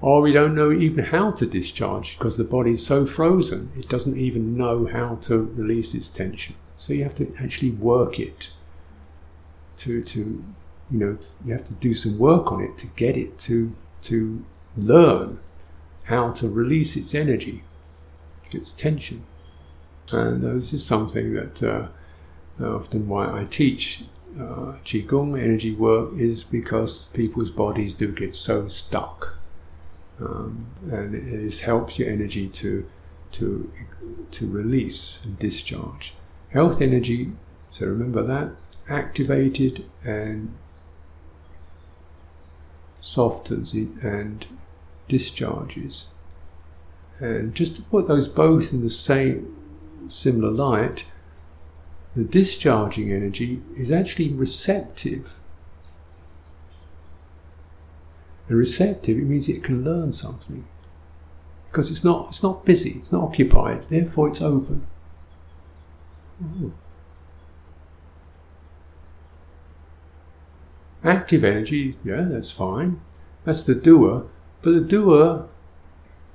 Or 0.01 0.21
we 0.21 0.33
don't 0.33 0.55
know 0.55 0.71
even 0.71 1.07
how 1.07 1.33
to 1.33 1.47
discharge 1.47 2.17
because 2.17 2.37
the 2.37 2.45
body 2.45 2.73
is 2.73 2.87
so 2.87 3.07
frozen, 3.07 3.71
it 3.77 3.89
doesn't 3.89 4.17
even 4.17 4.57
know 4.57 4.87
how 4.87 5.17
to 5.23 5.51
release 5.57 5.95
its 5.95 6.09
tension. 6.09 6.55
So 6.77 6.93
you 6.93 7.05
have 7.05 7.17
to 7.17 7.35
actually 7.41 7.71
work 7.71 8.21
it 8.21 8.49
to, 9.79 10.03
to 10.03 10.45
you 10.91 10.99
know, 10.99 11.19
you 11.45 11.55
have 11.55 11.67
to 11.69 11.75
do 11.75 11.95
some 11.95 12.19
work 12.19 12.53
on 12.53 12.61
it 12.63 12.77
to 12.79 12.87
get 12.89 13.17
it 13.17 13.39
to, 13.41 13.75
to 14.05 14.45
learn 14.77 15.39
how 16.05 16.33
to 16.33 16.49
release 16.49 16.97
its 16.97 17.15
energy, 17.15 17.63
its 18.53 18.73
tension. 18.73 19.23
And 20.13 20.43
this 20.43 20.73
is 20.73 20.85
something 20.85 21.35
that 21.35 21.63
uh, 21.63 21.89
often 22.65 23.09
why 23.09 23.41
I 23.41 23.45
teach 23.45 24.05
uh, 24.39 24.77
Qigong 24.85 25.41
energy 25.41 25.75
work 25.75 26.13
is 26.15 26.45
because 26.45 27.05
people's 27.15 27.51
bodies 27.51 27.95
do 27.95 28.13
get 28.13 28.35
so 28.35 28.69
stuck. 28.69 29.39
Um, 30.21 30.67
and 30.91 31.15
it 31.15 31.59
helps 31.61 31.99
your 31.99 32.09
energy 32.09 32.49
to, 32.49 32.87
to, 33.33 33.71
to 34.33 34.47
release 34.47 35.25
and 35.25 35.39
discharge. 35.39 36.15
Health 36.53 36.81
energy, 36.81 37.33
so 37.73 37.87
remember 37.87 38.23
that, 38.23 38.53
activated 38.89 39.85
and 40.05 40.53
softens 43.01 43.75
it 43.75 43.89
and 44.03 44.47
discharges. 45.09 46.07
And 47.21 47.55
just 47.55 47.77
to 47.77 47.83
put 47.83 48.09
those 48.09 48.29
both 48.29 48.73
in 48.73 48.83
the 48.83 48.91
same 48.91 49.47
similar 50.09 50.51
light, 50.51 51.05
the 52.15 52.25
discharging 52.25 53.13
energy 53.13 53.61
is 53.77 53.91
actually 53.91 54.33
receptive. 54.33 55.33
And 58.49 58.59
receptive, 58.59 59.19
it 59.19 59.25
means 59.25 59.49
it 59.49 59.65
can 59.65 59.85
learn 59.85 60.13
something. 60.13 60.65
Because 61.71 61.91
it's 61.91 62.05
not, 62.05 62.29
it's 62.29 62.43
not 62.43 62.65
busy, 62.65 62.91
it's 62.91 63.13
not 63.13 63.25
occupied, 63.25 63.83
therefore 63.89 64.29
it's 64.29 64.43
open. 64.43 64.83
Ooh. 66.43 66.73
Active 71.03 71.45
energy, 71.45 71.97
yeah, 72.05 72.23
that's 72.23 72.51
fine. 72.51 73.01
That's 73.45 73.63
the 73.63 73.75
doer. 73.75 74.27
But 74.63 74.73
the 74.73 74.81
doer 74.81 75.49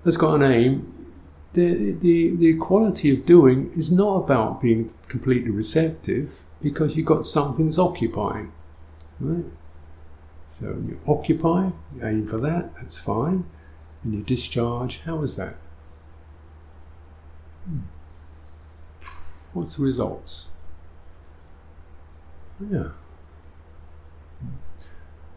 has 0.05 0.17
got 0.17 0.35
an 0.35 0.43
aim. 0.43 0.98
The, 1.53 1.93
the, 1.93 2.35
the 2.35 2.57
quality 2.57 3.11
of 3.11 3.25
doing 3.25 3.71
is 3.75 3.91
not 3.91 4.17
about 4.17 4.61
being 4.61 4.93
completely 5.07 5.49
receptive 5.49 6.31
because 6.61 6.95
you've 6.95 7.07
got 7.07 7.25
something 7.25 7.65
that's 7.65 7.79
occupying. 7.79 8.51
Right? 9.19 9.45
So 10.49 10.65
you 10.65 10.99
occupy, 11.07 11.69
you 11.95 12.05
aim 12.05 12.27
for 12.27 12.39
that, 12.39 12.75
that's 12.75 12.99
fine. 12.99 13.45
And 14.03 14.13
you 14.13 14.21
discharge, 14.21 15.01
how 15.05 15.21
is 15.21 15.35
that? 15.35 15.55
What's 19.53 19.75
the 19.75 19.83
results? 19.83 20.45
Yeah. 22.59 22.89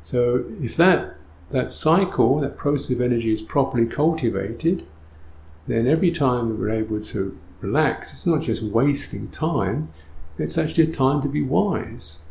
So 0.03 0.45
if 0.61 0.77
that 0.77 1.17
that 1.51 1.71
cycle, 1.71 2.39
that 2.41 2.57
process 2.57 2.91
of 2.91 3.01
energy 3.01 3.33
is 3.33 3.43
properly 3.43 3.87
cultivated, 3.87 4.87
then 5.67 5.87
every 5.87 6.11
time 6.11 6.49
that 6.49 6.59
we're 6.59 6.71
able 6.71 7.01
to 7.01 7.39
relax, 7.61 8.13
it's 8.13 8.27
not 8.27 8.43
just 8.43 8.63
wasting 8.63 9.29
time, 9.29 9.89
it's 10.39 10.59
actually 10.59 10.85
a 10.85 10.93
time 10.93 11.21
to 11.23 11.29
be 11.29 11.43
wise. 11.43 12.23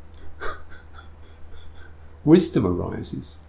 Wisdom 2.25 2.65
arises. 2.65 3.39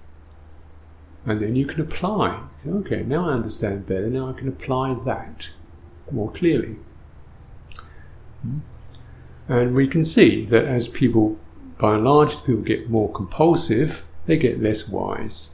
And 1.25 1.41
then 1.41 1.57
you 1.57 1.67
can 1.67 1.81
apply. 1.81 2.43
Okay, 2.67 3.03
now 3.03 3.29
I 3.29 3.33
understand 3.33 3.87
better, 3.87 4.09
now 4.09 4.29
I 4.29 4.33
can 4.33 4.49
apply 4.49 4.95
that 5.05 5.49
more 6.11 6.31
clearly. 6.31 6.77
Hmm? 8.43 8.59
And 9.49 9.75
we 9.75 9.89
can 9.89 10.05
see 10.05 10.45
that 10.47 10.65
as 10.65 10.89
people, 10.89 11.39
by 11.79 11.97
and 11.97 12.05
large, 12.05 12.39
people 12.45 12.63
get 12.63 12.89
more 12.89 13.13
compulsive, 13.13 14.05
they 14.27 14.37
get 14.37 14.63
less 14.63 14.89
wise. 14.89 15.51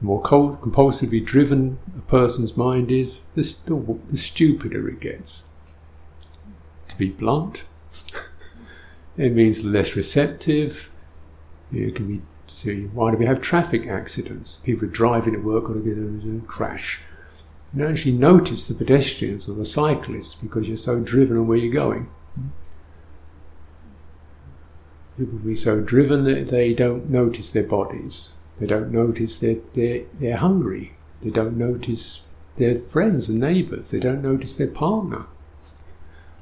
The 0.00 0.06
more 0.06 0.22
compulsively 0.22 1.24
driven 1.24 1.78
a 1.96 2.02
person's 2.02 2.56
mind 2.56 2.90
is, 2.90 3.24
the, 3.34 3.42
the, 4.10 4.16
stupider 4.18 4.88
it 4.88 5.00
gets. 5.00 5.44
To 6.88 6.96
be 6.96 7.10
blunt, 7.10 7.62
it 9.16 9.32
means 9.32 9.64
less 9.64 9.96
receptive. 9.96 10.90
You 11.72 11.90
can 11.92 12.08
be 12.08 12.22
see 12.48 12.84
why 12.86 13.10
do 13.10 13.16
we 13.16 13.26
have 13.26 13.40
traffic 13.40 13.86
accidents? 13.86 14.56
People 14.64 14.88
are 14.88 14.90
driving 14.90 15.34
at 15.34 15.42
work 15.42 15.68
on 15.68 16.42
a 16.42 16.46
crash. 16.46 17.00
You 17.74 17.82
don't 17.82 17.92
actually 17.92 18.12
notice 18.12 18.66
the 18.66 18.74
pedestrians 18.74 19.48
or 19.48 19.54
the 19.54 19.64
cyclists 19.64 20.34
because 20.34 20.68
you're 20.68 20.76
so 20.76 21.00
driven 21.00 21.36
on 21.36 21.46
where 21.46 21.58
you're 21.58 21.72
going. 21.72 22.08
People 25.18 25.38
will 25.38 25.46
be 25.46 25.54
so 25.54 25.80
driven 25.80 26.24
that 26.24 26.48
they 26.48 26.74
don't 26.74 27.10
notice 27.10 27.50
their 27.50 27.62
bodies. 27.62 28.32
They 28.58 28.66
don't 28.66 28.90
notice 28.90 29.38
that 29.40 29.74
they're, 29.74 30.04
they're 30.18 30.36
hungry. 30.36 30.94
They 31.22 31.30
don't 31.30 31.56
notice 31.56 32.22
their 32.56 32.80
friends 32.80 33.28
and 33.28 33.40
neighbours. 33.40 33.90
They 33.90 34.00
don't 34.00 34.22
notice 34.22 34.56
their 34.56 34.68
partner. 34.68 35.26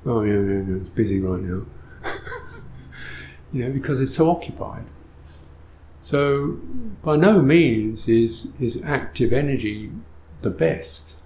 Oh, 0.07 0.23
yeah, 0.23 0.35
yeah, 0.35 0.63
yeah, 0.69 0.77
it's 0.77 0.89
busy 0.91 1.21
right 1.21 1.41
now. 1.41 1.63
you 3.53 3.65
know, 3.65 3.73
because 3.73 4.01
it's 4.01 4.15
so 4.15 4.31
occupied. 4.31 4.85
So, 6.03 6.59
by 7.03 7.17
no 7.17 7.41
means 7.41 8.09
is, 8.09 8.53
is 8.61 8.81
active 8.85 9.33
energy 9.33 9.91
the 10.43 10.51
best. 10.51 11.17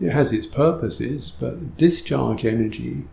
It 0.00 0.10
has 0.10 0.32
its 0.32 0.46
purposes, 0.46 1.30
but 1.30 1.76
discharge 1.76 2.44
energy, 2.44 3.04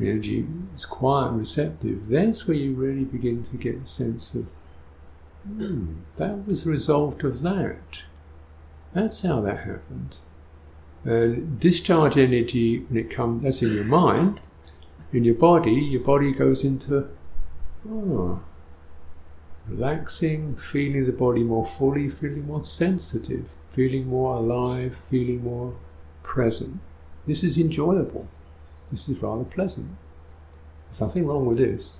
energy 0.00 0.46
is 0.76 0.86
quiet 0.86 1.30
and 1.30 1.38
receptive. 1.40 2.08
That's 2.08 2.46
where 2.46 2.56
you 2.56 2.74
really 2.74 3.04
begin 3.04 3.44
to 3.50 3.56
get 3.56 3.82
a 3.82 3.86
sense 3.86 4.34
of 4.34 4.46
Hmm, 5.56 6.00
that 6.16 6.46
was 6.46 6.64
the 6.64 6.70
result 6.70 7.24
of 7.24 7.42
that. 7.42 8.02
That's 8.92 9.22
how 9.22 9.40
that 9.40 9.58
happened. 9.60 10.16
And 11.04 11.58
discharge 11.58 12.16
energy, 12.18 12.80
when 12.80 12.98
it 12.98 13.10
comes, 13.10 13.42
that's 13.42 13.62
in 13.62 13.74
your 13.74 13.84
mind. 13.84 14.40
In 15.12 15.24
your 15.24 15.34
body, 15.34 15.72
your 15.72 16.02
body 16.02 16.32
goes 16.32 16.64
into 16.64 17.08
oh, 17.88 18.40
relaxing, 19.66 20.56
feeling 20.56 21.06
the 21.06 21.12
body 21.12 21.42
more 21.42 21.66
fully, 21.78 22.10
feeling 22.10 22.46
more 22.46 22.64
sensitive, 22.64 23.46
feeling 23.72 24.08
more 24.08 24.36
alive, 24.36 24.96
feeling 25.10 25.42
more 25.42 25.74
present. 26.22 26.80
This 27.26 27.42
is 27.42 27.56
enjoyable. 27.56 28.28
This 28.90 29.08
is 29.08 29.22
rather 29.22 29.44
pleasant. 29.44 29.96
There's 30.86 31.00
nothing 31.00 31.26
wrong 31.26 31.46
with 31.46 31.58
this. 31.58 31.98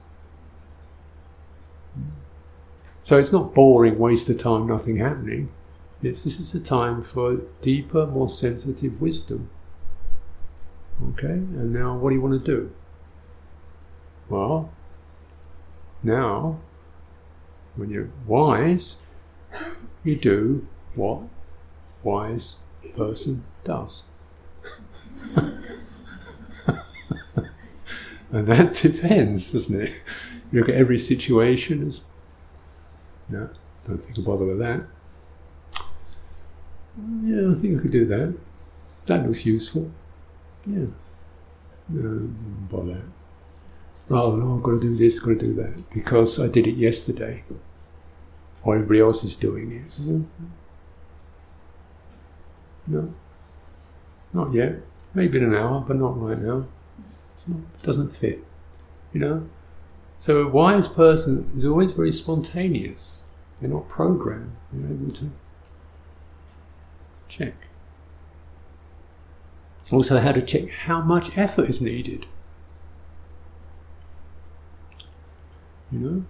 So 3.09 3.19
it's 3.19 3.33
not 3.33 3.55
boring, 3.55 3.99
waste 3.99 4.29
of 4.29 4.37
time, 4.37 4.67
nothing 4.67 4.99
happening. 4.99 5.49
It's, 6.03 6.25
this 6.25 6.39
is 6.39 6.55
a 6.55 6.61
time 6.61 7.03
for 7.03 7.41
deeper, 7.63 8.07
more 8.07 8.29
sensitive 8.29 9.01
wisdom. 9.01 9.49
Okay, 11.13 11.29
and 11.33 11.73
now 11.73 11.97
what 11.97 12.11
do 12.11 12.17
you 12.17 12.21
want 12.21 12.45
to 12.45 12.53
do? 12.55 12.71
Well, 14.29 14.71
now, 16.03 16.59
when 17.77 17.89
you're 17.89 18.11
wise, 18.27 18.97
you 20.05 20.15
do 20.15 20.69
what 20.95 21.23
wise 22.03 22.57
person 22.95 23.43
does. 23.65 24.03
and 25.35 25.63
that 28.31 28.75
depends, 28.75 29.51
doesn't 29.53 29.81
it? 29.81 29.95
You 30.53 30.61
look 30.61 30.69
at 30.69 30.75
every 30.75 30.99
situation 30.99 31.87
as 31.87 32.03
no, 33.29 33.49
don't 33.87 33.99
think 33.99 34.19
I'll 34.19 34.25
bother 34.25 34.47
with 34.47 34.59
that. 34.59 34.83
Yeah, 37.25 37.53
I 37.53 37.55
think 37.55 37.79
I 37.79 37.83
could 37.83 37.93
do 37.93 38.05
that. 38.07 38.35
That 39.07 39.27
looks 39.27 39.47
useful. 39.47 39.91
Yeah. 40.67 40.87
No, 41.89 42.29
bother. 42.71 43.03
Rather 44.09 44.37
than, 44.37 44.47
oh, 44.47 44.57
I've 44.57 44.63
got 44.63 44.73
to 44.73 44.81
do 44.81 44.97
this, 44.97 45.19
got 45.21 45.29
to 45.29 45.35
do 45.37 45.55
that, 45.55 45.91
because 45.91 46.41
I 46.41 46.49
did 46.49 46.67
it 46.67 46.77
yesterday, 46.77 47.45
or 48.63 48.75
everybody 48.75 49.01
else 49.01 49.23
is 49.23 49.37
doing 49.37 49.71
it. 49.73 49.99
No, 50.01 50.27
no. 52.87 53.15
not 54.33 54.53
yet. 54.53 54.77
Maybe 55.15 55.39
in 55.39 55.45
an 55.45 55.55
hour, 55.55 55.85
but 55.87 55.97
not 55.97 56.21
right 56.21 56.39
now. 56.39 56.67
It 57.49 57.83
doesn't 57.83 58.15
fit. 58.15 58.45
You 59.13 59.21
know, 59.21 59.49
So 60.19 60.43
a 60.43 60.49
wise 60.49 60.89
person 60.89 61.51
is 61.57 61.65
always 61.65 61.93
very 61.93 62.13
spontaneous. 62.13 63.23
They're 63.61 63.71
not 63.71 63.89
programmed. 63.89 64.57
They're 64.73 64.91
able 64.91 65.15
to 65.15 65.31
check. 67.29 67.55
Also, 69.93 70.21
how 70.21 70.33
to 70.33 70.43
check 70.43 70.69
how 70.69 71.01
much 71.01 71.37
effort 71.39 71.71
is 71.71 71.81
needed. 71.81 72.27
You 75.91 75.99
know? 75.99 76.25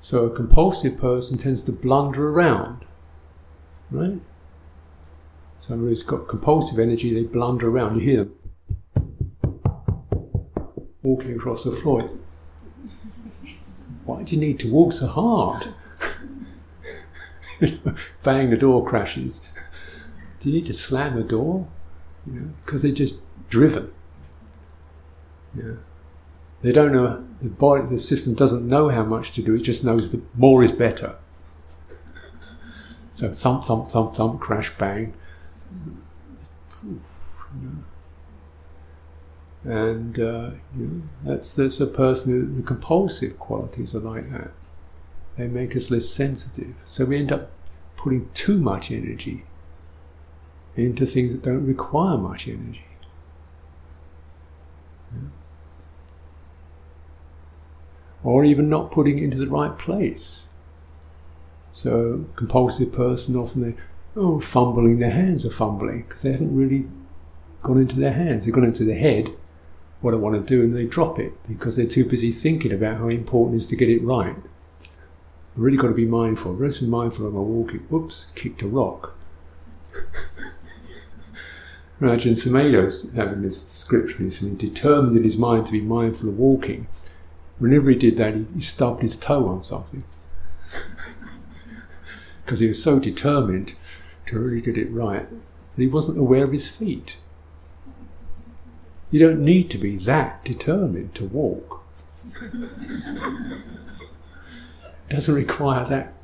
So 0.00 0.24
a 0.24 0.30
compulsive 0.30 0.98
person 0.98 1.36
tends 1.36 1.62
to 1.64 1.72
blunder 1.72 2.30
around. 2.30 2.84
Right? 3.90 4.20
Somebody 5.58 5.90
who's 5.90 6.02
got 6.02 6.28
compulsive 6.28 6.78
energy, 6.78 7.12
they 7.12 7.24
blunder 7.24 7.68
around. 7.68 8.00
You 8.00 8.08
hear 8.08 8.24
them 8.24 8.34
walking 11.02 11.34
across 11.34 11.64
the 11.64 11.72
floor. 11.72 12.08
Why 14.12 14.24
do 14.24 14.34
you 14.36 14.40
need 14.40 14.60
to 14.60 14.70
walk 14.70 14.92
so 14.92 15.06
hard? 15.06 15.72
Bang, 18.22 18.50
the 18.50 18.58
door 18.58 18.84
crashes. 18.84 19.40
Do 20.38 20.50
you 20.50 20.56
need 20.56 20.66
to 20.66 20.74
slam 20.74 21.16
a 21.16 21.22
door? 21.22 21.66
You 22.26 22.32
know, 22.32 22.50
because 22.62 22.82
they're 22.82 22.92
just 22.92 23.20
driven. 23.48 23.90
Yeah. 25.56 25.76
They 26.60 26.72
don't 26.72 26.92
know 26.92 27.24
the 27.40 27.48
body, 27.48 27.86
the 27.88 27.98
system 27.98 28.34
doesn't 28.34 28.68
know 28.68 28.90
how 28.90 29.02
much 29.02 29.32
to 29.32 29.42
do. 29.42 29.54
It 29.54 29.62
just 29.62 29.82
knows 29.82 30.10
that 30.10 30.22
more 30.36 30.62
is 30.62 30.72
better. 30.72 31.16
So 33.12 33.32
thump, 33.32 33.64
thump, 33.64 33.88
thump, 33.88 34.14
thump, 34.14 34.40
crash, 34.40 34.76
bang. 34.76 35.14
And 39.64 40.18
uh, 40.18 40.50
you 40.76 40.86
know, 40.86 41.02
that's 41.24 41.54
that's 41.54 41.80
a 41.80 41.86
person 41.86 42.32
who 42.32 42.56
the 42.56 42.66
compulsive 42.66 43.38
qualities 43.38 43.94
are 43.94 44.00
like 44.00 44.30
that. 44.32 44.50
They 45.36 45.46
make 45.46 45.76
us 45.76 45.90
less 45.90 46.08
sensitive. 46.08 46.74
So 46.86 47.04
we 47.04 47.18
end 47.18 47.32
up 47.32 47.50
putting 47.96 48.28
too 48.34 48.58
much 48.58 48.90
energy 48.90 49.44
into 50.76 51.06
things 51.06 51.32
that 51.32 51.42
don't 51.42 51.66
require 51.66 52.18
much 52.18 52.48
energy. 52.48 52.84
Yeah. 55.12 55.28
Or 58.24 58.44
even 58.44 58.68
not 58.68 58.90
putting 58.90 59.18
it 59.18 59.24
into 59.24 59.38
the 59.38 59.46
right 59.46 59.78
place. 59.78 60.46
So, 61.72 62.26
compulsive 62.36 62.92
person 62.92 63.36
often 63.36 63.62
they 63.62 63.74
oh 64.14 64.40
fumbling 64.40 64.98
their 64.98 65.10
hands 65.10 65.46
are 65.46 65.50
fumbling 65.50 66.02
because 66.02 66.22
they 66.22 66.32
haven't 66.32 66.54
really 66.54 66.86
gone 67.62 67.80
into 67.80 67.96
their 67.96 68.12
hands. 68.12 68.44
They've 68.44 68.52
gone 68.52 68.64
into 68.64 68.84
their 68.84 68.98
head, 68.98 69.28
what 70.02 70.14
I 70.14 70.18
want 70.18 70.34
to 70.34 70.42
do, 70.42 70.62
and 70.62 70.76
they 70.76 70.84
drop 70.84 71.18
it 71.18 71.32
because 71.48 71.76
they're 71.76 71.86
too 71.86 72.04
busy 72.04 72.32
thinking 72.32 72.72
about 72.72 72.98
how 72.98 73.08
important 73.08 73.54
it 73.54 73.64
is 73.64 73.66
to 73.68 73.76
get 73.76 73.88
it 73.88 74.02
right. 74.02 74.34
I've 74.34 75.62
really 75.62 75.76
got 75.76 75.88
to 75.88 75.94
be 75.94 76.06
mindful. 76.06 76.54
Let's 76.54 76.78
be 76.78 76.86
mindful 76.86 77.26
of 77.26 77.34
my 77.34 77.40
walking. 77.40 77.86
Oops, 77.92 78.26
kicked 78.34 78.62
a 78.62 78.66
rock. 78.66 79.14
Imagine 82.00 82.34
Sumedho's 82.34 83.12
having 83.12 83.42
this 83.42 83.62
description. 83.62 84.24
He's 84.24 84.40
determined 84.40 85.16
in 85.16 85.22
his 85.22 85.36
mind 85.36 85.66
to 85.66 85.72
be 85.72 85.80
mindful 85.80 86.30
of 86.30 86.38
walking. 86.38 86.88
Whenever 87.60 87.90
he 87.90 87.96
did 87.96 88.16
that, 88.16 88.34
he, 88.34 88.44
he 88.56 88.60
stubbed 88.60 89.02
his 89.02 89.16
toe 89.16 89.48
on 89.48 89.62
something. 89.62 90.04
Because 92.44 92.58
he 92.58 92.66
was 92.66 92.82
so 92.82 92.98
determined 92.98 93.74
to 94.26 94.36
really 94.36 94.60
get 94.60 94.76
it 94.76 94.90
right 94.90 95.28
that 95.30 95.80
he 95.80 95.86
wasn't 95.86 96.18
aware 96.18 96.42
of 96.42 96.50
his 96.50 96.68
feet. 96.68 97.14
You 99.12 99.18
don't 99.18 99.44
need 99.44 99.70
to 99.70 99.78
be 99.78 99.98
that 99.98 100.42
determined 100.42 101.14
to 101.16 101.26
walk. 101.26 101.84
it 102.42 102.70
doesn't 105.10 105.34
require 105.34 105.84
that 105.84 106.14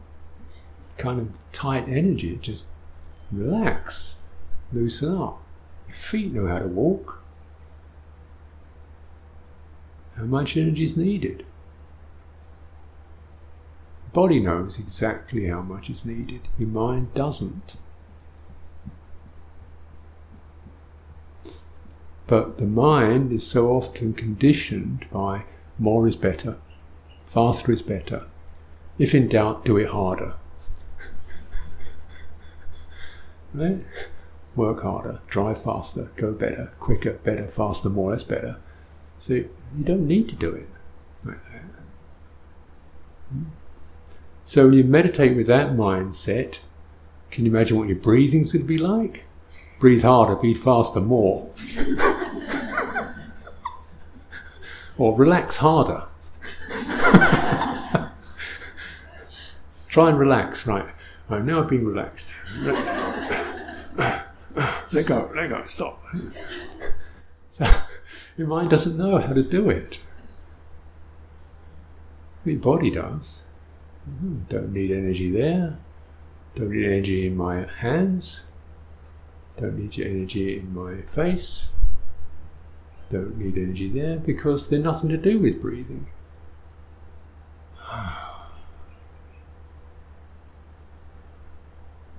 kind 0.96 1.20
of 1.20 1.36
tight 1.52 1.86
energy. 1.86 2.38
Just 2.40 2.68
relax, 3.30 4.22
loosen 4.72 5.14
up. 5.18 5.38
Your 5.86 5.96
feet 5.96 6.32
know 6.32 6.46
how 6.46 6.60
to 6.60 6.68
walk. 6.68 7.22
How 10.16 10.24
much 10.24 10.56
energy 10.56 10.84
is 10.84 10.96
needed? 10.96 11.44
The 14.06 14.10
body 14.14 14.40
knows 14.40 14.78
exactly 14.78 15.48
how 15.48 15.60
much 15.60 15.90
is 15.90 16.06
needed. 16.06 16.40
Your 16.58 16.70
mind 16.70 17.12
doesn't. 17.12 17.74
But 22.28 22.58
the 22.58 22.66
mind 22.66 23.32
is 23.32 23.46
so 23.46 23.68
often 23.70 24.12
conditioned 24.12 25.06
by 25.10 25.44
more 25.78 26.06
is 26.06 26.14
better, 26.14 26.56
faster 27.26 27.72
is 27.72 27.82
better. 27.82 28.26
If 28.98 29.14
in 29.14 29.28
doubt, 29.28 29.64
do 29.64 29.78
it 29.78 29.88
harder. 29.88 30.34
right? 33.54 33.78
Work 34.54 34.82
harder, 34.82 35.20
drive 35.28 35.62
faster, 35.62 36.10
go 36.16 36.34
better, 36.34 36.72
quicker, 36.78 37.14
better, 37.24 37.46
faster, 37.46 37.88
more, 37.88 38.10
that's 38.10 38.22
better. 38.22 38.56
So 39.20 39.34
you 39.34 39.84
don't 39.84 40.06
need 40.06 40.28
to 40.28 40.36
do 40.36 40.52
it. 40.52 40.66
So 44.44 44.64
when 44.64 44.74
you 44.74 44.84
meditate 44.84 45.36
with 45.36 45.46
that 45.46 45.72
mindset, 45.72 46.58
can 47.30 47.44
you 47.44 47.50
imagine 47.50 47.78
what 47.78 47.88
your 47.88 47.98
breathing's 47.98 48.52
going 48.52 48.64
to 48.64 48.68
be 48.68 48.78
like? 48.78 49.24
Breathe 49.78 50.02
harder, 50.02 50.34
breathe 50.34 50.58
faster, 50.62 51.00
more. 51.00 51.50
or 54.98 55.16
relax 55.16 55.56
harder. 55.58 56.04
Try 59.88 60.10
and 60.10 60.18
relax, 60.18 60.66
right? 60.66 60.86
Now 61.30 61.60
I've 61.60 61.68
been 61.68 61.86
relaxed. 61.86 62.34
Let 64.92 65.06
go, 65.06 65.30
let 65.36 65.50
go, 65.50 65.62
stop. 65.66 66.02
So, 67.50 67.66
your 68.36 68.48
mind 68.48 68.70
doesn't 68.70 68.96
know 68.96 69.18
how 69.18 69.32
to 69.32 69.42
do 69.42 69.68
it. 69.70 69.98
Your 72.44 72.58
body 72.58 72.90
does. 72.90 73.42
Hmm, 74.04 74.38
don't 74.48 74.72
need 74.72 74.90
energy 74.90 75.30
there. 75.30 75.76
Don't 76.54 76.70
need 76.70 76.86
energy 76.86 77.26
in 77.26 77.36
my 77.36 77.66
hands. 77.80 78.42
Don't 79.60 79.76
need 79.76 79.96
your 79.96 80.08
energy 80.08 80.58
in 80.58 80.72
my 80.72 81.00
face. 81.02 81.70
Don't 83.10 83.36
need 83.38 83.56
energy 83.56 83.88
there 83.88 84.16
because 84.16 84.68
they're 84.68 84.78
nothing 84.78 85.08
to 85.08 85.16
do 85.16 85.40
with 85.40 85.60
breathing. 85.60 86.06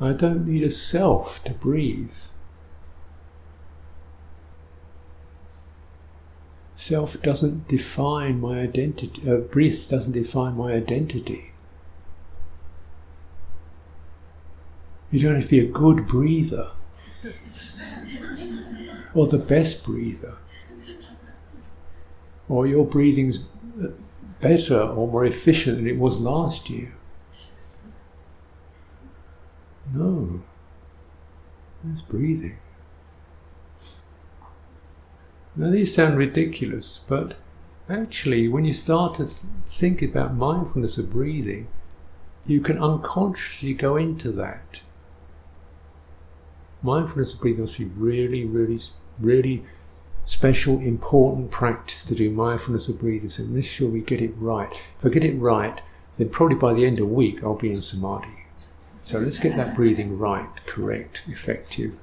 I 0.01 0.13
don't 0.13 0.45
need 0.45 0.63
a 0.63 0.71
self 0.71 1.43
to 1.45 1.53
breathe. 1.53 2.15
Self 6.75 7.21
doesn't 7.21 7.67
define 7.67 8.41
my 8.41 8.59
identity, 8.61 9.21
uh, 9.29 9.35
breath 9.37 9.89
doesn't 9.89 10.13
define 10.13 10.57
my 10.57 10.73
identity. 10.73 11.51
You 15.11 15.19
don't 15.19 15.35
have 15.35 15.43
to 15.43 15.49
be 15.49 15.59
a 15.59 15.65
good 15.65 16.07
breather 16.07 16.71
or 19.13 19.27
the 19.27 19.37
best 19.37 19.83
breather, 19.83 20.37
or 22.47 22.65
your 22.67 22.85
breathing's 22.85 23.39
better 24.39 24.79
or 24.79 25.07
more 25.07 25.25
efficient 25.25 25.77
than 25.77 25.87
it 25.87 25.97
was 25.97 26.19
last 26.19 26.69
year. 26.69 26.93
No, 29.93 30.41
it's 31.91 32.01
breathing. 32.03 32.57
Now, 35.55 35.71
these 35.71 35.93
sound 35.93 36.17
ridiculous, 36.17 37.01
but 37.07 37.35
actually, 37.89 38.47
when 38.47 38.65
you 38.65 38.73
start 38.73 39.15
to 39.15 39.25
th- 39.25 39.41
think 39.65 40.01
about 40.01 40.35
mindfulness 40.35 40.97
of 40.97 41.11
breathing, 41.11 41.67
you 42.45 42.61
can 42.61 42.81
unconsciously 42.81 43.73
go 43.73 43.97
into 43.97 44.31
that 44.31 44.79
mindfulness 46.81 47.33
of 47.33 47.41
breathing 47.41 47.65
must 47.65 47.77
be 47.77 47.85
really, 47.85 48.45
really, 48.45 48.79
really 49.19 49.65
special, 50.25 50.79
important 50.79 51.51
practice 51.51 52.03
to 52.03 52.15
do 52.15 52.29
mindfulness 52.29 52.87
of 52.87 52.99
breathing. 52.99 53.29
So 53.29 53.43
make 53.43 53.65
sure 53.65 53.89
we 53.89 54.01
get 54.01 54.21
it 54.21 54.33
right. 54.37 54.71
If 54.99 55.05
I 55.05 55.09
get 55.09 55.23
it 55.23 55.37
right, 55.37 55.81
then 56.17 56.29
probably 56.29 56.55
by 56.55 56.73
the 56.73 56.85
end 56.85 56.99
of 56.99 57.07
the 57.07 57.13
week 57.13 57.43
I'll 57.43 57.55
be 57.55 57.71
in 57.71 57.81
samadhi. 57.81 58.45
So 59.03 59.17
let's 59.17 59.39
get 59.39 59.57
that 59.57 59.75
breathing 59.75 60.19
right, 60.19 60.49
correct, 60.65 61.23
effective. 61.27 61.93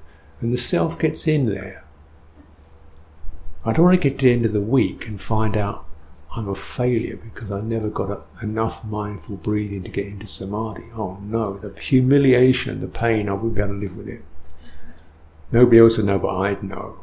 And 0.41 0.51
the 0.51 0.57
self 0.57 0.99
gets 0.99 1.27
in 1.27 1.45
there. 1.45 1.83
I 3.63 3.73
don't 3.73 3.85
want 3.85 4.01
to 4.01 4.09
get 4.09 4.19
to 4.19 4.25
the 4.25 4.31
end 4.31 4.45
of 4.45 4.53
the 4.53 4.61
week 4.61 5.07
and 5.07 5.21
find 5.21 5.55
out 5.55 5.85
I'm 6.35 6.47
a 6.47 6.55
failure 6.55 7.17
because 7.17 7.51
I 7.51 7.61
never 7.61 7.89
got 7.89 8.11
a, 8.11 8.23
enough 8.43 8.83
mindful 8.83 9.37
breathing 9.37 9.83
to 9.83 9.89
get 9.89 10.05
into 10.05 10.27
samadhi. 10.27 10.83
Oh 10.95 11.17
no, 11.23 11.57
the 11.57 11.77
humiliation, 11.79 12.81
the 12.81 12.87
pain, 12.87 13.29
I 13.29 13.33
wouldn't 13.33 13.55
be 13.55 13.61
able 13.61 13.73
to 13.73 13.79
live 13.79 13.97
with 13.97 14.07
it. 14.09 14.21
Nobody 15.51 15.79
else 15.79 15.97
would 15.97 16.05
know, 16.05 16.19
but 16.19 16.35
I'd 16.35 16.63
know. 16.63 16.99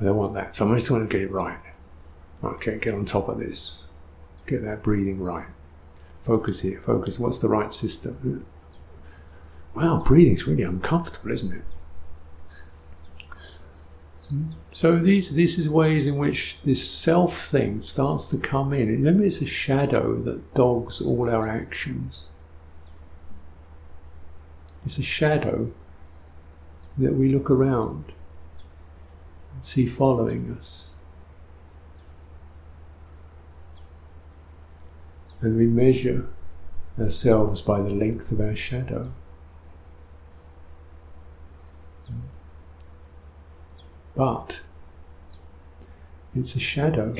I 0.00 0.04
don't 0.04 0.16
want 0.16 0.34
that. 0.34 0.54
So 0.54 0.72
I 0.72 0.76
just 0.76 0.90
want 0.90 1.08
to 1.08 1.12
get 1.12 1.24
it 1.24 1.32
right. 1.32 1.58
Okay, 2.42 2.78
get 2.78 2.94
on 2.94 3.04
top 3.04 3.28
of 3.28 3.38
this. 3.38 3.84
Get 4.46 4.62
that 4.62 4.82
breathing 4.82 5.20
right. 5.20 5.48
Focus 6.24 6.60
here, 6.60 6.80
focus. 6.80 7.18
What's 7.18 7.38
the 7.40 7.48
right 7.48 7.74
system? 7.74 8.46
Wow, 9.74 10.02
breathing's 10.04 10.46
really 10.46 10.62
uncomfortable, 10.62 11.32
isn't 11.32 11.52
it? 11.52 11.64
So 14.72 14.98
these 14.98 15.34
this 15.34 15.58
is 15.58 15.68
ways 15.68 16.06
in 16.06 16.16
which 16.16 16.60
this 16.62 16.88
self 16.88 17.48
thing 17.48 17.80
starts 17.82 18.28
to 18.28 18.38
come 18.38 18.72
in. 18.72 18.88
Remember, 18.88 19.24
it's 19.24 19.40
a 19.40 19.46
shadow 19.46 20.16
that 20.22 20.54
dogs 20.54 21.00
all 21.00 21.30
our 21.30 21.48
actions. 21.48 22.28
It's 24.84 24.98
a 24.98 25.02
shadow 25.02 25.72
that 26.98 27.14
we 27.14 27.28
look 27.32 27.50
around 27.50 28.12
and 29.54 29.64
see 29.64 29.86
following 29.86 30.54
us. 30.58 30.90
And 35.40 35.56
we 35.56 35.66
measure 35.66 36.26
ourselves 36.98 37.62
by 37.62 37.80
the 37.80 37.90
length 37.90 38.32
of 38.32 38.40
our 38.40 38.56
shadow. 38.56 39.12
But 44.16 44.56
it's 46.34 46.56
a 46.56 46.60
shadow. 46.60 47.14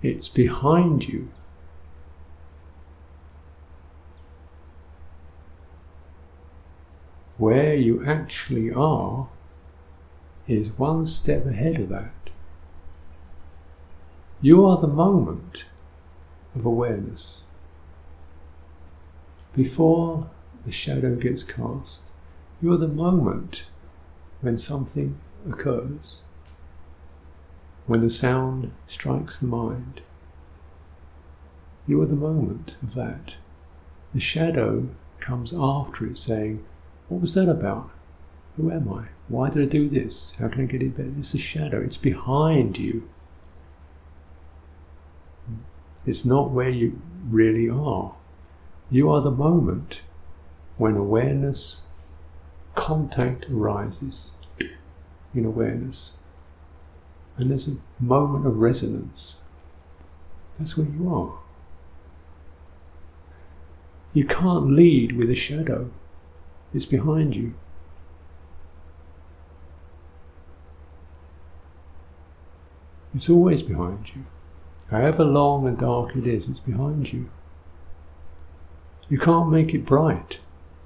It's 0.00 0.28
behind 0.28 1.08
you. 1.08 1.30
Where 7.38 7.74
you 7.74 8.04
actually 8.04 8.72
are 8.72 9.28
is 10.48 10.76
one 10.76 11.06
step 11.06 11.46
ahead 11.46 11.80
of 11.80 11.88
that. 11.88 12.12
You 14.42 14.66
are 14.66 14.80
the 14.80 14.88
moment 14.88 15.64
of 16.56 16.64
awareness. 16.64 17.42
Before 19.54 20.30
the 20.66 20.72
shadow 20.72 21.14
gets 21.14 21.44
cast, 21.44 22.04
you 22.60 22.72
are 22.72 22.76
the 22.76 22.88
moment 22.88 23.64
when 24.40 24.58
something 24.58 25.16
occurs, 25.48 26.18
when 27.86 28.00
the 28.00 28.10
sound 28.10 28.72
strikes 28.88 29.38
the 29.38 29.46
mind. 29.46 30.00
You 31.86 32.02
are 32.02 32.06
the 32.06 32.14
moment 32.14 32.74
of 32.82 32.94
that. 32.94 33.34
The 34.12 34.20
shadow 34.20 34.88
comes 35.20 35.52
after 35.52 36.06
it 36.06 36.18
saying, 36.18 36.64
What 37.08 37.20
was 37.20 37.34
that 37.34 37.48
about? 37.48 37.90
Who 38.56 38.70
am 38.70 38.92
I? 38.92 39.06
Why 39.28 39.50
did 39.50 39.62
I 39.62 39.66
do 39.66 39.88
this? 39.88 40.34
How 40.38 40.48
can 40.48 40.62
I 40.62 40.66
get 40.66 40.82
it 40.82 40.96
better? 40.96 41.12
It's 41.18 41.34
a 41.34 41.38
shadow, 41.38 41.80
it's 41.80 41.96
behind 41.96 42.78
you. 42.78 43.08
It's 46.06 46.24
not 46.24 46.50
where 46.50 46.70
you 46.70 47.00
really 47.28 47.68
are. 47.68 48.14
You 48.90 49.10
are 49.10 49.20
the 49.20 49.30
moment 49.30 50.00
when 50.76 50.96
awareness 50.96 51.82
contact 52.74 53.46
arises 53.50 54.30
in 55.34 55.44
awareness. 55.44 56.14
And 57.36 57.50
there's 57.50 57.68
a 57.68 57.76
moment 58.00 58.46
of 58.46 58.58
resonance. 58.58 59.40
That's 60.58 60.76
where 60.76 60.86
you 60.86 61.12
are. 61.12 61.38
You 64.14 64.24
can't 64.24 64.70
lead 64.70 65.12
with 65.12 65.30
a 65.30 65.34
shadow, 65.34 65.90
it's 66.74 66.84
behind 66.84 67.34
you. 67.34 67.54
It's 73.14 73.28
always 73.28 73.62
behind 73.62 74.10
you. 74.14 74.24
However 74.90 75.24
long 75.24 75.66
and 75.66 75.78
dark 75.78 76.14
it 76.16 76.26
is, 76.26 76.48
it's 76.48 76.60
behind 76.60 77.12
you. 77.12 77.28
You 79.08 79.18
can't 79.18 79.50
make 79.50 79.74
it 79.74 79.86
bright, 79.86 80.38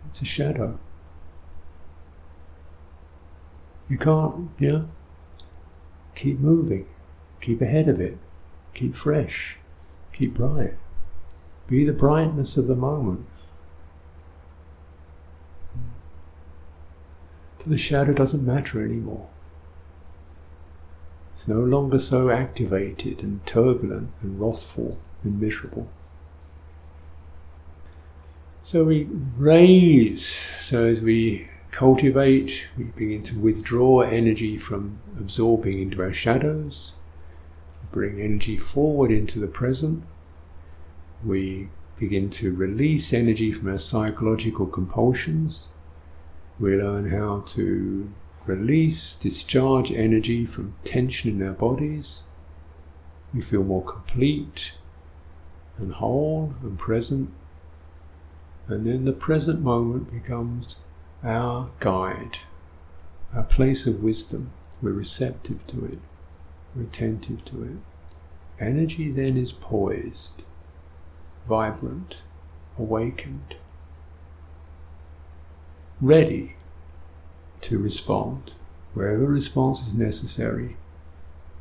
it's 0.09 0.22
a 0.22 0.24
shadow. 0.24 0.78
You 3.89 3.99
can't, 3.99 4.49
yeah? 4.59 4.83
Keep 6.14 6.39
moving. 6.39 6.87
Keep 7.41 7.61
ahead 7.61 7.89
of 7.89 8.01
it. 8.01 8.16
Keep 8.74 8.97
fresh. 8.97 9.57
Keep 10.12 10.35
bright. 10.35 10.74
Be 11.66 11.85
the 11.85 11.93
brightness 11.93 12.57
of 12.57 12.68
the 12.68 12.74
moment. 12.74 13.26
So 17.63 17.71
the 17.71 17.79
shadow 17.79 18.13
doesn't 18.13 18.45
matter 18.45 18.85
anymore. 18.85 19.29
It's 21.33 21.47
no 21.47 21.61
longer 21.61 21.99
so 21.99 22.31
activated 22.31 23.23
and 23.23 23.45
turbulent 23.47 24.11
and 24.21 24.41
wrathful 24.41 24.99
and 25.23 25.41
miserable. 25.41 25.89
So 28.65 28.85
we 28.85 29.05
raise, 29.37 30.27
so 30.27 30.87
as 30.87 31.01
we 31.01 31.49
cultivate, 31.71 32.69
we 32.77 32.85
begin 32.85 33.23
to 33.25 33.39
withdraw 33.39 34.01
energy 34.01 34.59
from 34.59 34.99
absorbing 35.19 35.81
into 35.81 36.03
our 36.03 36.13
shadows, 36.13 36.95
bring 37.93 38.21
energy 38.21 38.57
forward 38.57 39.11
into 39.11 39.39
the 39.39 39.47
present. 39.47 40.03
We 41.25 41.69
begin 41.99 42.31
to 42.31 42.53
release 42.53 43.13
energy 43.13 43.53
from 43.53 43.69
our 43.69 43.79
psychological 43.79 44.67
compulsions. 44.67 45.69
We 46.61 46.76
learn 46.76 47.11
how 47.11 47.40
to 47.48 48.12
release, 48.46 49.14
discharge 49.16 49.90
energy 49.90 50.46
from 50.46 50.74
tension 50.84 51.30
in 51.30 51.46
our 51.46 51.55
bodies. 51.55 52.24
We 53.34 53.40
feel 53.40 53.64
more 53.64 53.84
complete 53.84 54.72
and 55.78 55.94
whole 55.94 56.55
and 56.62 56.78
present. 56.78 57.30
And 58.68 58.86
then 58.86 59.05
the 59.05 59.12
present 59.12 59.61
moment 59.61 60.12
becomes 60.12 60.76
our 61.24 61.70
guide, 61.80 62.38
our 63.34 63.44
place 63.44 63.86
of 63.86 64.03
wisdom. 64.03 64.50
We're 64.82 64.92
receptive 64.92 65.66
to 65.68 65.84
it, 65.86 65.98
we're 66.74 66.82
attentive 66.82 67.44
to 67.46 67.62
it. 67.64 67.76
Energy 68.61 69.11
then 69.11 69.36
is 69.36 69.53
poised, 69.53 70.42
vibrant, 71.48 72.16
awakened, 72.78 73.55
ready 76.03 76.57
to 77.61 77.78
respond 77.78 78.50
wherever 78.92 79.24
response 79.24 79.80
is 79.86 79.94
necessary, 79.94 80.76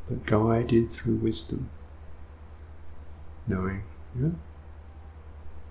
but 0.09 0.25
guided 0.25 0.89
through 0.89 1.15
wisdom. 1.17 1.69
Knowing, 3.47 3.83
yeah? 4.19 4.31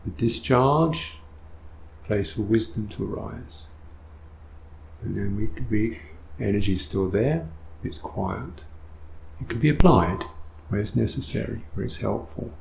The 0.05 0.11
discharge, 0.13 1.17
place 2.05 2.33
for 2.33 2.43
wisdom 2.43 2.87
to 2.91 3.13
arise. 3.13 3.67
And 5.03 5.17
then 5.17 5.37
we 5.37 5.49
could 5.49 5.69
be, 5.69 5.99
energy 6.39 6.75
is 6.75 6.87
still 6.87 7.11
there, 7.11 7.49
it's 7.83 7.99
quiet. 7.99 8.63
It 9.41 9.49
can 9.49 9.59
be 9.59 9.69
applied 9.69 10.23
where 10.69 10.81
it's 10.81 10.95
necessary, 10.95 11.63
where 11.75 11.87
it's 11.87 11.97
helpful. 11.97 12.53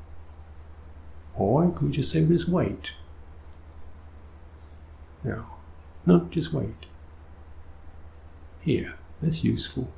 Or 1.37 1.71
could 1.71 1.89
we 1.89 1.91
just 1.93 2.11
say, 2.11 2.25
just 2.25 2.49
wait? 2.49 2.91
No, 5.23 5.45
no, 6.09 6.27
just 6.31 6.51
wait. 6.51 6.73
Here, 8.61 8.95
that's 9.21 9.43
useful. 9.43 9.91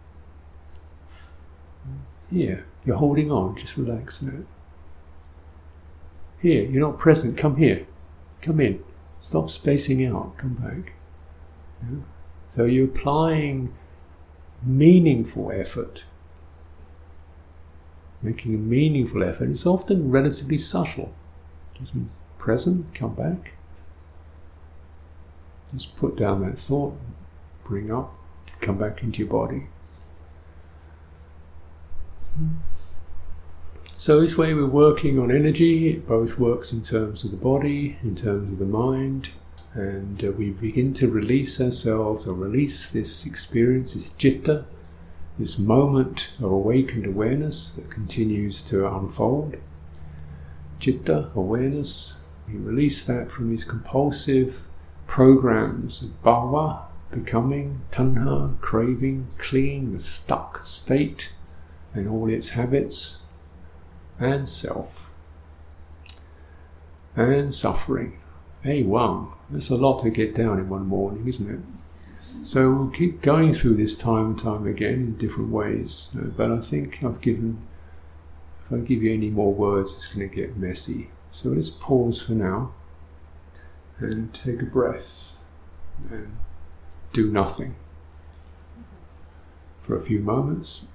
Here, 2.29 2.65
you're 2.85 2.97
holding 2.97 3.31
on, 3.31 3.57
just 3.57 3.77
relax 3.77 4.19
that. 4.19 4.45
Here, 6.41 6.63
you're 6.63 6.87
not 6.87 6.99
present, 6.99 7.37
come 7.37 7.55
here. 7.55 7.85
Come 8.41 8.59
in. 8.59 8.83
Stop 9.21 9.49
spacing 9.49 10.05
out, 10.05 10.37
come 10.37 10.55
back. 10.55 10.93
Yeah. 11.81 11.99
So 12.55 12.65
you're 12.65 12.85
applying 12.85 13.71
meaningful 14.63 15.51
effort, 15.51 16.01
making 18.21 18.53
a 18.55 18.57
meaningful 18.57 19.23
effort. 19.23 19.49
It's 19.49 19.65
often 19.65 20.11
relatively 20.11 20.57
subtle. 20.57 21.15
Just 21.77 21.93
present, 22.37 22.93
come 22.93 23.15
back. 23.15 23.53
Just 25.73 25.95
put 25.97 26.17
down 26.17 26.41
that 26.41 26.59
thought, 26.59 26.95
bring 27.65 27.91
up, 27.91 28.11
come 28.59 28.77
back 28.77 29.03
into 29.03 29.19
your 29.19 29.29
body. 29.29 29.67
So 33.97 34.19
this 34.19 34.37
way 34.37 34.53
we're 34.53 34.65
working 34.65 35.19
on 35.19 35.31
energy. 35.31 35.91
It 35.91 36.07
both 36.07 36.39
works 36.39 36.73
in 36.73 36.81
terms 36.81 37.23
of 37.23 37.31
the 37.31 37.37
body, 37.37 37.97
in 38.03 38.15
terms 38.15 38.51
of 38.53 38.57
the 38.57 38.65
mind, 38.65 39.29
and 39.73 40.23
uh, 40.23 40.31
we 40.31 40.51
begin 40.51 40.93
to 40.95 41.07
release 41.07 41.61
ourselves 41.61 42.27
or 42.27 42.33
release 42.33 42.89
this 42.89 43.25
experience, 43.25 43.93
this 43.93 44.09
citta, 44.09 44.65
this 45.39 45.57
moment 45.57 46.31
of 46.39 46.51
awakened 46.51 47.05
awareness 47.05 47.73
that 47.75 47.89
continues 47.89 48.61
to 48.63 48.87
unfold. 48.87 49.55
Citta, 50.79 51.31
awareness, 51.35 52.17
we 52.47 52.57
release 52.57 53.05
that 53.05 53.31
from 53.31 53.49
these 53.49 53.63
compulsive 53.63 54.61
programs 55.11 56.01
of 56.01 56.23
bhava, 56.23 56.83
becoming, 57.11 57.81
tanha, 57.91 58.57
craving, 58.61 59.27
clinging, 59.37 59.91
the 59.91 59.99
stuck 59.99 60.63
state, 60.63 61.33
and 61.93 62.07
all 62.07 62.29
its 62.29 62.51
habits 62.51 63.27
and 64.21 64.47
self 64.47 65.11
and 67.13 67.53
suffering. 67.53 68.21
Hey, 68.63 68.83
one, 68.83 69.27
that's 69.49 69.69
a 69.69 69.75
lot 69.75 70.01
to 70.03 70.09
get 70.09 70.33
down 70.33 70.59
in 70.59 70.69
one 70.69 70.87
morning, 70.87 71.27
isn't 71.27 71.55
it? 71.55 72.45
So 72.45 72.71
we'll 72.71 72.89
keep 72.91 73.21
going 73.21 73.53
through 73.53 73.75
this 73.75 73.97
time 73.97 74.27
and 74.27 74.39
time 74.39 74.65
again 74.65 74.93
in 74.93 75.17
different 75.17 75.51
ways. 75.51 76.09
Uh, 76.17 76.27
but 76.27 76.51
I 76.51 76.61
think 76.61 77.03
I've 77.03 77.19
given, 77.19 77.59
if 78.65 78.71
I 78.71 78.77
give 78.77 79.03
you 79.03 79.11
any 79.11 79.29
more 79.29 79.53
words, 79.53 79.93
it's 79.93 80.07
going 80.07 80.29
to 80.29 80.33
get 80.33 80.55
messy. 80.55 81.09
So 81.33 81.49
let's 81.49 81.69
pause 81.69 82.21
for 82.21 82.31
now 82.31 82.71
and 84.01 84.33
take 84.33 84.61
a 84.61 84.65
breath 84.65 85.43
and 86.11 86.27
do 87.13 87.31
nothing 87.31 87.75
for 89.83 89.95
a 89.95 90.01
few 90.01 90.19
moments. 90.19 90.85